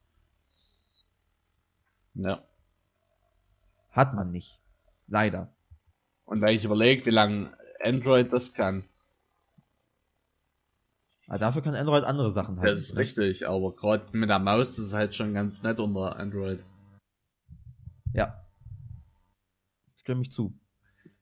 Ja. 2.14 2.44
Hat 3.90 4.14
man 4.14 4.32
nicht. 4.32 4.62
Leider. 5.08 5.52
Und 6.26 6.42
wenn 6.42 6.56
ich 6.56 6.64
überlege, 6.64 7.08
wie 7.08 7.10
lange 7.10 7.58
Android 7.84 8.32
das 8.32 8.54
kann. 8.54 8.84
Aber 11.28 11.40
dafür 11.40 11.64
kann 11.64 11.74
Android 11.74 12.04
andere 12.04 12.30
Sachen 12.30 12.60
halten. 12.60 12.76
Das 12.76 12.84
ist 12.84 12.94
ne? 12.94 13.00
richtig, 13.00 13.48
aber 13.48 13.76
gerade 13.76 14.16
mit 14.16 14.30
der 14.30 14.38
Maus, 14.38 14.76
das 14.76 14.86
ist 14.86 14.94
halt 14.94 15.16
schon 15.16 15.34
ganz 15.34 15.64
nett 15.64 15.80
unter 15.80 16.16
Android. 16.16 16.64
Ja. 18.14 18.45
Stimme 20.06 20.22
ich 20.22 20.32
zu. 20.32 20.56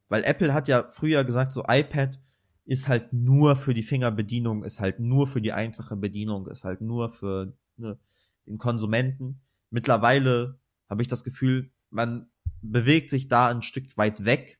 Weil 0.10 0.26
Apple 0.26 0.54
hat 0.54 0.68
ja 0.68 0.90
früher 0.90 1.24
gesagt, 1.24 1.54
so 1.54 1.64
iPad 1.66 2.20
ist 2.66 2.90
halt 2.90 3.14
nur 3.14 3.56
für 3.56 3.74
die 3.74 3.82
Fingerbedienung, 3.82 4.66
ist 4.66 4.82
halt 4.82 5.00
nur 5.00 5.26
für 5.26 5.42
die 5.42 5.54
einfache 5.54 5.96
Bedienung, 5.96 6.48
ist 6.48 6.66
halt 6.66 6.82
nur 6.82 7.10
für 7.10 7.54
ne, 7.78 7.98
den 8.46 8.58
Konsumenten. 8.58 9.40
Mittlerweile 9.70 10.60
habe 10.90 11.02
ich 11.02 11.08
das 11.08 11.24
Gefühl, 11.24 11.72
man 11.92 12.30
bewegt 12.62 13.10
sich 13.10 13.30
da 13.30 13.48
ein 13.48 13.62
Stück 13.62 13.96
weit 13.96 14.26
weg 14.26 14.60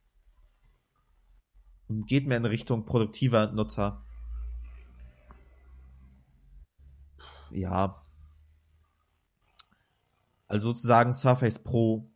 und 1.86 2.06
geht 2.06 2.26
mehr 2.26 2.38
in 2.38 2.46
Richtung 2.46 2.86
produktiver 2.86 3.52
Nutzer. 3.52 4.06
Ja. 7.50 7.94
Also 10.48 10.70
sozusagen 10.70 11.12
Surface 11.12 11.58
Pro 11.58 12.08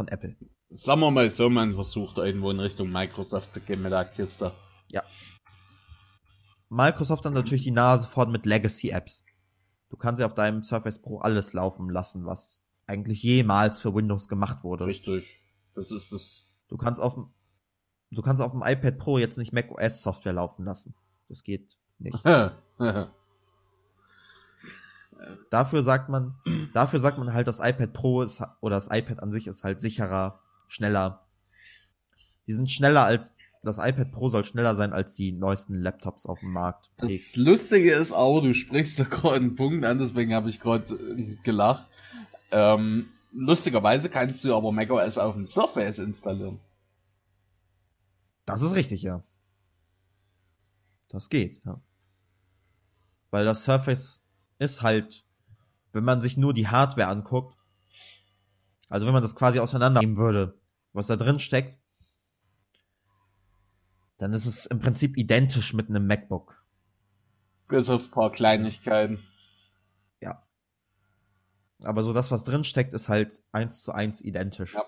von 0.00 0.08
Apple. 0.08 0.34
Sagen 0.70 1.00
wir 1.00 1.10
mal 1.10 1.28
so, 1.28 1.50
man 1.50 1.74
versucht 1.74 2.16
irgendwo 2.16 2.50
in 2.50 2.58
Richtung 2.58 2.90
Microsoft 2.90 3.52
zu 3.52 3.60
gehen 3.60 3.82
mit 3.82 3.92
der 3.92 4.06
Kiste. 4.06 4.52
Ja. 4.88 5.02
Microsoft 6.70 7.26
hat 7.26 7.34
natürlich 7.34 7.64
die 7.64 7.70
Nase 7.70 8.08
vorn 8.08 8.32
mit 8.32 8.46
Legacy-Apps. 8.46 9.24
Du 9.90 9.96
kannst 9.98 10.20
ja 10.20 10.26
auf 10.26 10.32
deinem 10.32 10.62
Surface 10.62 11.02
Pro 11.02 11.18
alles 11.18 11.52
laufen 11.52 11.90
lassen, 11.90 12.24
was 12.24 12.62
eigentlich 12.86 13.22
jemals 13.22 13.78
für 13.78 13.94
Windows 13.94 14.26
gemacht 14.28 14.64
wurde. 14.64 14.86
Richtig. 14.86 15.40
Das 15.74 15.90
ist 15.90 16.12
es. 16.12 16.48
Du 16.68 16.78
kannst 16.78 17.00
auf 17.00 17.14
dem, 17.14 17.34
du 18.10 18.22
kannst 18.22 18.42
auf 18.42 18.52
dem 18.52 18.62
iPad 18.64 18.98
Pro 18.98 19.18
jetzt 19.18 19.36
nicht 19.36 19.52
Mac 19.52 19.70
OS 19.70 20.02
Software 20.02 20.32
laufen 20.32 20.64
lassen. 20.64 20.94
Das 21.28 21.42
geht 21.42 21.76
nicht. 21.98 22.18
dafür 25.50 25.82
sagt 25.82 26.08
man, 26.08 26.34
dafür 26.74 27.00
sagt 27.00 27.18
man 27.18 27.32
halt, 27.32 27.46
das 27.46 27.58
iPad 27.58 27.92
Pro 27.92 28.22
ist, 28.22 28.42
oder 28.60 28.76
das 28.76 28.88
iPad 28.90 29.20
an 29.20 29.32
sich 29.32 29.46
ist 29.46 29.64
halt 29.64 29.80
sicherer, 29.80 30.40
schneller. 30.68 31.26
Die 32.46 32.52
sind 32.52 32.70
schneller 32.70 33.04
als, 33.04 33.36
das 33.62 33.78
iPad 33.78 34.10
Pro 34.12 34.28
soll 34.28 34.44
schneller 34.44 34.76
sein 34.76 34.92
als 34.92 35.14
die 35.14 35.32
neuesten 35.32 35.74
Laptops 35.74 36.26
auf 36.26 36.40
dem 36.40 36.52
Markt. 36.52 36.90
Das 36.96 37.36
Lustige 37.36 37.92
ist 37.92 38.12
auch, 38.12 38.40
du 38.40 38.54
sprichst 38.54 38.98
da 38.98 39.04
gerade 39.04 39.36
einen 39.36 39.56
Punkt 39.56 39.84
an, 39.84 39.98
deswegen 39.98 40.34
habe 40.34 40.48
ich 40.48 40.60
gerade 40.60 40.94
äh, 40.94 41.36
gelacht. 41.42 41.90
Ähm, 42.50 43.10
lustigerweise 43.32 44.08
kannst 44.08 44.44
du 44.44 44.54
aber 44.54 44.72
macOS 44.72 45.18
auf 45.18 45.34
dem 45.34 45.46
Surface 45.46 45.98
installieren. 45.98 46.58
Das 48.46 48.62
ist 48.62 48.74
richtig, 48.74 49.02
ja. 49.02 49.22
Das 51.08 51.28
geht, 51.28 51.60
ja. 51.64 51.80
Weil 53.30 53.44
das 53.44 53.64
Surface 53.64 54.22
ist 54.60 54.82
halt, 54.82 55.26
wenn 55.92 56.04
man 56.04 56.22
sich 56.22 56.36
nur 56.36 56.54
die 56.54 56.68
Hardware 56.68 57.08
anguckt, 57.08 57.56
also 58.88 59.06
wenn 59.06 59.12
man 59.12 59.22
das 59.22 59.34
quasi 59.34 59.58
auseinandernehmen 59.58 60.16
würde, 60.16 60.60
was 60.92 61.08
da 61.08 61.16
drin 61.16 61.38
steckt, 61.40 61.80
dann 64.18 64.32
ist 64.32 64.46
es 64.46 64.66
im 64.66 64.80
Prinzip 64.80 65.16
identisch 65.16 65.74
mit 65.74 65.88
einem 65.88 66.06
MacBook. 66.06 66.64
Bis 67.68 67.88
auf 67.88 68.04
ein 68.04 68.10
paar 68.10 68.30
Kleinigkeiten. 68.30 69.24
Aber 71.84 72.02
so 72.02 72.12
das, 72.12 72.30
was 72.30 72.44
drin 72.44 72.64
steckt, 72.64 72.94
ist 72.94 73.08
halt 73.08 73.42
eins 73.52 73.82
zu 73.82 73.92
eins 73.92 74.20
identisch. 74.22 74.74
Ja. 74.74 74.84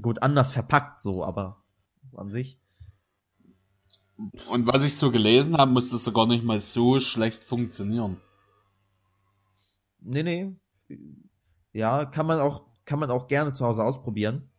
Gut, 0.00 0.22
anders 0.22 0.52
verpackt 0.52 1.00
so, 1.00 1.24
aber 1.24 1.64
an 2.14 2.30
sich. 2.30 2.60
Und 4.48 4.66
was 4.66 4.82
ich 4.82 4.96
so 4.96 5.10
gelesen 5.10 5.56
habe, 5.56 5.70
muss 5.70 5.90
das 5.90 6.04
sogar 6.04 6.26
nicht 6.26 6.44
mal 6.44 6.60
so 6.60 6.98
schlecht 6.98 7.44
funktionieren. 7.44 8.16
Nee, 10.00 10.22
nee. 10.22 10.56
Ja, 11.72 12.04
kann 12.04 12.26
man 12.26 12.40
auch, 12.40 12.64
kann 12.84 12.98
man 12.98 13.10
auch 13.10 13.28
gerne 13.28 13.52
zu 13.52 13.64
Hause 13.64 13.84
ausprobieren. 13.84 14.50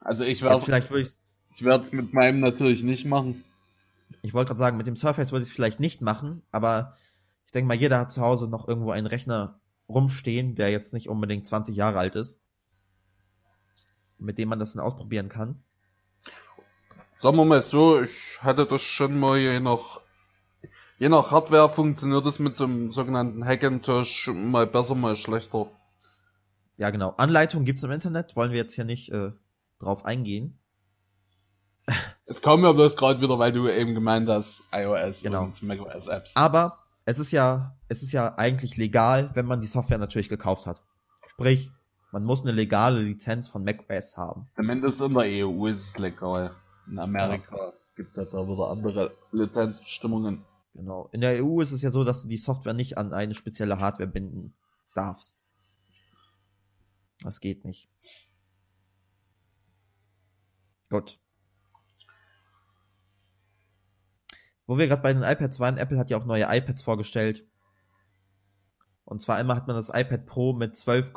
Also 0.00 0.24
ich 0.24 0.42
werde 0.42 0.60
vielleicht 0.60 0.90
würde 0.90 1.02
ich 1.02 1.20
ich 1.56 1.62
werde 1.62 1.84
es 1.84 1.92
mit 1.92 2.12
meinem 2.12 2.40
natürlich 2.40 2.82
nicht 2.82 3.06
machen. 3.06 3.44
Ich 4.22 4.34
wollte 4.34 4.48
gerade 4.48 4.58
sagen, 4.58 4.76
mit 4.76 4.86
dem 4.86 4.96
Surface 4.96 5.32
würde 5.32 5.44
ich 5.44 5.48
es 5.48 5.54
vielleicht 5.54 5.80
nicht 5.80 6.02
machen, 6.02 6.42
aber 6.50 6.94
ich 7.46 7.52
denke 7.52 7.68
mal, 7.68 7.74
jeder 7.74 7.98
hat 7.98 8.12
zu 8.12 8.20
Hause 8.20 8.48
noch 8.48 8.68
irgendwo 8.68 8.90
einen 8.90 9.06
Rechner 9.06 9.60
rumstehen, 9.88 10.54
der 10.54 10.70
jetzt 10.70 10.92
nicht 10.92 11.08
unbedingt 11.08 11.46
20 11.46 11.76
Jahre 11.76 11.98
alt 11.98 12.14
ist, 12.14 12.40
mit 14.18 14.38
dem 14.38 14.48
man 14.48 14.58
das 14.58 14.72
dann 14.74 14.82
ausprobieren 14.82 15.28
kann. 15.28 15.62
Sagen 17.18 17.38
wir 17.38 17.46
mal 17.46 17.62
so, 17.62 18.02
ich 18.02 18.38
hatte 18.42 18.66
das 18.66 18.82
schon 18.82 19.18
mal 19.18 19.38
je 19.38 19.58
nach, 19.58 20.02
je 20.98 21.08
nach 21.08 21.30
Hardware 21.30 21.70
funktioniert 21.70 22.26
das 22.26 22.38
mit 22.38 22.56
so 22.56 22.64
einem 22.64 22.92
sogenannten 22.92 23.42
Hackintosh 23.42 24.28
mal 24.34 24.66
besser, 24.66 24.94
mal 24.94 25.16
schlechter. 25.16 25.70
Ja, 26.76 26.90
genau. 26.90 27.14
Anleitung 27.16 27.64
gibt's 27.64 27.82
im 27.84 27.90
Internet, 27.90 28.36
wollen 28.36 28.50
wir 28.50 28.58
jetzt 28.58 28.74
hier 28.74 28.84
nicht 28.84 29.10
äh, 29.12 29.32
drauf 29.78 30.04
eingehen. 30.04 30.58
Es 32.28 32.42
kam 32.42 32.64
ja 32.64 32.72
bloß 32.72 32.96
gerade 32.96 33.20
wieder, 33.20 33.38
weil 33.38 33.52
du 33.52 33.68
eben 33.68 33.94
gemeint 33.94 34.28
hast, 34.28 34.64
iOS 34.72 35.22
genau. 35.22 35.44
und 35.44 35.62
macOS 35.62 36.08
Apps. 36.08 36.32
Aber 36.34 36.80
es 37.04 37.20
ist 37.20 37.30
ja, 37.30 37.78
es 37.88 38.02
ist 38.02 38.10
ja 38.10 38.34
eigentlich 38.36 38.76
legal, 38.76 39.30
wenn 39.34 39.46
man 39.46 39.60
die 39.60 39.68
Software 39.68 39.98
natürlich 39.98 40.28
gekauft 40.28 40.66
hat. 40.66 40.82
Sprich, 41.28 41.70
man 42.10 42.24
muss 42.24 42.42
eine 42.42 42.50
legale 42.50 43.00
Lizenz 43.00 43.46
von 43.46 43.62
macOS 43.62 44.16
haben. 44.16 44.48
Zumindest 44.50 45.00
in 45.00 45.14
der 45.14 45.46
EU 45.46 45.66
ist 45.66 45.86
es 45.86 45.98
legal. 45.98 46.50
In 46.86 46.98
Amerika 46.98 47.56
ja. 47.56 47.72
gibt 47.96 48.10
es 48.10 48.16
ja 48.16 48.24
da 48.24 48.46
wieder 48.46 48.70
andere 48.70 49.16
Lizenzbestimmungen. 49.32 50.44
Genau. 50.74 51.08
In 51.12 51.22
der 51.22 51.42
EU 51.42 51.60
ist 51.60 51.72
es 51.72 51.82
ja 51.82 51.90
so, 51.90 52.04
dass 52.04 52.22
du 52.22 52.28
die 52.28 52.36
Software 52.36 52.74
nicht 52.74 52.98
an 52.98 53.12
eine 53.12 53.34
spezielle 53.34 53.80
Hardware 53.80 54.08
binden 54.08 54.54
darfst. 54.94 55.36
Das 57.22 57.40
geht 57.40 57.64
nicht. 57.64 57.88
Gut. 60.90 61.18
Wo 64.66 64.78
wir 64.78 64.88
gerade 64.88 65.02
bei 65.02 65.12
den 65.12 65.22
iPads 65.22 65.60
waren, 65.60 65.78
Apple 65.78 65.98
hat 65.98 66.10
ja 66.10 66.18
auch 66.18 66.26
neue 66.26 66.44
iPads 66.48 66.82
vorgestellt. 66.82 67.46
Und 69.04 69.22
zwar 69.22 69.36
einmal 69.36 69.56
hat 69.56 69.66
man 69.68 69.76
das 69.76 69.88
iPad 69.88 70.26
Pro 70.26 70.52
mit 70.52 70.76
12, 70.76 71.12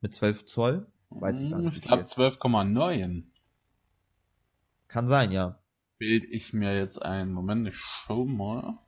mit 0.00 0.14
12 0.14 0.44
Zoll. 0.44 0.92
Weiß 1.10 1.40
ich 1.40 1.50
gar 1.50 1.58
nicht. 1.58 1.76
Ich 1.76 1.82
glaube 1.82 2.04
12,9. 2.04 3.24
Kann 4.88 5.08
sein, 5.08 5.32
ja. 5.32 5.58
Bild 5.98 6.24
ich 6.24 6.52
mir 6.52 6.76
jetzt 6.76 6.98
ein. 7.02 7.32
Moment, 7.32 7.68
ich 7.68 7.76
schau 7.76 8.24
mal. 8.24 8.78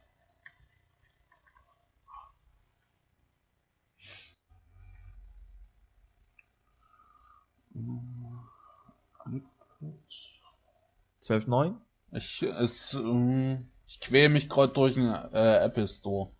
Zwölf 11.21 11.47
neun? 11.47 11.81
Ich, 12.11 12.43
es, 12.43 12.95
ähm, 12.95 13.71
ich 13.87 14.01
quäle 14.01 14.29
mich 14.29 14.49
gerade 14.49 14.73
durch 14.73 14.95
den 14.95 15.07
äh, 15.07 15.65
Apple 15.65 15.89
Store. 15.89 16.31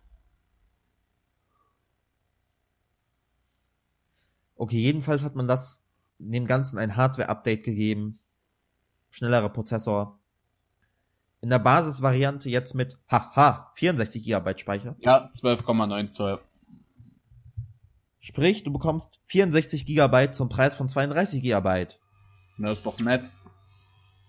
Okay, 4.55 4.79
jedenfalls 4.79 5.23
hat 5.23 5.35
man 5.35 5.47
das 5.47 5.83
dem 6.19 6.47
Ganzen 6.47 6.77
ein 6.77 6.95
Hardware-Update 6.95 7.63
gegeben. 7.63 8.19
Schnellerer 9.09 9.49
Prozessor. 9.49 10.19
In 11.41 11.49
der 11.49 11.59
Basisvariante 11.59 12.49
jetzt 12.49 12.73
mit, 12.73 12.97
haha, 13.09 13.71
64 13.75 14.23
GB 14.23 14.57
Speicher. 14.57 14.95
Ja, 14.99 15.29
12,9 15.35 16.09
Zoll. 16.09 16.39
Sprich, 18.19 18.63
du 18.63 18.71
bekommst 18.71 19.19
64 19.25 19.85
GB 19.85 20.31
zum 20.31 20.47
Preis 20.47 20.75
von 20.75 20.87
32 20.87 21.41
GB. 21.41 21.87
Na, 22.57 22.71
ist 22.71 22.85
doch 22.85 22.97
nett. 22.99 23.29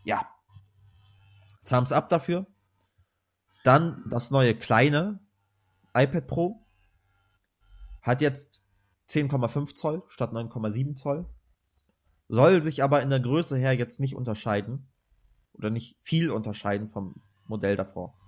Ja, 0.05 0.29
Thumbs 1.65 1.93
up 1.93 2.09
dafür. 2.09 2.47
Dann 3.63 4.05
das 4.09 4.31
neue 4.31 4.55
kleine 4.55 5.21
iPad 5.95 6.27
Pro 6.27 6.67
hat 8.03 8.21
jetzt 8.21 8.63
10,5 9.09 9.75
Zoll 9.75 10.03
statt 10.09 10.33
9,7 10.33 10.97
Zoll. 10.97 11.27
Soll 12.29 12.63
sich 12.63 12.83
aber 12.83 13.03
in 13.03 13.11
der 13.11 13.21
Größe 13.21 13.57
her 13.57 13.75
jetzt 13.75 14.01
nicht 14.01 14.15
unterscheiden. 14.15 14.89
Oder 15.53 15.71
nicht 15.71 15.97
viel 16.03 16.31
unterscheiden 16.31 16.89
vom 16.89 17.23
Modell 17.47 17.77
davor. 17.77 18.19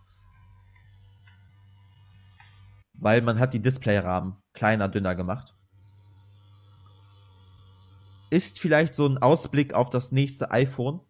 Weil 2.93 3.21
man 3.23 3.39
hat 3.39 3.53
die 3.53 3.61
Displayrahmen 3.61 4.37
kleiner, 4.53 4.89
dünner 4.89 5.15
gemacht. 5.15 5.55
Ist 8.31 8.59
vielleicht 8.59 8.95
so 8.95 9.07
ein 9.07 9.19
Ausblick 9.19 9.75
auf 9.75 9.91
das 9.91 10.13
nächste 10.13 10.51
iPhone. 10.51 11.01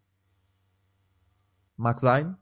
Mag 1.76 2.00
sein. 2.00 2.36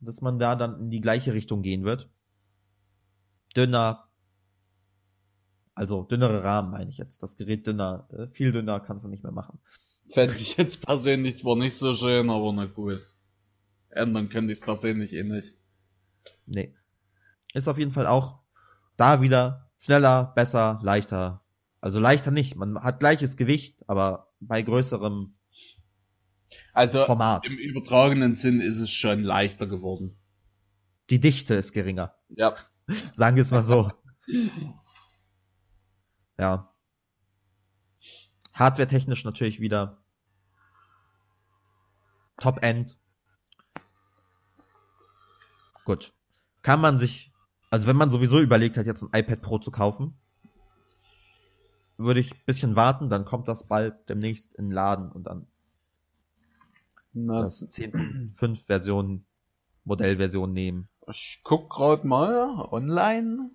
Dass 0.00 0.20
man 0.20 0.38
da 0.38 0.56
dann 0.56 0.80
in 0.80 0.90
die 0.90 1.00
gleiche 1.00 1.32
Richtung 1.32 1.62
gehen 1.62 1.84
wird. 1.84 2.10
Dünner. 3.56 4.09
Also 5.80 6.02
dünnere 6.02 6.44
Rahmen 6.44 6.72
meine 6.72 6.90
ich 6.90 6.98
jetzt. 6.98 7.22
Das 7.22 7.38
Gerät 7.38 7.66
dünner, 7.66 8.06
äh, 8.12 8.26
viel 8.26 8.52
dünner 8.52 8.80
kannst 8.80 9.02
du 9.02 9.08
nicht 9.08 9.22
mehr 9.22 9.32
machen. 9.32 9.60
Fände 10.10 10.34
ich 10.34 10.58
jetzt 10.58 10.82
persönlich 10.84 11.38
zwar 11.38 11.56
nicht 11.56 11.74
so 11.74 11.94
schön, 11.94 12.28
aber 12.28 12.52
na 12.52 12.66
gut. 12.66 13.00
Ändern 13.88 14.28
könnte 14.28 14.52
ich 14.52 14.58
es 14.58 14.64
persönlich 14.64 15.14
eh 15.14 15.22
nicht. 15.22 15.54
Nee. 16.44 16.74
Ist 17.54 17.66
auf 17.66 17.78
jeden 17.78 17.92
Fall 17.92 18.06
auch 18.06 18.40
da 18.98 19.22
wieder 19.22 19.70
schneller, 19.78 20.34
besser, 20.36 20.80
leichter. 20.82 21.46
Also 21.80 21.98
leichter 21.98 22.30
nicht. 22.30 22.56
Man 22.56 22.82
hat 22.82 23.00
gleiches 23.00 23.38
Gewicht, 23.38 23.82
aber 23.86 24.34
bei 24.38 24.60
größerem 24.60 25.32
Also 26.74 27.04
Format. 27.04 27.46
im 27.46 27.56
übertragenen 27.56 28.34
Sinn 28.34 28.60
ist 28.60 28.80
es 28.80 28.90
schon 28.90 29.22
leichter 29.22 29.66
geworden. 29.66 30.18
Die 31.08 31.20
Dichte 31.20 31.54
ist 31.54 31.72
geringer. 31.72 32.14
Ja. 32.28 32.54
Sagen 33.14 33.36
wir 33.36 33.40
es 33.40 33.50
mal 33.50 33.62
so. 33.62 33.90
ja. 36.40 36.72
Hardware-technisch 38.54 39.24
natürlich 39.24 39.60
wieder 39.60 40.02
Top-End. 42.38 42.98
Gut. 45.84 46.14
Kann 46.62 46.80
man 46.80 46.98
sich, 46.98 47.32
also 47.70 47.86
wenn 47.86 47.96
man 47.96 48.10
sowieso 48.10 48.40
überlegt 48.40 48.76
hat, 48.76 48.86
jetzt 48.86 49.02
ein 49.02 49.18
iPad 49.18 49.42
Pro 49.42 49.58
zu 49.58 49.70
kaufen, 49.70 50.18
würde 51.96 52.20
ich 52.20 52.32
ein 52.32 52.44
bisschen 52.46 52.76
warten, 52.76 53.10
dann 53.10 53.26
kommt 53.26 53.46
das 53.46 53.66
bald 53.68 54.08
demnächst 54.08 54.54
in 54.54 54.66
den 54.66 54.72
Laden 54.72 55.12
und 55.12 55.24
dann 55.24 55.46
Na, 57.12 57.42
das 57.42 57.60
10.5 57.70 58.66
Version, 58.66 59.26
Modellversion 59.84 60.52
nehmen. 60.52 60.88
ich 61.10 61.40
guck 61.44 61.68
gerade 61.70 62.06
mal 62.06 62.66
online. 62.70 63.50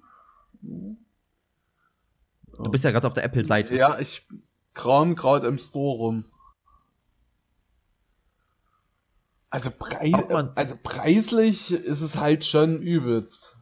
Du 2.58 2.70
bist 2.72 2.84
ja 2.84 2.92
gerade 2.92 3.08
auf 3.08 3.14
der 3.14 3.24
Apple-Seite. 3.24 3.76
Ja, 3.76 4.00
ich 4.00 4.28
kram 4.74 5.16
gerade 5.16 5.48
im 5.48 5.58
Store 5.58 5.98
rum. 5.98 6.26
Also, 9.50 9.72
Preis, 9.72 10.12
also 10.56 10.76
preislich 10.84 11.72
ist 11.72 12.02
es 12.02 12.18
halt 12.18 12.44
schon 12.44 12.82
übelst. 12.82 13.56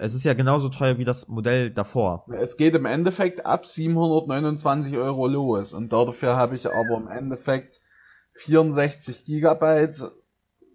Es 0.00 0.14
ist 0.14 0.24
ja 0.24 0.32
genauso 0.32 0.70
teuer 0.70 0.96
wie 0.96 1.04
das 1.04 1.28
Modell 1.28 1.70
davor. 1.70 2.24
Es 2.30 2.56
geht 2.56 2.74
im 2.74 2.86
Endeffekt 2.86 3.44
ab 3.44 3.66
729 3.66 4.96
Euro 4.96 5.26
los 5.26 5.74
und 5.74 5.92
dafür 5.92 6.36
habe 6.36 6.54
ich 6.54 6.66
aber 6.66 6.96
im 6.96 7.08
Endeffekt 7.08 7.82
64 8.30 9.24
Gigabyte 9.24 10.10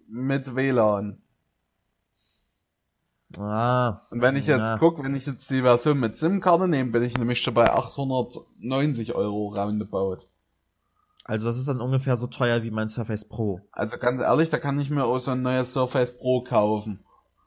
mit 0.08 0.54
WLAN. 0.54 1.20
Ah, 3.36 4.00
Und 4.10 4.22
wenn 4.22 4.36
ich 4.36 4.46
jetzt 4.46 4.68
Ja. 4.68 4.78
guck, 4.78 5.02
wenn 5.02 5.14
ich 5.14 5.26
jetzt 5.26 5.50
die 5.50 5.60
Version 5.60 6.00
mit 6.00 6.16
SIM-Karte 6.16 6.66
nehme, 6.66 6.90
bin 6.92 7.02
ich 7.02 7.16
nämlich 7.18 7.42
schon 7.42 7.52
bei 7.54 7.70
890 7.70 9.14
Euro 9.14 9.48
roundabout. 9.48 10.20
also 11.24 11.46
das 11.46 11.58
ist 11.58 11.68
dann 11.68 11.82
ungefähr 11.82 12.16
so 12.16 12.26
teuer 12.26 12.62
wie 12.62 12.70
mein 12.70 12.88
Surface 12.88 13.28
Pro. 13.28 13.60
Also 13.70 13.98
ganz 13.98 14.22
ehrlich, 14.22 14.48
da 14.48 14.58
kann 14.58 14.80
ich 14.80 14.88
mir 14.88 15.04
auch 15.04 15.18
so 15.18 15.32
ein 15.32 15.42
neues 15.42 15.74
Surface 15.74 16.16
Pro 16.18 16.40
kaufen. 16.42 17.04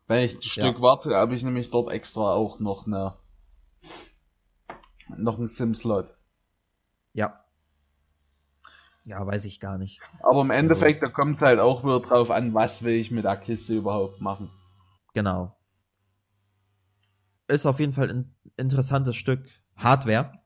Wenn 0.07 0.23
ich 0.23 0.35
ein 0.35 0.41
Stück 0.43 0.81
warte, 0.81 1.15
habe 1.15 1.33
ich 1.33 1.41
nämlich 1.41 1.71
dort 1.71 1.89
extra 1.91 2.31
auch 2.33 2.59
noch 2.59 2.85
eine 2.85 3.15
noch 5.17 5.39
einen 5.39 5.47
SIM-Slot. 5.47 6.15
Ja. 7.13 7.43
Ja, 9.03 9.25
weiß 9.25 9.45
ich 9.45 9.59
gar 9.59 9.77
nicht. 9.79 9.99
Aber 10.21 10.41
im 10.41 10.51
Endeffekt, 10.51 11.01
da 11.01 11.09
kommt 11.09 11.41
halt 11.41 11.59
auch 11.59 11.83
wieder 11.83 11.99
drauf 12.01 12.29
an, 12.29 12.53
was 12.53 12.83
will 12.83 12.93
ich 12.93 13.09
mit 13.09 13.25
der 13.25 13.35
Kiste 13.35 13.73
überhaupt 13.75 14.21
machen. 14.21 14.51
Genau. 15.13 15.55
Ist 17.47 17.65
auf 17.65 17.79
jeden 17.79 17.93
Fall 17.93 18.09
ein 18.09 18.35
interessantes 18.57 19.15
Stück 19.15 19.47
Hardware. 19.75 20.39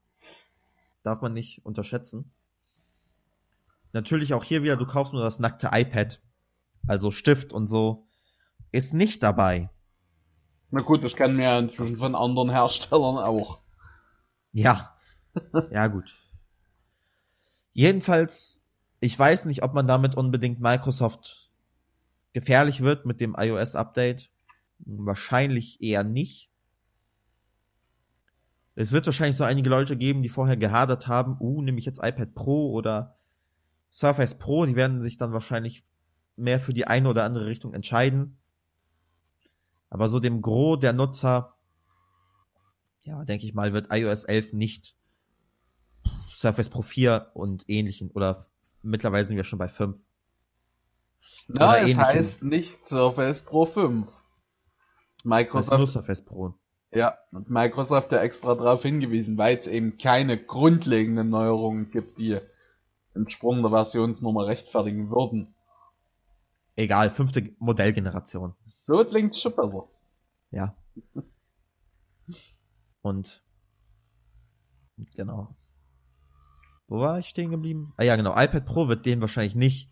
Darf 1.03 1.21
man 1.21 1.33
nicht 1.33 1.65
unterschätzen. 1.65 2.31
Natürlich 3.93 4.33
auch 4.33 4.43
hier 4.43 4.63
wieder, 4.63 4.75
du 4.75 4.85
kaufst 4.85 5.13
nur 5.13 5.23
das 5.23 5.39
nackte 5.39 5.69
iPad. 5.71 6.21
Also 6.87 7.11
Stift 7.11 7.53
und 7.53 7.67
so. 7.67 8.07
Ist 8.71 8.93
nicht 8.93 9.23
dabei. 9.23 9.69
Na 10.71 10.81
gut, 10.81 11.03
das 11.03 11.15
kennen 11.15 11.37
wir 11.37 11.45
ja 11.45 11.59
inzwischen 11.59 11.97
von 11.97 12.15
anderen 12.15 12.49
Herstellern 12.49 13.17
auch. 13.17 13.61
Ja. 14.51 14.97
Ja, 15.71 15.87
gut. 15.87 16.13
Jedenfalls, 17.71 18.61
ich 18.99 19.17
weiß 19.17 19.45
nicht, 19.45 19.63
ob 19.63 19.73
man 19.73 19.87
damit 19.87 20.15
unbedingt 20.15 20.59
Microsoft 20.59 21.51
gefährlich 22.33 22.81
wird 22.81 23.05
mit 23.05 23.21
dem 23.21 23.35
iOS-Update. 23.37 24.31
Wahrscheinlich 24.79 25.81
eher 25.81 26.03
nicht. 26.03 26.51
Es 28.75 28.91
wird 28.91 29.05
wahrscheinlich 29.05 29.37
so 29.37 29.45
einige 29.45 29.69
Leute 29.69 29.95
geben, 29.95 30.21
die 30.21 30.29
vorher 30.29 30.57
gehadert 30.57 31.07
haben, 31.07 31.37
uh, 31.39 31.61
nehme 31.61 31.79
ich 31.79 31.85
jetzt 31.85 32.03
iPad 32.03 32.35
Pro 32.35 32.71
oder 32.71 33.17
Surface 33.91 34.37
Pro, 34.37 34.65
die 34.65 34.75
werden 34.75 35.01
sich 35.01 35.17
dann 35.17 35.31
wahrscheinlich 35.31 35.83
mehr 36.35 36.59
für 36.59 36.73
die 36.73 36.85
eine 36.85 37.09
oder 37.09 37.23
andere 37.23 37.45
Richtung 37.45 37.73
entscheiden. 37.73 38.37
Aber 39.89 40.09
so 40.09 40.19
dem 40.19 40.41
Gros 40.41 40.79
der 40.79 40.91
Nutzer, 40.91 41.55
ja, 43.03 43.23
denke 43.23 43.45
ich 43.45 43.53
mal, 43.53 43.71
wird 43.71 43.87
iOS 43.91 44.25
11 44.25 44.51
nicht 44.51 44.97
Surface 46.29 46.69
Pro 46.69 46.81
4 46.81 47.31
und 47.33 47.63
ähnlichen 47.69 48.11
oder 48.11 48.45
mittlerweile 48.81 49.25
sind 49.25 49.37
wir 49.37 49.45
schon 49.45 49.59
bei 49.59 49.69
5. 49.69 49.97
Na, 51.47 51.69
Oder 51.69 51.77
es 51.77 51.81
ähnlichem. 51.83 52.01
heißt 52.01 52.43
nicht 52.43 52.85
Surface 52.85 53.43
Pro 53.43 53.65
5. 53.65 54.05
Das 54.05 54.13
heißt 54.13 55.25
Microsoft, 55.25 55.77
nur 55.77 55.87
Surface 55.87 56.25
Pro. 56.25 56.59
Ja, 56.95 57.17
und 57.31 57.49
Microsoft 57.49 58.11
ja 58.13 58.19
extra 58.21 58.55
darauf 58.55 58.81
hingewiesen, 58.81 59.37
weil 59.37 59.57
es 59.57 59.67
eben 59.67 59.97
keine 59.97 60.41
grundlegenden 60.41 61.29
Neuerungen 61.29 61.91
gibt, 61.91 62.17
die 62.17 62.39
einen 63.13 63.29
Sprung 63.29 63.61
der 63.61 63.71
Versionsnummer 63.71 64.47
rechtfertigen 64.47 65.09
würden. 65.09 65.53
Egal, 66.77 67.09
fünfte 67.09 67.53
Modellgeneration. 67.59 68.55
So 68.63 69.03
klingt 69.03 69.37
schon 69.37 69.55
besser. 69.55 69.87
Ja. 70.51 70.75
Und 73.01 73.43
genau. 75.15 75.55
Wo 76.87 76.99
war 76.99 77.19
ich 77.19 77.27
stehen 77.27 77.51
geblieben? 77.51 77.93
Ah 77.97 78.03
ja, 78.03 78.15
genau. 78.15 78.31
iPad 78.31 78.65
Pro 78.65 78.87
wird 78.87 79.05
dem 79.05 79.21
wahrscheinlich 79.21 79.55
nicht 79.55 79.91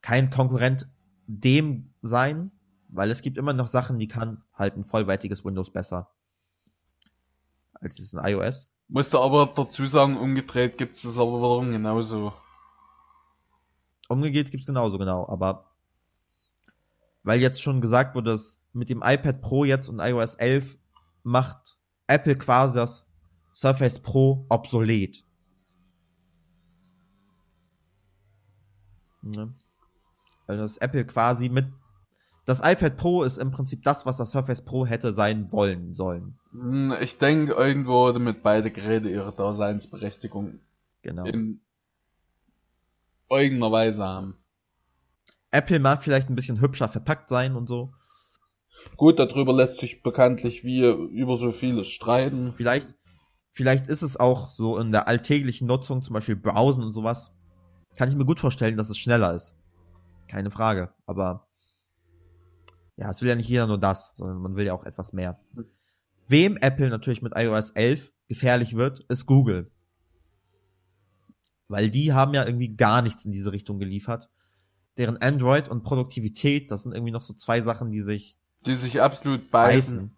kein 0.00 0.30
Konkurrent 0.30 0.88
dem 1.26 1.94
sein, 2.02 2.50
weil 2.92 3.10
es 3.10 3.22
gibt 3.22 3.38
immer 3.38 3.52
noch 3.52 3.66
Sachen, 3.66 3.98
die 3.98 4.08
kann 4.08 4.44
halt 4.54 4.76
ein 4.76 4.84
vollwertiges 4.84 5.44
Windows 5.44 5.70
besser 5.70 6.10
als 7.82 7.98
es 7.98 8.14
ein 8.14 8.24
iOS. 8.24 8.68
Musste 8.88 9.18
aber 9.18 9.46
dazu 9.46 9.86
sagen, 9.86 10.16
umgedreht 10.16 10.78
gibt 10.78 10.96
es 10.96 11.02
das 11.02 11.18
aber 11.18 11.38
wiederum 11.38 11.72
genauso. 11.72 12.32
Umgekehrt 14.08 14.50
gibt's 14.50 14.66
genauso 14.66 14.98
genau, 14.98 15.28
aber 15.28 15.72
weil 17.24 17.40
jetzt 17.40 17.62
schon 17.62 17.80
gesagt 17.80 18.14
wurde, 18.14 18.32
dass 18.32 18.60
mit 18.72 18.90
dem 18.90 19.02
iPad 19.02 19.40
Pro 19.40 19.64
jetzt 19.64 19.88
und 19.88 20.00
iOS 20.00 20.34
11 20.36 20.78
macht 21.22 21.78
Apple 22.06 22.36
quasi 22.36 22.74
das 22.74 23.06
Surface 23.52 24.00
Pro 24.00 24.44
obsolet. 24.48 25.24
Ne? 29.22 29.54
Also 30.46 30.62
das 30.62 30.78
Apple 30.78 31.06
quasi 31.06 31.48
mit 31.48 31.66
das 32.44 32.58
iPad 32.58 32.96
Pro 32.96 33.22
ist 33.22 33.38
im 33.38 33.50
Prinzip 33.50 33.82
das, 33.84 34.04
was 34.06 34.16
das 34.16 34.30
Surface 34.32 34.62
Pro 34.64 34.84
hätte 34.86 35.12
sein 35.12 35.50
wollen 35.52 35.94
sollen. 35.94 36.38
Hm, 36.52 36.92
Ich 37.00 37.18
denke, 37.18 37.52
irgendwo 37.52 38.10
damit 38.12 38.42
beide 38.42 38.70
Geräte 38.70 39.08
ihre 39.08 39.32
Daseinsberechtigung 39.32 40.60
Genau. 41.02 41.24
in 41.24 41.60
irgendeiner 43.30 43.72
Weise 43.72 44.04
haben. 44.04 44.36
Apple 45.50 45.78
mag 45.80 46.02
vielleicht 46.02 46.28
ein 46.30 46.34
bisschen 46.34 46.60
hübscher 46.60 46.88
verpackt 46.88 47.28
sein 47.28 47.56
und 47.56 47.68
so. 47.68 47.92
Gut, 48.96 49.18
darüber 49.18 49.52
lässt 49.52 49.78
sich 49.78 50.02
bekanntlich 50.02 50.64
wie 50.64 50.80
über 50.84 51.36
so 51.36 51.50
vieles 51.52 51.88
streiten. 51.88 52.54
Vielleicht, 52.56 52.88
vielleicht 53.50 53.86
ist 53.86 54.02
es 54.02 54.16
auch 54.18 54.50
so 54.50 54.78
in 54.78 54.92
der 54.92 55.08
alltäglichen 55.08 55.66
Nutzung, 55.68 56.02
zum 56.02 56.14
Beispiel 56.14 56.36
Browsen 56.36 56.82
und 56.82 56.92
sowas, 56.92 57.32
kann 57.96 58.08
ich 58.08 58.16
mir 58.16 58.24
gut 58.24 58.40
vorstellen, 58.40 58.76
dass 58.76 58.90
es 58.90 58.98
schneller 58.98 59.34
ist. 59.34 59.54
Keine 60.28 60.50
Frage. 60.50 60.92
Aber 61.06 61.46
ja, 62.96 63.10
es 63.10 63.22
will 63.22 63.28
ja 63.28 63.34
nicht 63.34 63.48
jeder 63.48 63.66
nur 63.66 63.78
das, 63.78 64.12
sondern 64.14 64.38
man 64.38 64.56
will 64.56 64.66
ja 64.66 64.74
auch 64.74 64.84
etwas 64.84 65.12
mehr. 65.12 65.40
Wem 66.28 66.56
Apple 66.56 66.88
natürlich 66.88 67.22
mit 67.22 67.34
iOS 67.36 67.70
11 67.70 68.12
gefährlich 68.28 68.76
wird, 68.76 69.00
ist 69.08 69.26
Google. 69.26 69.70
Weil 71.68 71.90
die 71.90 72.12
haben 72.12 72.34
ja 72.34 72.46
irgendwie 72.46 72.76
gar 72.76 73.02
nichts 73.02 73.24
in 73.24 73.32
diese 73.32 73.52
Richtung 73.52 73.78
geliefert. 73.78 74.28
Deren 74.98 75.16
Android 75.16 75.68
und 75.68 75.84
Produktivität, 75.84 76.70
das 76.70 76.82
sind 76.82 76.92
irgendwie 76.92 77.12
noch 77.12 77.22
so 77.22 77.32
zwei 77.32 77.62
Sachen, 77.62 77.90
die 77.90 78.02
sich 78.02 78.36
Die 78.66 78.76
sich 78.76 79.00
absolut 79.00 79.50
beißen. 79.50 79.94
beißen. 79.94 80.16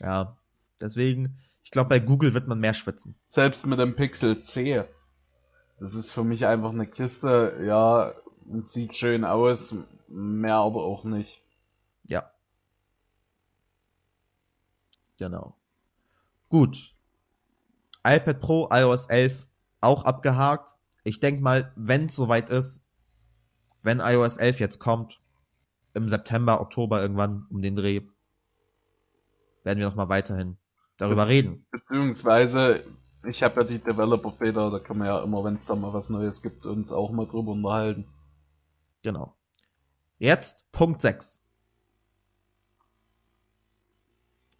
Ja, 0.00 0.36
deswegen, 0.80 1.38
ich 1.62 1.70
glaube, 1.70 1.88
bei 1.88 1.98
Google 1.98 2.34
wird 2.34 2.46
man 2.46 2.60
mehr 2.60 2.74
schwitzen. 2.74 3.14
Selbst 3.28 3.66
mit 3.66 3.78
dem 3.78 3.96
Pixel 3.96 4.42
C. 4.42 4.84
Das 5.80 5.94
ist 5.94 6.10
für 6.10 6.24
mich 6.24 6.46
einfach 6.46 6.70
eine 6.70 6.86
Kiste, 6.86 7.58
ja, 7.64 8.12
sieht 8.62 8.94
schön 8.94 9.24
aus, 9.24 9.74
mehr 10.08 10.56
aber 10.56 10.84
auch 10.84 11.04
nicht. 11.04 11.42
Ja. 12.04 12.30
Genau. 15.18 15.56
Gut. 16.48 16.94
iPad 18.06 18.40
Pro, 18.40 18.68
iOS 18.70 19.06
11 19.06 19.46
auch 19.80 20.04
abgehakt. 20.04 20.76
Ich 21.04 21.20
denk 21.20 21.40
mal, 21.40 21.72
wenn 21.76 22.06
es 22.06 22.16
soweit 22.16 22.50
ist, 22.50 22.82
wenn 23.82 24.00
iOS 24.00 24.36
11 24.36 24.60
jetzt 24.60 24.78
kommt, 24.78 25.20
im 25.92 26.08
September, 26.08 26.60
Oktober 26.60 27.00
irgendwann 27.00 27.46
um 27.50 27.62
den 27.62 27.76
Dreh, 27.76 28.00
werden 29.62 29.78
wir 29.78 29.86
noch 29.86 29.94
mal 29.94 30.08
weiterhin 30.08 30.56
darüber 30.96 31.28
reden. 31.28 31.66
Beziehungsweise, 31.70 32.84
ich 33.26 33.42
habe 33.42 33.62
ja 33.62 33.66
die 33.66 33.78
Developer 33.78 34.32
Beta, 34.32 34.70
da 34.70 34.78
kann 34.78 34.98
man 34.98 35.06
ja 35.06 35.22
immer, 35.22 35.44
wenn 35.44 35.56
es 35.56 35.66
da 35.66 35.74
mal 35.74 35.92
was 35.92 36.10
Neues 36.10 36.42
gibt, 36.42 36.66
uns 36.66 36.92
auch 36.92 37.10
mal 37.10 37.26
drüber 37.26 37.52
unterhalten. 37.52 38.06
Genau. 39.04 39.36
Jetzt 40.18 40.64
Punkt 40.72 41.02
6. 41.02 41.38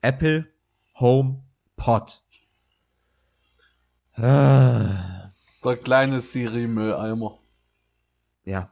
Apple 0.02 0.52
Home 1.00 1.42
Pod. 1.76 2.22
Ah, 4.12 5.30
Der 5.64 5.76
kleine 5.78 6.20
Siri-Mülleimer. 6.20 7.38
Ja. 8.44 8.70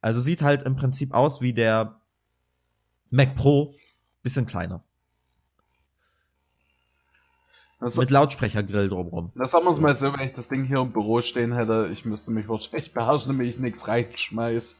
Also 0.00 0.20
sieht 0.20 0.42
halt 0.42 0.62
im 0.62 0.76
Prinzip 0.76 1.12
aus 1.12 1.40
wie 1.40 1.52
der 1.52 2.00
Mac 3.10 3.34
Pro, 3.34 3.74
bisschen 4.22 4.46
kleiner. 4.46 4.84
Das, 7.80 7.96
Mit 7.96 8.10
Lautsprechergrill 8.10 8.88
drumrum. 8.88 9.30
das 9.36 9.52
sagen 9.52 9.64
wir 9.64 9.70
es 9.70 9.78
mal 9.78 9.94
so, 9.94 10.12
wenn 10.12 10.26
ich 10.26 10.32
das 10.32 10.48
Ding 10.48 10.64
hier 10.64 10.80
im 10.80 10.92
Büro 10.92 11.22
stehen 11.22 11.52
hätte, 11.54 11.88
ich 11.92 12.04
müsste 12.04 12.32
mich 12.32 12.48
wahrscheinlich 12.48 12.92
beherrschen, 12.92 13.32
damit 13.32 13.46
ich 13.46 13.58
nichts 13.60 13.86
reinschmeiß. 13.86 14.76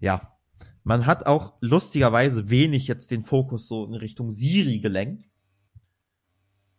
Ja. 0.00 0.28
Man 0.84 1.06
hat 1.06 1.26
auch 1.26 1.54
lustigerweise 1.60 2.50
wenig 2.50 2.88
jetzt 2.88 3.10
den 3.10 3.24
Fokus 3.24 3.68
so 3.68 3.86
in 3.86 3.94
Richtung 3.94 4.32
Siri 4.32 4.80
gelenkt. 4.80 5.24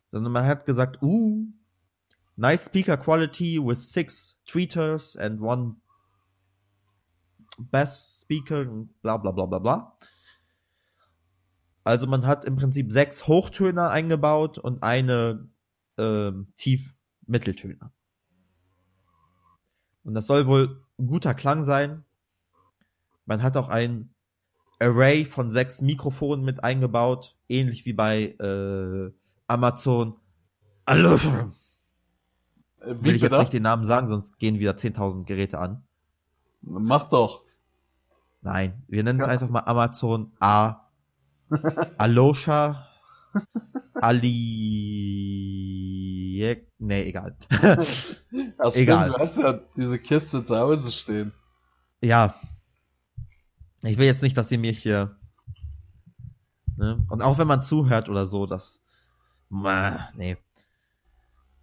Sondern 0.07 0.33
man 0.33 0.45
hat 0.45 0.65
gesagt, 0.65 1.01
uh, 1.01 1.47
nice 2.35 2.65
speaker 2.65 2.97
quality 2.97 3.59
with 3.63 3.79
six 3.79 4.37
tweeters 4.45 5.15
and 5.15 5.41
one 5.41 5.77
bass 7.57 8.19
speaker 8.21 8.61
und 8.69 9.01
bla 9.01 9.17
bla 9.17 9.31
bla 9.31 9.45
bla 9.45 9.59
bla. 9.59 9.97
Also 11.83 12.07
man 12.07 12.25
hat 12.25 12.45
im 12.45 12.55
Prinzip 12.55 12.91
sechs 12.91 13.27
Hochtöner 13.27 13.89
eingebaut 13.89 14.57
und 14.57 14.83
eine 14.83 15.47
ähm, 15.97 16.47
Tief-Mitteltöner. 16.55 17.91
Und 20.03 20.13
das 20.13 20.27
soll 20.27 20.47
wohl 20.47 20.83
ein 20.99 21.07
guter 21.07 21.33
Klang 21.33 21.63
sein. 21.63 22.03
Man 23.25 23.41
hat 23.43 23.57
auch 23.57 23.69
ein 23.69 24.13
Array 24.79 25.25
von 25.25 25.49
sechs 25.51 25.81
Mikrofonen 25.81 26.43
mit 26.43 26.63
eingebaut, 26.63 27.37
ähnlich 27.47 27.85
wie 27.85 27.93
bei 27.93 28.35
äh, 28.39 29.11
Amazon. 29.47 30.15
Äh, 32.81 32.95
Will 33.03 33.15
ich 33.15 33.21
jetzt 33.21 33.39
nicht 33.39 33.53
den 33.53 33.63
Namen 33.63 33.85
sagen, 33.85 34.09
sonst 34.09 34.37
gehen 34.39 34.59
wieder 34.59 34.73
10.000 34.73 35.23
Geräte 35.23 35.57
an. 35.59 35.83
Mach 36.61 37.07
doch. 37.07 37.43
Nein, 38.41 38.83
wir 38.87 39.03
nennen 39.03 39.19
es 39.21 39.25
Ja. 39.25 39.31
einfach 39.31 39.49
mal 39.49 39.61
Amazon 39.61 40.33
A. 40.39 40.82
Alosha. 41.97 42.87
Ali. 43.95 44.31
Nee, 46.79 47.03
egal. 47.03 47.35
Ach, 47.51 47.83
stimmt, 47.83 48.55
Egal. 48.75 49.09
du 49.09 49.17
hast 49.17 49.37
ja 49.37 49.59
diese 49.75 49.99
Kiste 49.99 50.43
zu 50.45 50.57
Hause 50.57 50.91
stehen. 50.91 51.31
ja. 52.01 52.33
Ich 53.85 53.97
will 53.97 54.05
jetzt 54.05 54.23
nicht, 54.23 54.37
dass 54.37 54.49
ihr 54.49 54.59
mich 54.59 54.79
hier. 54.79 55.17
Ne? 56.77 57.03
Und 57.09 57.21
auch 57.21 57.37
wenn 57.37 57.47
man 57.47 57.63
zuhört 57.63 58.07
oder 58.07 58.25
so, 58.25 58.45
das. 58.45 58.81
Nee. 59.49 60.37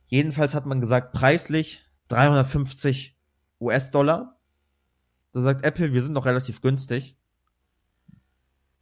Jedenfalls 0.06 0.54
hat 0.54 0.66
man 0.66 0.82
gesagt, 0.82 1.14
preislich 1.14 1.82
350 2.08 3.18
US-Dollar. 3.58 4.38
Da 5.32 5.40
sagt 5.40 5.64
Apple, 5.64 5.94
wir 5.94 6.02
sind 6.02 6.12
noch 6.12 6.26
relativ 6.26 6.60
günstig. 6.60 7.16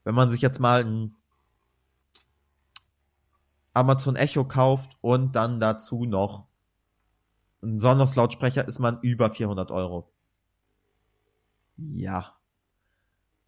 Wenn 0.04 0.14
man 0.14 0.30
sich 0.30 0.40
jetzt 0.40 0.60
mal 0.60 0.84
ein 0.84 1.14
Amazon 3.74 4.16
Echo 4.16 4.44
kauft 4.44 4.96
und 5.00 5.36
dann 5.36 5.60
dazu 5.60 6.04
noch 6.04 6.46
einen 7.62 7.80
Sonos-Lautsprecher, 7.80 8.66
ist 8.66 8.78
man 8.78 9.00
über 9.02 9.30
400 9.30 9.70
Euro. 9.70 10.10
Ja. 11.76 12.34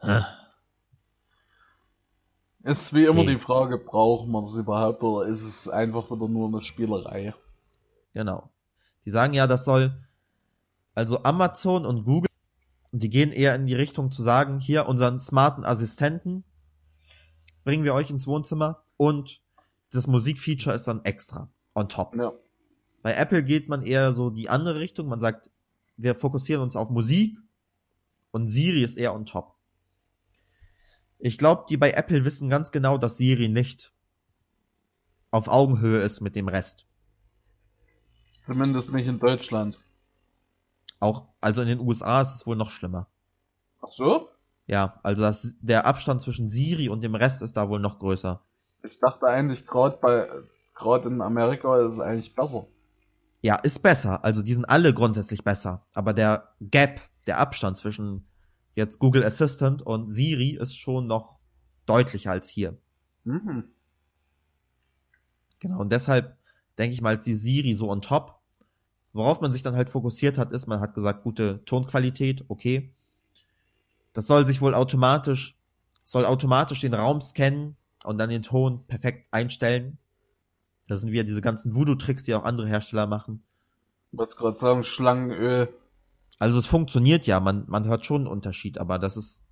Hä? 0.01 0.23
Ist 2.63 2.93
wie 2.95 3.05
immer 3.07 3.21
Okay. 3.21 3.35
die 3.35 3.39
Frage, 3.39 3.79
braucht 3.79 4.29
man 4.29 4.45
das 4.45 4.57
überhaupt 4.57 5.03
oder 5.03 5.27
ist 5.27 5.43
es 5.43 5.69
einfach 5.69 6.11
wieder 6.11 6.29
nur 6.29 6.49
eine 6.49 6.63
Spielerei? 6.63 7.35
Genau. 8.13 8.51
Die 9.05 9.11
sagen 9.11 9.33
ja, 9.35 9.47
das 9.47 9.65
soll, 9.65 9.93
also 10.95 11.23
Amazon 11.23 11.87
und 11.87 12.05
Google, 12.05 12.30
die 12.93 13.09
gehen 13.09 13.33
eher 13.33 13.55
in 13.55 13.67
die 13.67 13.75
Richtung 13.75 14.11
zu 14.11 14.23
sagen, 14.23 14.61
hier 14.61 14.87
unseren 14.87 15.19
smarten 15.21 15.65
Assistenten 15.65 16.45
bringen 17.65 17.85
wir 17.85 17.95
euch 17.95 18.11
ins 18.11 18.27
Wohnzimmer 18.27 18.85
und 18.97 19.43
das 19.91 20.07
Musikfeature 20.07 20.75
ist 20.75 20.87
dann 20.87 21.05
extra 21.05 21.51
on 21.75 21.89
top. 21.89 22.17
Ja. 22.17 22.33
Bei 23.03 23.15
Apple 23.15 23.43
geht 23.43 23.69
man 23.69 23.83
eher 23.83 24.13
so 24.13 24.31
die 24.31 24.49
andere 24.49 24.81
Richtung. 24.81 25.09
Man 25.09 25.21
sagt, 25.21 25.51
wir 25.97 26.15
fokussieren 26.15 26.63
uns 26.63 26.77
auf 26.77 26.91
Musik 26.91 27.39
und 28.31 28.49
Siri 28.49 28.83
ist 28.83 28.97
eher 28.97 29.15
on 29.15 29.27
top. 29.27 29.55
Ich 31.19 31.39
glaube, 31.39 31.65
die 31.69 31.77
bei 31.77 31.93
Apple 31.93 32.25
wissen 32.25 32.49
ganz 32.49 32.73
genau, 32.73 32.99
dass 32.99 33.17
Siri 33.17 33.49
nicht 33.49 33.93
auf 35.31 35.49
Augenhöhe 35.49 36.01
ist 36.01 36.21
mit 36.21 36.35
dem 36.35 36.49
Rest. 36.49 36.87
Zumindest 38.47 38.93
nicht 38.93 39.07
in 39.07 39.19
Deutschland. 39.19 39.79
Auch, 41.01 41.29
also 41.41 41.63
in 41.63 41.69
den 41.69 41.81
USA 41.81 42.23
ist 42.23 42.35
es 42.35 42.47
wohl 42.47 42.57
noch 42.57 42.71
schlimmer. 42.71 43.09
Ach 43.83 43.91
so? 43.91 44.29
Ja, 44.67 45.01
also 45.03 45.23
das, 45.23 45.55
der 45.61 45.87
Abstand 45.87 46.23
zwischen 46.23 46.49
Siri 46.49 46.89
und 46.89 47.03
dem 47.03 47.15
Rest 47.15 47.43
ist 47.43 47.57
da 47.57 47.69
wohl 47.69 47.81
noch 47.81 47.99
größer. 47.99 48.41
Ich 48.85 49.01
dachte 49.01 49.27
eigentlich 49.27 49.67
gerade 49.67 49.99
bei, 50.01 50.29
gerade 50.75 51.09
in 51.09 51.21
Amerika 51.21 51.77
ist 51.79 51.95
es 51.95 52.01
eigentlich 52.01 52.35
besser. 52.35 52.67
Ja, 53.43 53.57
ist 53.57 53.83
besser. 53.83 54.23
Also 54.25 54.43
die 54.43 54.53
sind 54.53 54.67
alle 54.67 54.95
grundsätzlich 54.95 55.43
besser. 55.43 55.87
Aber 55.95 56.13
der 56.13 56.55
Gap, 56.61 57.01
der 57.27 57.39
Abstand 57.39 57.79
zwischen 57.79 58.27
jetzt 58.75 58.99
Google 58.99 59.25
Assistant 59.25 59.83
und 59.83 60.09
Siri 60.09 60.51
ist 60.51 60.77
schon 60.77 61.07
noch 61.07 61.39
deutlicher 61.87 62.31
als 62.31 62.49
hier. 62.49 62.79
Mhm. 63.25 63.65
Genau. 65.59 65.81
Und 65.81 65.91
deshalb 65.91 66.37
denke 66.79 66.95
ich 66.95 67.03
mal, 67.03 67.17
ist 67.17 67.27
die 67.27 67.35
Siri 67.35 67.73
so 67.73 67.91
on 67.91 68.03
top. 68.03 68.40
Worauf 69.13 69.41
man 69.41 69.53
sich 69.53 69.63
dann 69.63 69.75
halt 69.75 69.91
fokussiert 69.91 70.39
hat, 70.39 70.53
ist, 70.53 70.67
man 70.67 70.81
hat 70.81 70.95
gesagt, 70.95 71.25
gute 71.25 71.65
Tonqualität, 71.65 72.45
okay. 72.49 72.95
Das 74.13 74.27
soll 74.27 74.47
sich 74.47 74.61
wohl 74.61 74.75
automatisch, 74.75 75.59
soll 76.05 76.27
automatisch 76.27 76.81
den 76.81 76.95
Raum 76.95 77.21
scannen 77.21 77.77
und 78.05 78.19
dann 78.19 78.31
den 78.31 78.43
Ton 78.43 78.87
perfekt 78.87 79.29
einstellen. 79.33 79.99
Das 80.87 81.01
sind 81.01 81.13
wieder 81.13 81.25
diese 81.25 81.41
ganzen 81.41 81.75
Voodoo-Tricks, 81.75 82.25
die 82.25 82.35
auch 82.35 82.45
andere 82.45 82.69
Hersteller 82.69 83.07
machen. 83.07 83.45
Ich 84.13 84.19
wollte 84.19 84.35
gerade 84.37 84.57
sagen, 84.57 84.83
Schlangenöl. 84.83 85.73
Also 86.39 86.59
es 86.59 86.67
funktioniert 86.67 87.27
ja, 87.27 87.39
man, 87.39 87.65
man 87.69 87.85
hört 87.85 88.07
schon 88.07 88.23
einen 88.23 88.27
Unterschied, 88.27 88.79
aber 88.79 88.99
das 88.99 89.17
ist, 89.17 89.45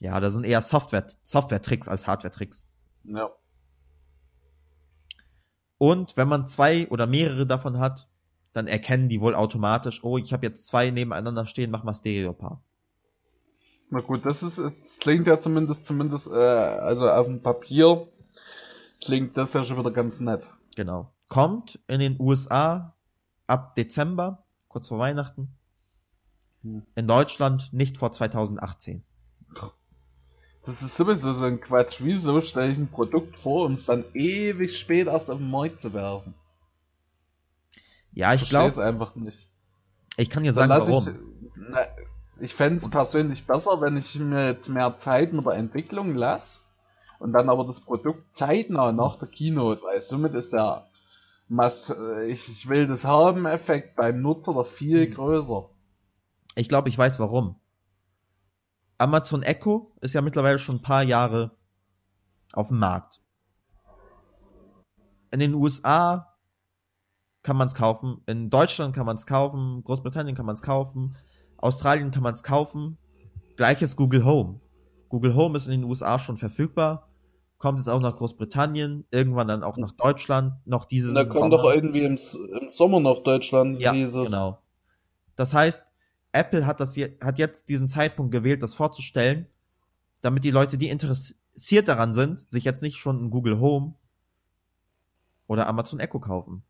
ja, 0.00 0.18
das 0.18 0.32
sind 0.32 0.44
eher 0.44 0.62
Software, 0.62 1.06
Software-Tricks 1.22 1.88
als 1.88 2.06
Hardware-Tricks. 2.06 2.66
Ja. 3.04 3.30
Und 5.80 6.18
wenn 6.18 6.28
man 6.28 6.46
zwei 6.46 6.86
oder 6.88 7.06
mehrere 7.06 7.46
davon 7.46 7.78
hat, 7.78 8.06
dann 8.52 8.66
erkennen 8.66 9.08
die 9.08 9.22
wohl 9.22 9.34
automatisch, 9.34 10.04
oh, 10.04 10.18
ich 10.18 10.34
habe 10.34 10.46
jetzt 10.46 10.66
zwei 10.66 10.90
nebeneinander 10.90 11.46
stehen, 11.46 11.70
mach 11.70 11.84
mal 11.84 11.94
Stereopaar. 11.94 12.62
Na 13.88 14.00
gut, 14.00 14.26
das 14.26 14.42
ist, 14.42 14.58
das 14.58 14.98
klingt 15.00 15.26
ja 15.26 15.38
zumindest, 15.38 15.86
zumindest, 15.86 16.26
äh, 16.26 16.34
also 16.34 17.08
auf 17.08 17.26
dem 17.26 17.40
Papier 17.40 18.08
klingt 19.02 19.38
das 19.38 19.54
ja 19.54 19.64
schon 19.64 19.78
wieder 19.78 19.90
ganz 19.90 20.20
nett. 20.20 20.52
Genau. 20.76 21.14
Kommt 21.30 21.80
in 21.86 22.00
den 22.00 22.20
USA 22.20 22.94
ab 23.46 23.74
Dezember, 23.74 24.44
kurz 24.68 24.88
vor 24.88 24.98
Weihnachten. 24.98 25.56
Hm. 26.62 26.82
In 26.94 27.06
Deutschland 27.06 27.72
nicht 27.72 27.96
vor 27.96 28.12
2018. 28.12 29.02
Das 30.64 30.82
ist 30.82 30.96
sowieso 30.96 31.32
so 31.32 31.46
ein 31.46 31.60
Quatsch. 31.60 32.00
Wieso 32.02 32.40
stelle 32.42 32.70
ich 32.70 32.78
ein 32.78 32.88
Produkt 32.88 33.38
vor, 33.38 33.66
um 33.66 33.74
es 33.74 33.86
dann 33.86 34.04
ewig 34.14 34.78
spät 34.78 35.06
erst 35.06 35.30
auf 35.30 35.38
den 35.38 35.50
Markt 35.50 35.80
zu 35.80 35.94
werfen? 35.94 36.34
Ja, 38.12 38.34
ich 38.34 38.48
glaube. 38.48 38.68
es 38.68 38.78
einfach 38.78 39.14
nicht. 39.14 39.48
Ich 40.16 40.28
kann 40.28 40.42
dir 40.42 40.52
sagen, 40.52 40.70
warum. 40.70 41.08
Ich, 41.08 41.14
na, 41.56 41.86
ich 42.40 42.54
fände 42.54 42.76
es 42.76 42.90
persönlich 42.90 43.46
besser, 43.46 43.80
wenn 43.80 43.96
ich 43.96 44.14
mir 44.16 44.46
jetzt 44.46 44.68
mehr 44.68 44.96
Zeit 44.96 45.32
mit 45.32 45.46
der 45.46 45.54
Entwicklung 45.54 46.14
lasse 46.14 46.60
und 47.18 47.32
dann 47.32 47.48
aber 47.48 47.64
das 47.64 47.80
Produkt 47.80 48.32
zeitnah 48.32 48.92
nach 48.92 49.18
der 49.18 49.28
Keynote, 49.28 49.82
weil 49.82 50.02
somit 50.02 50.34
ist 50.34 50.52
der 50.52 50.86
Must, 51.48 51.94
ich, 52.28 52.48
ich 52.48 52.68
will 52.68 52.86
das 52.86 53.04
haben 53.04 53.44
Effekt 53.46 53.96
beim 53.96 54.20
Nutzer 54.20 54.54
da 54.54 54.64
viel 54.64 55.06
hm. 55.06 55.14
größer. 55.14 55.68
Ich 56.54 56.68
glaube, 56.68 56.88
ich 56.88 56.98
weiß 56.98 57.18
warum. 57.18 57.56
Amazon 59.00 59.42
Echo 59.42 59.92
ist 60.02 60.14
ja 60.14 60.20
mittlerweile 60.20 60.58
schon 60.58 60.76
ein 60.76 60.82
paar 60.82 61.02
Jahre 61.02 61.52
auf 62.52 62.68
dem 62.68 62.78
Markt. 62.78 63.22
In 65.30 65.40
den 65.40 65.54
USA 65.54 66.34
kann 67.42 67.56
man 67.56 67.68
es 67.68 67.74
kaufen, 67.74 68.20
in 68.26 68.50
Deutschland 68.50 68.94
kann 68.94 69.06
man 69.06 69.16
es 69.16 69.24
kaufen, 69.24 69.82
Großbritannien 69.84 70.36
kann 70.36 70.44
man 70.44 70.56
es 70.56 70.60
kaufen, 70.60 71.16
Australien 71.56 72.10
kann 72.10 72.22
man 72.22 72.34
es 72.34 72.42
kaufen. 72.42 72.98
Gleiches 73.56 73.96
Google 73.96 74.24
Home. 74.26 74.60
Google 75.08 75.34
Home 75.34 75.56
ist 75.56 75.66
in 75.66 75.80
den 75.80 75.84
USA 75.84 76.18
schon 76.18 76.36
verfügbar, 76.36 77.08
kommt 77.56 77.78
jetzt 77.78 77.88
auch 77.88 78.00
nach 78.00 78.16
Großbritannien, 78.16 79.06
irgendwann 79.10 79.48
dann 79.48 79.62
auch 79.62 79.78
nach 79.78 79.92
Deutschland, 79.92 80.54
noch 80.66 80.84
dieses. 80.84 81.14
Da 81.14 81.24
kommt 81.24 81.52
doch 81.54 81.64
irgendwie 81.64 82.04
im, 82.04 82.18
im, 82.60 82.68
Sommer 82.68 83.00
nach 83.00 83.22
Deutschland 83.22 83.80
ja, 83.80 83.92
dieses. 83.92 84.26
Genau. 84.26 84.58
Das 85.36 85.54
heißt, 85.54 85.86
Apple 86.32 86.66
hat 86.66 86.80
das 86.80 86.96
je, 86.96 87.16
hat 87.20 87.38
jetzt 87.38 87.68
diesen 87.68 87.88
Zeitpunkt 87.88 88.32
gewählt, 88.32 88.62
das 88.62 88.74
vorzustellen, 88.74 89.46
damit 90.22 90.44
die 90.44 90.50
Leute, 90.50 90.78
die 90.78 90.88
interessiert 90.88 91.88
daran 91.88 92.14
sind, 92.14 92.50
sich 92.50 92.64
jetzt 92.64 92.82
nicht 92.82 92.98
schon 92.98 93.24
ein 93.24 93.30
Google 93.30 93.58
Home 93.60 93.94
oder 95.46 95.66
Amazon 95.66 95.98
Echo 95.98 96.20
kaufen. 96.20 96.62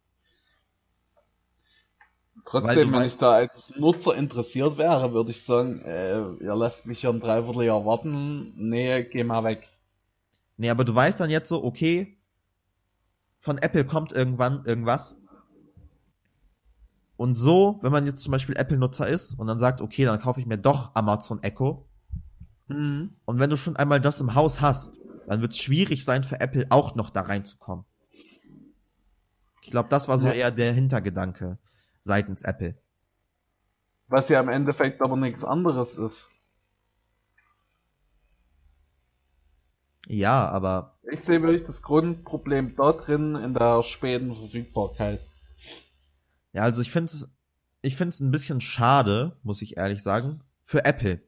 Trotzdem, 2.45 2.93
wenn 2.93 3.05
ich 3.05 3.19
da 3.19 3.33
als 3.33 3.75
Nutzer 3.77 4.17
interessiert 4.17 4.79
wäre, 4.79 5.13
würde 5.13 5.31
ich 5.31 5.45
sagen, 5.45 5.83
äh, 5.83 6.19
ihr 6.43 6.55
lasst 6.57 6.87
mich 6.87 7.01
hier 7.01 7.11
ein 7.11 7.21
Dreivierteljahr 7.21 7.85
warten. 7.85 8.53
Nee, 8.57 9.05
geh 9.05 9.25
mal 9.25 9.45
weg. 9.45 9.69
Nee, 10.57 10.71
aber 10.71 10.85
du 10.85 10.95
weißt 10.95 11.21
dann 11.21 11.31
jetzt 11.31 11.49
so, 11.49 11.63
okay, 11.63 12.19
von 13.39 13.59
Apple 13.59 13.85
kommt 13.85 14.13
irgendwann 14.13 14.65
irgendwas. 14.65 15.17
Und 17.21 17.35
so, 17.35 17.79
wenn 17.83 17.93
man 17.93 18.07
jetzt 18.07 18.23
zum 18.23 18.33
Beispiel 18.33 18.57
Apple-Nutzer 18.57 19.07
ist 19.07 19.39
und 19.39 19.47
dann 19.47 19.59
sagt, 19.59 19.83
okay, 19.83 20.07
dann 20.07 20.18
kaufe 20.18 20.41
ich 20.41 20.47
mir 20.47 20.57
doch 20.57 20.95
Amazon 20.95 21.43
Echo. 21.43 21.87
Mhm. 22.68 23.14
Und 23.27 23.39
wenn 23.39 23.51
du 23.51 23.59
schon 23.59 23.77
einmal 23.77 24.01
das 24.01 24.23
im 24.23 24.35
Haus 24.35 24.62
hast, 24.62 24.95
dann 25.27 25.43
wird 25.43 25.53
es 25.53 25.59
schwierig 25.59 26.07
sein 26.07 26.25
für 26.25 26.41
Apple 26.41 26.68
auch 26.71 26.95
noch 26.95 27.11
da 27.11 27.21
reinzukommen. 27.21 27.85
Ich 29.61 29.71
glaube, 29.71 29.91
das 29.91 30.09
war 30.09 30.18
so 30.18 30.29
ja. 30.29 30.33
eher 30.33 30.51
der 30.51 30.73
Hintergedanke 30.73 31.59
seitens 32.05 32.41
Apple. 32.41 32.75
Was 34.09 34.31
ja 34.31 34.41
im 34.41 34.49
Endeffekt 34.49 35.03
aber 35.03 35.18
nichts 35.18 35.45
anderes 35.45 35.97
ist. 35.97 36.31
Ja, 40.07 40.49
aber. 40.49 40.97
Ich 41.12 41.21
sehe 41.21 41.43
wirklich 41.43 41.64
das 41.64 41.83
Grundproblem 41.83 42.77
dort 42.77 43.09
drin 43.09 43.37
in 43.37 43.53
der 43.53 43.83
späten 43.83 44.35
Verfügbarkeit. 44.35 45.21
Ja, 46.53 46.62
also 46.62 46.80
ich 46.80 46.90
finde 46.90 47.12
es 47.12 47.30
ich 47.82 47.96
finde 47.96 48.11
es 48.11 48.20
ein 48.20 48.30
bisschen 48.30 48.61
schade, 48.61 49.36
muss 49.42 49.62
ich 49.62 49.76
ehrlich 49.76 50.03
sagen, 50.03 50.42
für 50.62 50.84
Apple. 50.84 51.22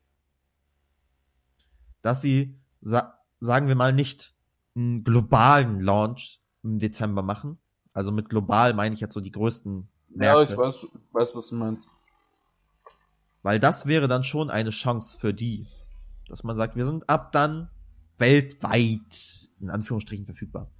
Dass 2.02 2.20
sie, 2.20 2.60
sa 2.80 3.18
sagen 3.40 3.68
wir 3.68 3.74
mal, 3.74 3.92
nicht 3.92 4.34
einen 4.76 5.04
globalen 5.04 5.80
Launch 5.80 6.40
im 6.62 6.78
Dezember 6.78 7.22
machen. 7.22 7.58
Also 7.92 8.12
mit 8.12 8.28
global 8.28 8.74
meine 8.74 8.94
ich 8.94 9.00
jetzt 9.00 9.14
so 9.14 9.20
die 9.20 9.32
größten 9.32 9.88
Märkte. 10.08 10.42
Ja, 10.44 10.50
ich 10.52 10.56
weiß, 10.56 10.86
weiß, 11.12 11.34
was 11.34 11.48
du 11.48 11.56
meinst. 11.56 11.90
Weil 13.42 13.58
das 13.58 13.86
wäre 13.86 14.08
dann 14.08 14.24
schon 14.24 14.50
eine 14.50 14.70
Chance 14.70 15.18
für 15.18 15.34
die. 15.34 15.66
Dass 16.28 16.44
man 16.44 16.56
sagt, 16.56 16.76
wir 16.76 16.86
sind 16.86 17.08
ab 17.08 17.32
dann 17.32 17.70
weltweit, 18.18 19.50
in 19.60 19.70
Anführungsstrichen, 19.70 20.26
verfügbar. 20.26 20.70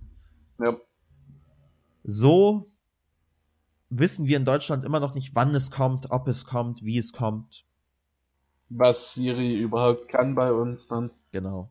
Ja. 0.58 0.76
So 2.04 2.66
wissen 3.98 4.26
wir 4.26 4.36
in 4.36 4.44
Deutschland 4.44 4.84
immer 4.84 5.00
noch 5.00 5.14
nicht, 5.14 5.34
wann 5.34 5.54
es 5.54 5.70
kommt, 5.70 6.10
ob 6.10 6.26
es 6.28 6.44
kommt, 6.44 6.82
wie 6.82 6.98
es 6.98 7.12
kommt. 7.12 7.64
Was 8.68 9.14
Siri 9.14 9.58
überhaupt 9.58 10.08
kann 10.08 10.34
bei 10.34 10.52
uns 10.52 10.88
dann. 10.88 11.10
Genau. 11.30 11.70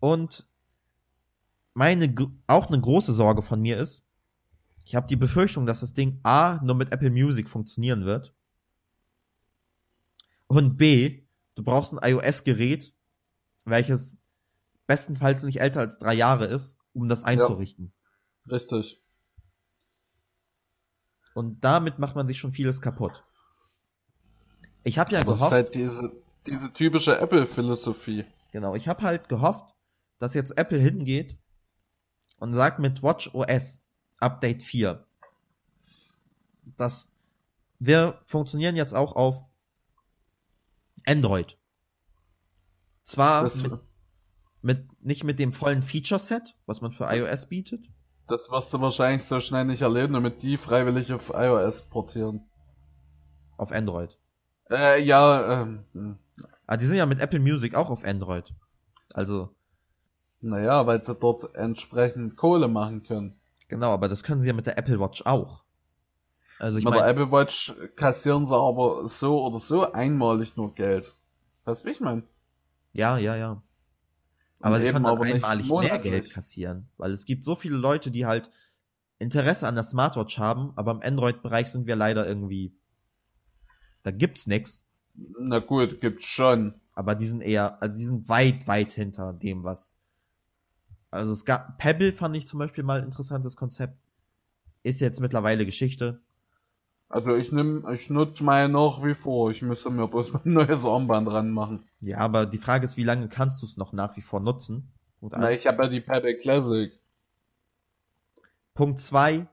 Und 0.00 0.48
meine 1.74 2.12
auch 2.48 2.66
eine 2.66 2.80
große 2.80 3.12
Sorge 3.12 3.42
von 3.42 3.60
mir 3.60 3.78
ist, 3.78 4.04
ich 4.84 4.96
habe 4.96 5.06
die 5.06 5.16
Befürchtung, 5.16 5.64
dass 5.64 5.80
das 5.80 5.94
Ding 5.94 6.18
A 6.24 6.58
nur 6.64 6.74
mit 6.74 6.92
Apple 6.92 7.10
Music 7.10 7.48
funktionieren 7.48 8.04
wird. 8.04 8.34
Und 10.48 10.76
B, 10.76 11.22
du 11.54 11.62
brauchst 11.62 11.94
ein 11.94 12.00
iOS-Gerät, 12.02 12.92
welches 13.64 14.18
bestenfalls 14.88 15.44
nicht 15.44 15.60
älter 15.60 15.80
als 15.80 15.98
drei 15.98 16.14
Jahre 16.14 16.46
ist, 16.46 16.78
um 16.92 17.08
das 17.08 17.22
einzurichten. 17.22 17.92
Ja, 18.46 18.54
richtig. 18.54 19.00
Und 21.34 21.62
damit 21.64 21.98
macht 21.98 22.14
man 22.14 22.26
sich 22.26 22.38
schon 22.38 22.52
vieles 22.52 22.80
kaputt. 22.80 23.24
Ich 24.84 24.98
habe 24.98 25.12
ja 25.12 25.22
das 25.22 25.26
gehofft. 25.26 25.40
Das 25.40 25.48
ist 25.48 25.52
halt 25.52 25.74
diese, 25.74 26.12
diese 26.46 26.72
typische 26.72 27.18
Apple-Philosophie. 27.18 28.24
Genau, 28.50 28.74
ich 28.74 28.88
habe 28.88 29.02
halt 29.02 29.28
gehofft, 29.28 29.74
dass 30.18 30.34
jetzt 30.34 30.58
Apple 30.58 30.78
hingeht 30.78 31.38
und 32.38 32.54
sagt 32.54 32.78
mit 32.78 33.02
Watch 33.02 33.34
OS 33.34 33.80
Update 34.18 34.62
4. 34.62 35.04
Das 36.76 37.12
wir 37.84 38.20
funktionieren 38.26 38.76
jetzt 38.76 38.94
auch 38.94 39.16
auf 39.16 39.44
Android. 41.04 41.58
Zwar 43.02 43.42
mit, 43.42 43.80
mit, 44.62 45.02
nicht 45.02 45.24
mit 45.24 45.40
dem 45.40 45.52
vollen 45.52 45.82
Feature-Set, 45.82 46.56
was 46.66 46.80
man 46.80 46.92
für 46.92 47.12
iOS 47.12 47.48
bietet. 47.48 47.88
Das 48.28 48.50
wirst 48.50 48.72
du 48.72 48.80
wahrscheinlich 48.80 49.24
so 49.24 49.40
schnell 49.40 49.64
nicht 49.64 49.82
erleben, 49.82 50.14
damit 50.14 50.42
die 50.42 50.56
freiwillig 50.56 51.12
auf 51.12 51.32
iOS 51.34 51.82
portieren. 51.82 52.46
Auf 53.56 53.72
Android. 53.72 54.16
Äh, 54.70 55.02
ja, 55.02 55.62
ähm. 55.62 55.84
Hm. 55.92 56.18
Ah, 56.66 56.76
die 56.76 56.86
sind 56.86 56.96
ja 56.96 57.06
mit 57.06 57.20
Apple 57.20 57.40
Music 57.40 57.74
auch 57.74 57.90
auf 57.90 58.04
Android. 58.04 58.52
Also. 59.12 59.50
Naja, 60.40 60.86
weil 60.86 61.02
sie 61.04 61.14
dort 61.14 61.54
entsprechend 61.54 62.36
Kohle 62.36 62.68
machen 62.68 63.02
können. 63.02 63.38
Genau, 63.68 63.90
aber 63.90 64.08
das 64.08 64.22
können 64.22 64.40
sie 64.40 64.48
ja 64.48 64.54
mit 64.54 64.66
der 64.66 64.78
Apple 64.78 64.98
Watch 64.98 65.22
auch. 65.26 65.62
Also 66.58 66.78
ich 66.78 66.84
mit 66.84 66.94
mein, 66.94 67.02
der 67.02 67.08
Apple 67.08 67.32
Watch 67.32 67.74
kassieren 67.96 68.46
sie 68.46 68.56
aber 68.56 69.06
so 69.06 69.44
oder 69.44 69.60
so 69.60 69.92
einmalig 69.92 70.56
nur 70.56 70.74
Geld. 70.74 71.14
Weißt 71.64 71.82
du, 71.82 71.86
wie 71.86 71.92
ich 71.92 72.00
meine? 72.00 72.22
Ja, 72.92 73.18
ja, 73.18 73.36
ja. 73.36 73.58
Aber 74.62 74.80
sie 74.80 74.90
können 74.90 75.06
aber 75.06 75.24
einmalig 75.24 75.70
mehr 75.70 75.98
Geld 75.98 76.30
kassieren, 76.30 76.88
weil 76.96 77.12
es 77.12 77.24
gibt 77.24 77.44
so 77.44 77.54
viele 77.54 77.76
Leute, 77.76 78.10
die 78.10 78.26
halt 78.26 78.50
Interesse 79.18 79.68
an 79.68 79.74
der 79.74 79.84
Smartwatch 79.84 80.38
haben, 80.38 80.72
aber 80.76 80.92
im 80.92 81.02
Android-Bereich 81.02 81.68
sind 81.68 81.86
wir 81.86 81.96
leider 81.96 82.26
irgendwie, 82.26 82.74
da 84.02 84.10
gibt's 84.10 84.46
nix. 84.46 84.84
Na 85.14 85.58
gut, 85.58 86.00
gibt's 86.00 86.24
schon. 86.24 86.74
Aber 86.94 87.14
die 87.14 87.26
sind 87.26 87.40
eher, 87.40 87.80
also 87.82 87.98
die 87.98 88.04
sind 88.04 88.28
weit, 88.28 88.66
weit 88.66 88.92
hinter 88.92 89.32
dem, 89.32 89.64
was 89.64 89.96
also 91.12 91.32
es 91.32 91.44
gab 91.44 91.78
Pebble 91.78 92.10
fand 92.10 92.34
ich 92.36 92.48
zum 92.48 92.58
Beispiel 92.58 92.82
mal 92.82 92.98
ein 92.98 93.04
interessantes 93.04 93.54
Konzept. 93.54 93.98
Ist 94.82 95.00
jetzt 95.00 95.20
mittlerweile 95.20 95.66
Geschichte. 95.66 96.22
Also 97.12 97.36
ich 97.36 97.52
nimm, 97.52 97.86
ich 97.92 98.08
nutze 98.08 98.42
meine 98.42 98.72
noch 98.72 99.04
wie 99.04 99.12
vor. 99.12 99.50
Ich 99.50 99.60
müsste 99.60 99.90
mir 99.90 100.08
bloß 100.08 100.34
ein 100.34 100.40
neues 100.44 100.86
Armband 100.86 101.28
dran 101.28 101.50
machen. 101.50 101.86
Ja, 102.00 102.18
aber 102.18 102.46
die 102.46 102.56
Frage 102.56 102.86
ist, 102.86 102.96
wie 102.96 103.04
lange 103.04 103.28
kannst 103.28 103.60
du 103.60 103.66
es 103.66 103.76
noch 103.76 103.92
nach 103.92 104.16
wie 104.16 104.22
vor 104.22 104.40
nutzen? 104.40 104.90
Na, 105.20 105.52
ich 105.52 105.66
habe 105.66 105.82
ja 105.84 105.88
die 105.90 106.00
Pebble 106.00 106.38
Classic. 106.38 106.98
Punkt 108.72 108.98
zwei. 108.98 109.46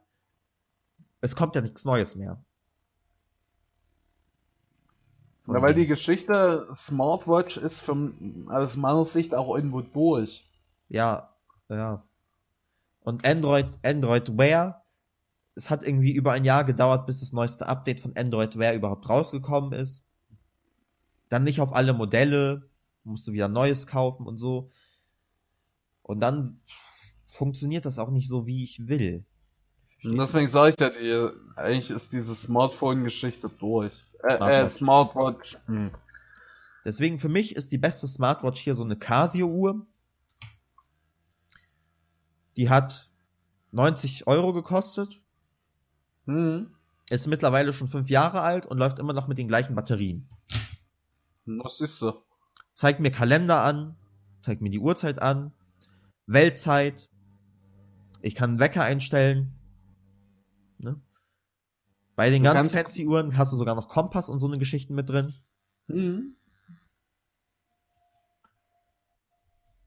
Es 1.19 1.35
kommt 1.35 1.53
ja 1.53 1.61
nichts 1.61 1.83
Neues 1.83 2.15
mehr. 2.15 2.41
Von 5.41 5.55
ja, 5.55 5.61
weil 5.61 5.73
die 5.73 5.87
Geschichte 5.87 6.65
Smartwatch 6.73 7.57
ist 7.57 7.81
von, 7.81 8.47
aus 8.49 8.77
meiner 8.77 9.05
Sicht 9.05 9.35
auch 9.35 9.53
irgendwo 9.53 9.81
durch. 9.81 10.49
Ja, 10.87 11.33
ja. 11.67 12.03
Und 13.01 13.27
Android, 13.27 13.67
Android 13.83 14.37
Wear, 14.37 14.78
es 15.59 15.69
hat 15.69 15.85
irgendwie 15.85 16.13
über 16.13 16.31
ein 16.31 16.45
Jahr 16.45 16.63
gedauert, 16.63 17.05
bis 17.05 17.19
das 17.19 17.33
neueste 17.33 17.67
Update 17.67 17.99
von 17.99 18.15
Android 18.15 18.57
Wear 18.57 18.73
überhaupt 18.73 19.09
rausgekommen 19.09 19.73
ist. 19.73 20.05
Dann 21.27 21.43
nicht 21.43 21.59
auf 21.59 21.75
alle 21.75 21.91
Modelle, 21.91 22.69
musst 23.03 23.27
du 23.27 23.33
wieder 23.33 23.49
Neues 23.49 23.85
kaufen 23.85 24.25
und 24.25 24.37
so. 24.37 24.71
Und 26.01 26.21
dann 26.21 26.57
funktioniert 27.27 27.85
das 27.85 27.99
auch 27.99 28.09
nicht 28.09 28.29
so, 28.29 28.47
wie 28.47 28.63
ich 28.63 28.87
will. 28.87 29.25
Und 30.01 30.17
deswegen 30.17 30.47
sage 30.47 30.69
ich 30.71 30.79
ja, 30.79 30.91
die, 30.91 31.35
eigentlich 31.57 31.89
ist 31.89 32.13
diese 32.13 32.35
Smartphone-Geschichte 32.35 33.49
durch. 33.49 33.91
Äh, 34.23 34.35
äh, 34.35 34.67
Smartwatch. 34.69 35.57
Hm. 35.65 35.91
Deswegen 36.85 37.19
für 37.19 37.27
mich 37.27 37.57
ist 37.57 37.73
die 37.73 37.77
beste 37.77 38.07
Smartwatch 38.07 38.61
hier 38.61 38.75
so 38.75 38.85
eine 38.85 38.95
Casio-Uhr. 38.95 39.85
Die 42.55 42.69
hat 42.69 43.09
90 43.71 44.25
Euro 44.25 44.53
gekostet. 44.53 45.19
Hm. 46.29 46.75
Ist 47.09 47.25
mittlerweile 47.25 47.73
schon 47.73 47.87
fünf 47.87 48.09
Jahre 48.11 48.41
alt 48.41 48.67
und 48.67 48.77
läuft 48.77 48.99
immer 48.99 49.13
noch 49.13 49.27
mit 49.27 49.39
den 49.39 49.47
gleichen 49.47 49.73
Batterien. 49.73 50.29
Was 51.45 51.81
ist 51.81 51.97
so? 51.97 52.21
Zeigt 52.75 52.99
mir 52.99 53.09
Kalender 53.09 53.63
an, 53.63 53.97
zeigt 54.43 54.61
mir 54.61 54.69
die 54.69 54.77
Uhrzeit 54.77 55.19
an, 55.19 55.51
Weltzeit. 56.27 57.09
Ich 58.21 58.35
kann 58.35 58.51
einen 58.51 58.59
Wecker 58.59 58.83
einstellen. 58.83 59.55
Ne? 60.77 61.01
Bei 62.15 62.29
den 62.29 62.43
du 62.43 62.53
ganz 62.53 62.71
fancy 62.71 63.07
Uhren 63.07 63.35
hast 63.35 63.51
du 63.51 63.57
sogar 63.57 63.73
noch 63.73 63.89
Kompass 63.89 64.29
und 64.29 64.37
so 64.37 64.45
eine 64.45 64.59
Geschichten 64.59 64.93
mit 64.93 65.09
drin. 65.09 65.33
Mhm. 65.87 66.35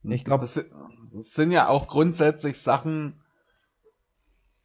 Ich 0.03 0.25
glaube, 0.25 0.41
das, 0.41 0.55
das, 1.13 1.31
sind 1.31 1.53
ja 1.53 1.69
auch 1.69 1.87
grundsätzlich 1.87 2.61
Sachen, 2.61 3.23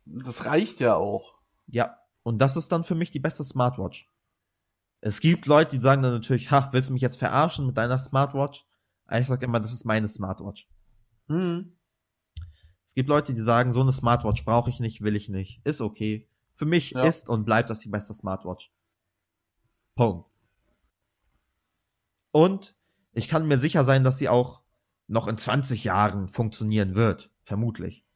das 0.05 0.45
reicht 0.45 0.79
ja 0.79 0.95
auch. 0.95 1.36
Ja, 1.67 1.97
und 2.23 2.39
das 2.39 2.57
ist 2.57 2.71
dann 2.71 2.83
für 2.83 2.95
mich 2.95 3.11
die 3.11 3.19
beste 3.19 3.43
Smartwatch. 3.43 4.09
Es 4.99 5.19
gibt 5.19 5.45
Leute, 5.45 5.77
die 5.77 5.81
sagen 5.81 6.01
dann 6.01 6.13
natürlich, 6.13 6.51
ha, 6.51 6.69
willst 6.71 6.89
du 6.89 6.93
mich 6.93 7.01
jetzt 7.01 7.17
verarschen 7.17 7.65
mit 7.65 7.77
deiner 7.77 7.99
Smartwatch? 7.99 8.65
Ich 9.11 9.27
sag 9.27 9.41
immer, 9.43 9.59
das 9.59 9.73
ist 9.73 9.85
meine 9.85 10.07
Smartwatch. 10.07 10.67
Hm. 11.27 11.77
Es 12.85 12.93
gibt 12.95 13.09
Leute, 13.09 13.33
die 13.33 13.41
sagen, 13.41 13.73
so 13.73 13.81
eine 13.81 13.93
Smartwatch 13.93 14.43
brauche 14.43 14.69
ich 14.69 14.79
nicht, 14.79 15.01
will 15.01 15.15
ich 15.15 15.29
nicht. 15.29 15.61
Ist 15.65 15.81
okay. 15.81 16.27
Für 16.53 16.65
mich 16.65 16.91
ja. 16.91 17.03
ist 17.03 17.29
und 17.29 17.45
bleibt 17.45 17.69
das 17.69 17.79
die 17.79 17.89
beste 17.89 18.13
Smartwatch. 18.13 18.71
Punkt. 19.95 20.29
Und 22.31 22.75
ich 23.13 23.27
kann 23.27 23.47
mir 23.47 23.59
sicher 23.59 23.83
sein, 23.83 24.03
dass 24.03 24.17
sie 24.17 24.29
auch 24.29 24.61
noch 25.07 25.27
in 25.27 25.37
20 25.37 25.83
Jahren 25.83 26.29
funktionieren 26.29 26.95
wird. 26.95 27.31
Vermutlich. 27.43 28.06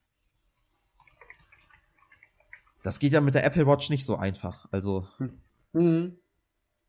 Das 2.84 3.00
geht 3.00 3.14
ja 3.14 3.22
mit 3.22 3.36
der 3.36 3.46
Apple 3.46 3.68
Watch 3.68 3.90
nicht 3.90 4.06
so 4.06 4.16
einfach. 4.16 4.68
Also. 4.72 5.08
Mhm. 5.74 6.18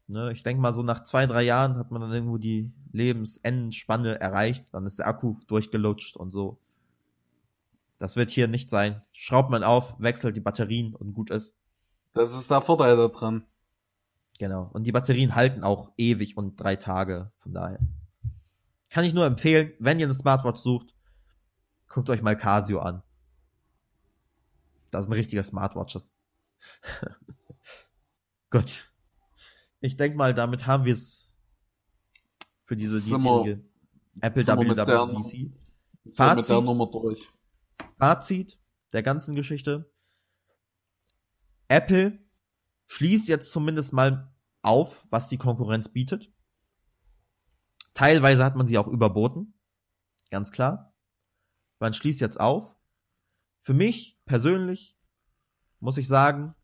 Ne, 0.09 0.33
ich 0.33 0.43
denke 0.43 0.61
mal, 0.61 0.75
so 0.75 0.83
nach 0.83 1.05
zwei, 1.05 1.27
drei 1.27 1.43
Jahren 1.43 1.77
hat 1.77 1.91
man 1.91 2.01
dann 2.01 2.13
irgendwo 2.13 2.37
die 2.37 2.73
Lebensendspanne 2.93 4.21
erreicht. 4.21 4.67
Dann 4.73 4.85
ist 4.87 4.99
der 4.99 5.07
Akku 5.07 5.37
durchgelutscht 5.47 6.17
und 6.17 6.31
so. 6.31 6.59
Das 7.99 8.17
wird 8.17 8.31
hier 8.31 8.49
nicht 8.49 8.69
sein. 8.69 9.01
Schraubt 9.13 9.51
man 9.51 9.63
auf, 9.63 9.95
wechselt 10.01 10.37
die 10.37 10.41
Batterien 10.41 10.95
und 10.95 11.15
gut 11.15 11.31
ist. 11.31 11.55
Das 12.15 12.37
ist 12.37 12.51
der 12.51 12.61
Vorteil 12.61 12.97
da 12.97 13.09
dran. 13.09 13.47
Genau. 14.39 14.69
Und 14.73 14.87
die 14.87 14.93
Batterien 14.93 15.35
halten 15.35 15.63
auch 15.63 15.93
ewig 15.97 16.37
und 16.37 16.57
drei 16.57 16.77
Tage. 16.77 17.31
Von 17.39 17.55
daher. 17.55 17.79
Kann 18.91 19.05
ich 19.05 19.15
nur 19.15 19.25
empfehlen, 19.25 19.73
wenn 19.79 20.01
ihr 20.01 20.07
eine 20.07 20.15
Smartwatch 20.15 20.61
sucht, 20.61 20.95
guckt 21.89 22.11
euch 22.11 22.23
mal 22.23 22.37
Casio 22.37 22.81
an. 22.81 23.03
Das 24.93 25.07
sind 25.07 25.15
richtige 25.15 25.43
Smartwatches. 25.43 26.15
Gut. 28.51 28.93
Ich 29.81 29.97
denke 29.97 30.17
mal, 30.17 30.35
damit 30.35 30.67
haben 30.67 30.85
wir 30.85 30.93
es 30.93 31.35
für 32.65 32.77
diese 32.77 33.01
diesjährige 33.01 33.65
Apple 34.21 34.47
WWDC. 34.47 35.51
Fazit, 36.13 36.49
der 36.51 36.61
Nummer 36.61 36.91
durch. 36.91 37.29
Fazit 37.99 38.61
der 38.93 39.03
ganzen 39.03 39.35
Geschichte. 39.35 39.91
Apple 41.69 42.19
schließt 42.87 43.29
jetzt 43.29 43.51
zumindest 43.51 43.93
mal 43.93 44.31
auf, 44.61 45.07
was 45.11 45.29
die 45.29 45.39
Konkurrenz 45.39 45.89
bietet. 45.89 46.31
Teilweise 47.95 48.45
hat 48.45 48.57
man 48.57 48.67
sie 48.67 48.77
auch 48.77 48.89
überboten. 48.89 49.55
Ganz 50.31 50.51
klar. 50.53 50.95
Man 51.79 51.95
schließt 51.95 52.21
jetzt 52.21 52.39
auf. 52.39 52.77
Für 53.63 53.75
mich 53.75 54.19
persönlich 54.27 54.99
muss 55.81 55.97
ich 55.97 56.09
sagen, 56.09 56.55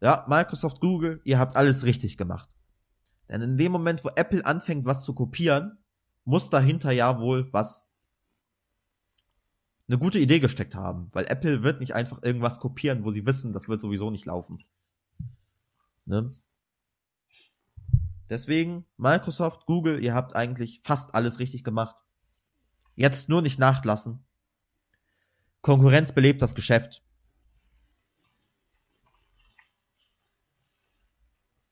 ja, 0.00 0.24
Microsoft, 0.28 0.80
Google, 0.80 1.20
ihr 1.24 1.38
habt 1.38 1.54
alles 1.56 1.84
richtig 1.84 2.16
gemacht. 2.16 2.48
Denn 3.28 3.42
in 3.42 3.58
dem 3.58 3.70
Moment, 3.70 4.02
wo 4.04 4.08
Apple 4.08 4.44
anfängt, 4.44 4.86
was 4.86 5.04
zu 5.04 5.14
kopieren, 5.14 5.78
muss 6.24 6.50
dahinter 6.50 6.90
ja 6.90 7.20
wohl 7.20 7.52
was 7.52 7.86
eine 9.86 9.98
gute 9.98 10.18
Idee 10.18 10.40
gesteckt 10.40 10.74
haben, 10.74 11.08
weil 11.12 11.26
Apple 11.26 11.62
wird 11.62 11.80
nicht 11.80 11.94
einfach 11.94 12.22
irgendwas 12.22 12.60
kopieren, 12.60 13.04
wo 13.04 13.10
sie 13.10 13.26
wissen, 13.26 13.52
das 13.52 13.68
wird 13.68 13.80
sowieso 13.80 14.10
nicht 14.10 14.24
laufen. 14.24 14.64
Ne? 16.06 16.32
Deswegen, 18.30 18.86
Microsoft, 18.96 19.66
Google, 19.66 20.02
ihr 20.02 20.14
habt 20.14 20.36
eigentlich 20.36 20.80
fast 20.84 21.14
alles 21.14 21.40
richtig 21.40 21.64
gemacht. 21.64 21.96
Jetzt 22.94 23.28
nur 23.28 23.42
nicht 23.42 23.58
nachlassen. 23.58 24.24
Konkurrenz 25.62 26.12
belebt 26.12 26.42
das 26.42 26.54
Geschäft. 26.54 27.02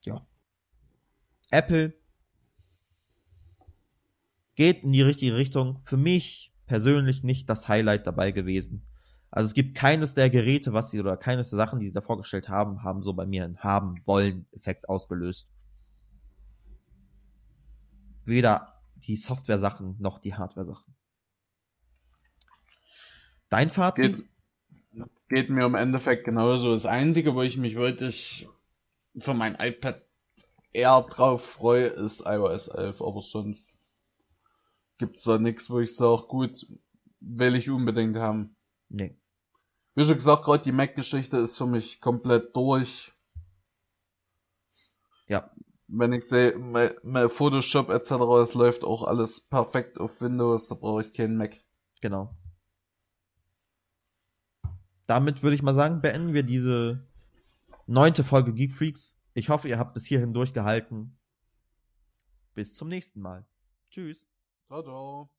Ja. 0.03 0.21
Apple 1.51 1.93
geht 4.55 4.83
in 4.83 4.91
die 4.91 5.01
richtige 5.01 5.35
Richtung. 5.35 5.81
Für 5.83 5.97
mich 5.97 6.53
persönlich 6.65 7.23
nicht 7.23 7.49
das 7.49 7.67
Highlight 7.67 8.05
dabei 8.05 8.31
gewesen. 8.31 8.85
Also 9.31 9.47
es 9.47 9.53
gibt 9.53 9.75
keines 9.75 10.15
der 10.15 10.29
Geräte, 10.29 10.73
was 10.73 10.89
sie 10.89 10.99
oder 10.99 11.17
keines 11.17 11.49
der 11.49 11.57
Sachen, 11.57 11.79
die 11.79 11.87
sie 11.87 11.93
da 11.93 12.01
vorgestellt 12.01 12.49
haben, 12.49 12.83
haben 12.83 13.03
so 13.03 13.13
bei 13.13 13.25
mir 13.25 13.43
einen 13.45 13.59
haben 13.59 14.01
wollen 14.05 14.47
Effekt 14.51 14.89
ausgelöst. 14.89 15.49
Weder 18.25 18.81
die 18.95 19.15
Software-Sachen 19.15 19.95
noch 19.99 20.19
die 20.19 20.33
Hardware-Sachen. 20.33 20.95
Dein 23.49 23.69
Fazit? 23.69 24.17
Geht, 24.91 25.09
geht, 25.27 25.49
mir 25.49 25.65
im 25.65 25.75
Endeffekt 25.75 26.25
genauso. 26.25 26.71
Das 26.71 26.85
Einzige, 26.85 27.35
wo 27.35 27.41
ich 27.41 27.57
mich 27.57 27.75
wirklich 27.75 28.47
für 29.17 29.33
mein 29.33 29.55
iPad 29.55 30.03
eher 30.71 31.01
drauf 31.01 31.43
freue, 31.43 31.87
ist 31.87 32.21
iOS 32.25 32.67
11, 32.67 33.01
aber 33.01 33.21
sonst 33.21 33.65
gibt's 34.99 35.23
da 35.23 35.39
nichts, 35.39 35.69
wo 35.69 35.79
ich 35.79 35.95
sage, 35.95 36.23
gut, 36.27 36.67
will 37.19 37.55
ich 37.55 37.69
unbedingt 37.69 38.17
haben. 38.17 38.55
Nee. 38.89 39.17
Wie 39.95 40.03
schon 40.03 40.15
gesagt, 40.15 40.45
gerade 40.45 40.63
die 40.63 40.71
Mac-Geschichte 40.71 41.37
ist 41.37 41.57
für 41.57 41.65
mich 41.65 41.99
komplett 42.01 42.55
durch. 42.55 43.11
Ja. 45.27 45.51
Wenn 45.87 46.13
ich 46.13 46.27
sehe, 46.27 46.55
mein, 46.55 47.29
Photoshop 47.29 47.89
etc., 47.89 48.11
es 48.41 48.53
läuft 48.53 48.83
auch 48.83 49.03
alles 49.03 49.41
perfekt 49.41 49.99
auf 49.99 50.21
Windows, 50.21 50.67
da 50.67 50.75
brauche 50.75 51.01
ich 51.01 51.13
keinen 51.13 51.35
Mac. 51.35 51.57
Genau 52.01 52.38
damit 55.09 55.41
würde 55.41 55.55
ich 55.55 55.63
mal 55.63 55.73
sagen, 55.73 56.01
beenden 56.01 56.33
wir 56.33 56.43
diese 56.43 57.07
neunte 57.87 58.23
Folge 58.23 58.53
Geek 58.53 58.71
Freaks. 58.71 59.17
Ich 59.33 59.49
hoffe, 59.49 59.67
ihr 59.67 59.79
habt 59.79 59.95
bis 59.95 60.05
hierhin 60.05 60.33
durchgehalten. 60.33 61.17
Bis 62.53 62.75
zum 62.75 62.89
nächsten 62.89 63.19
Mal. 63.19 63.47
Tschüss. 63.89 64.27
Ciao, 64.67 64.83
ciao. 64.83 65.38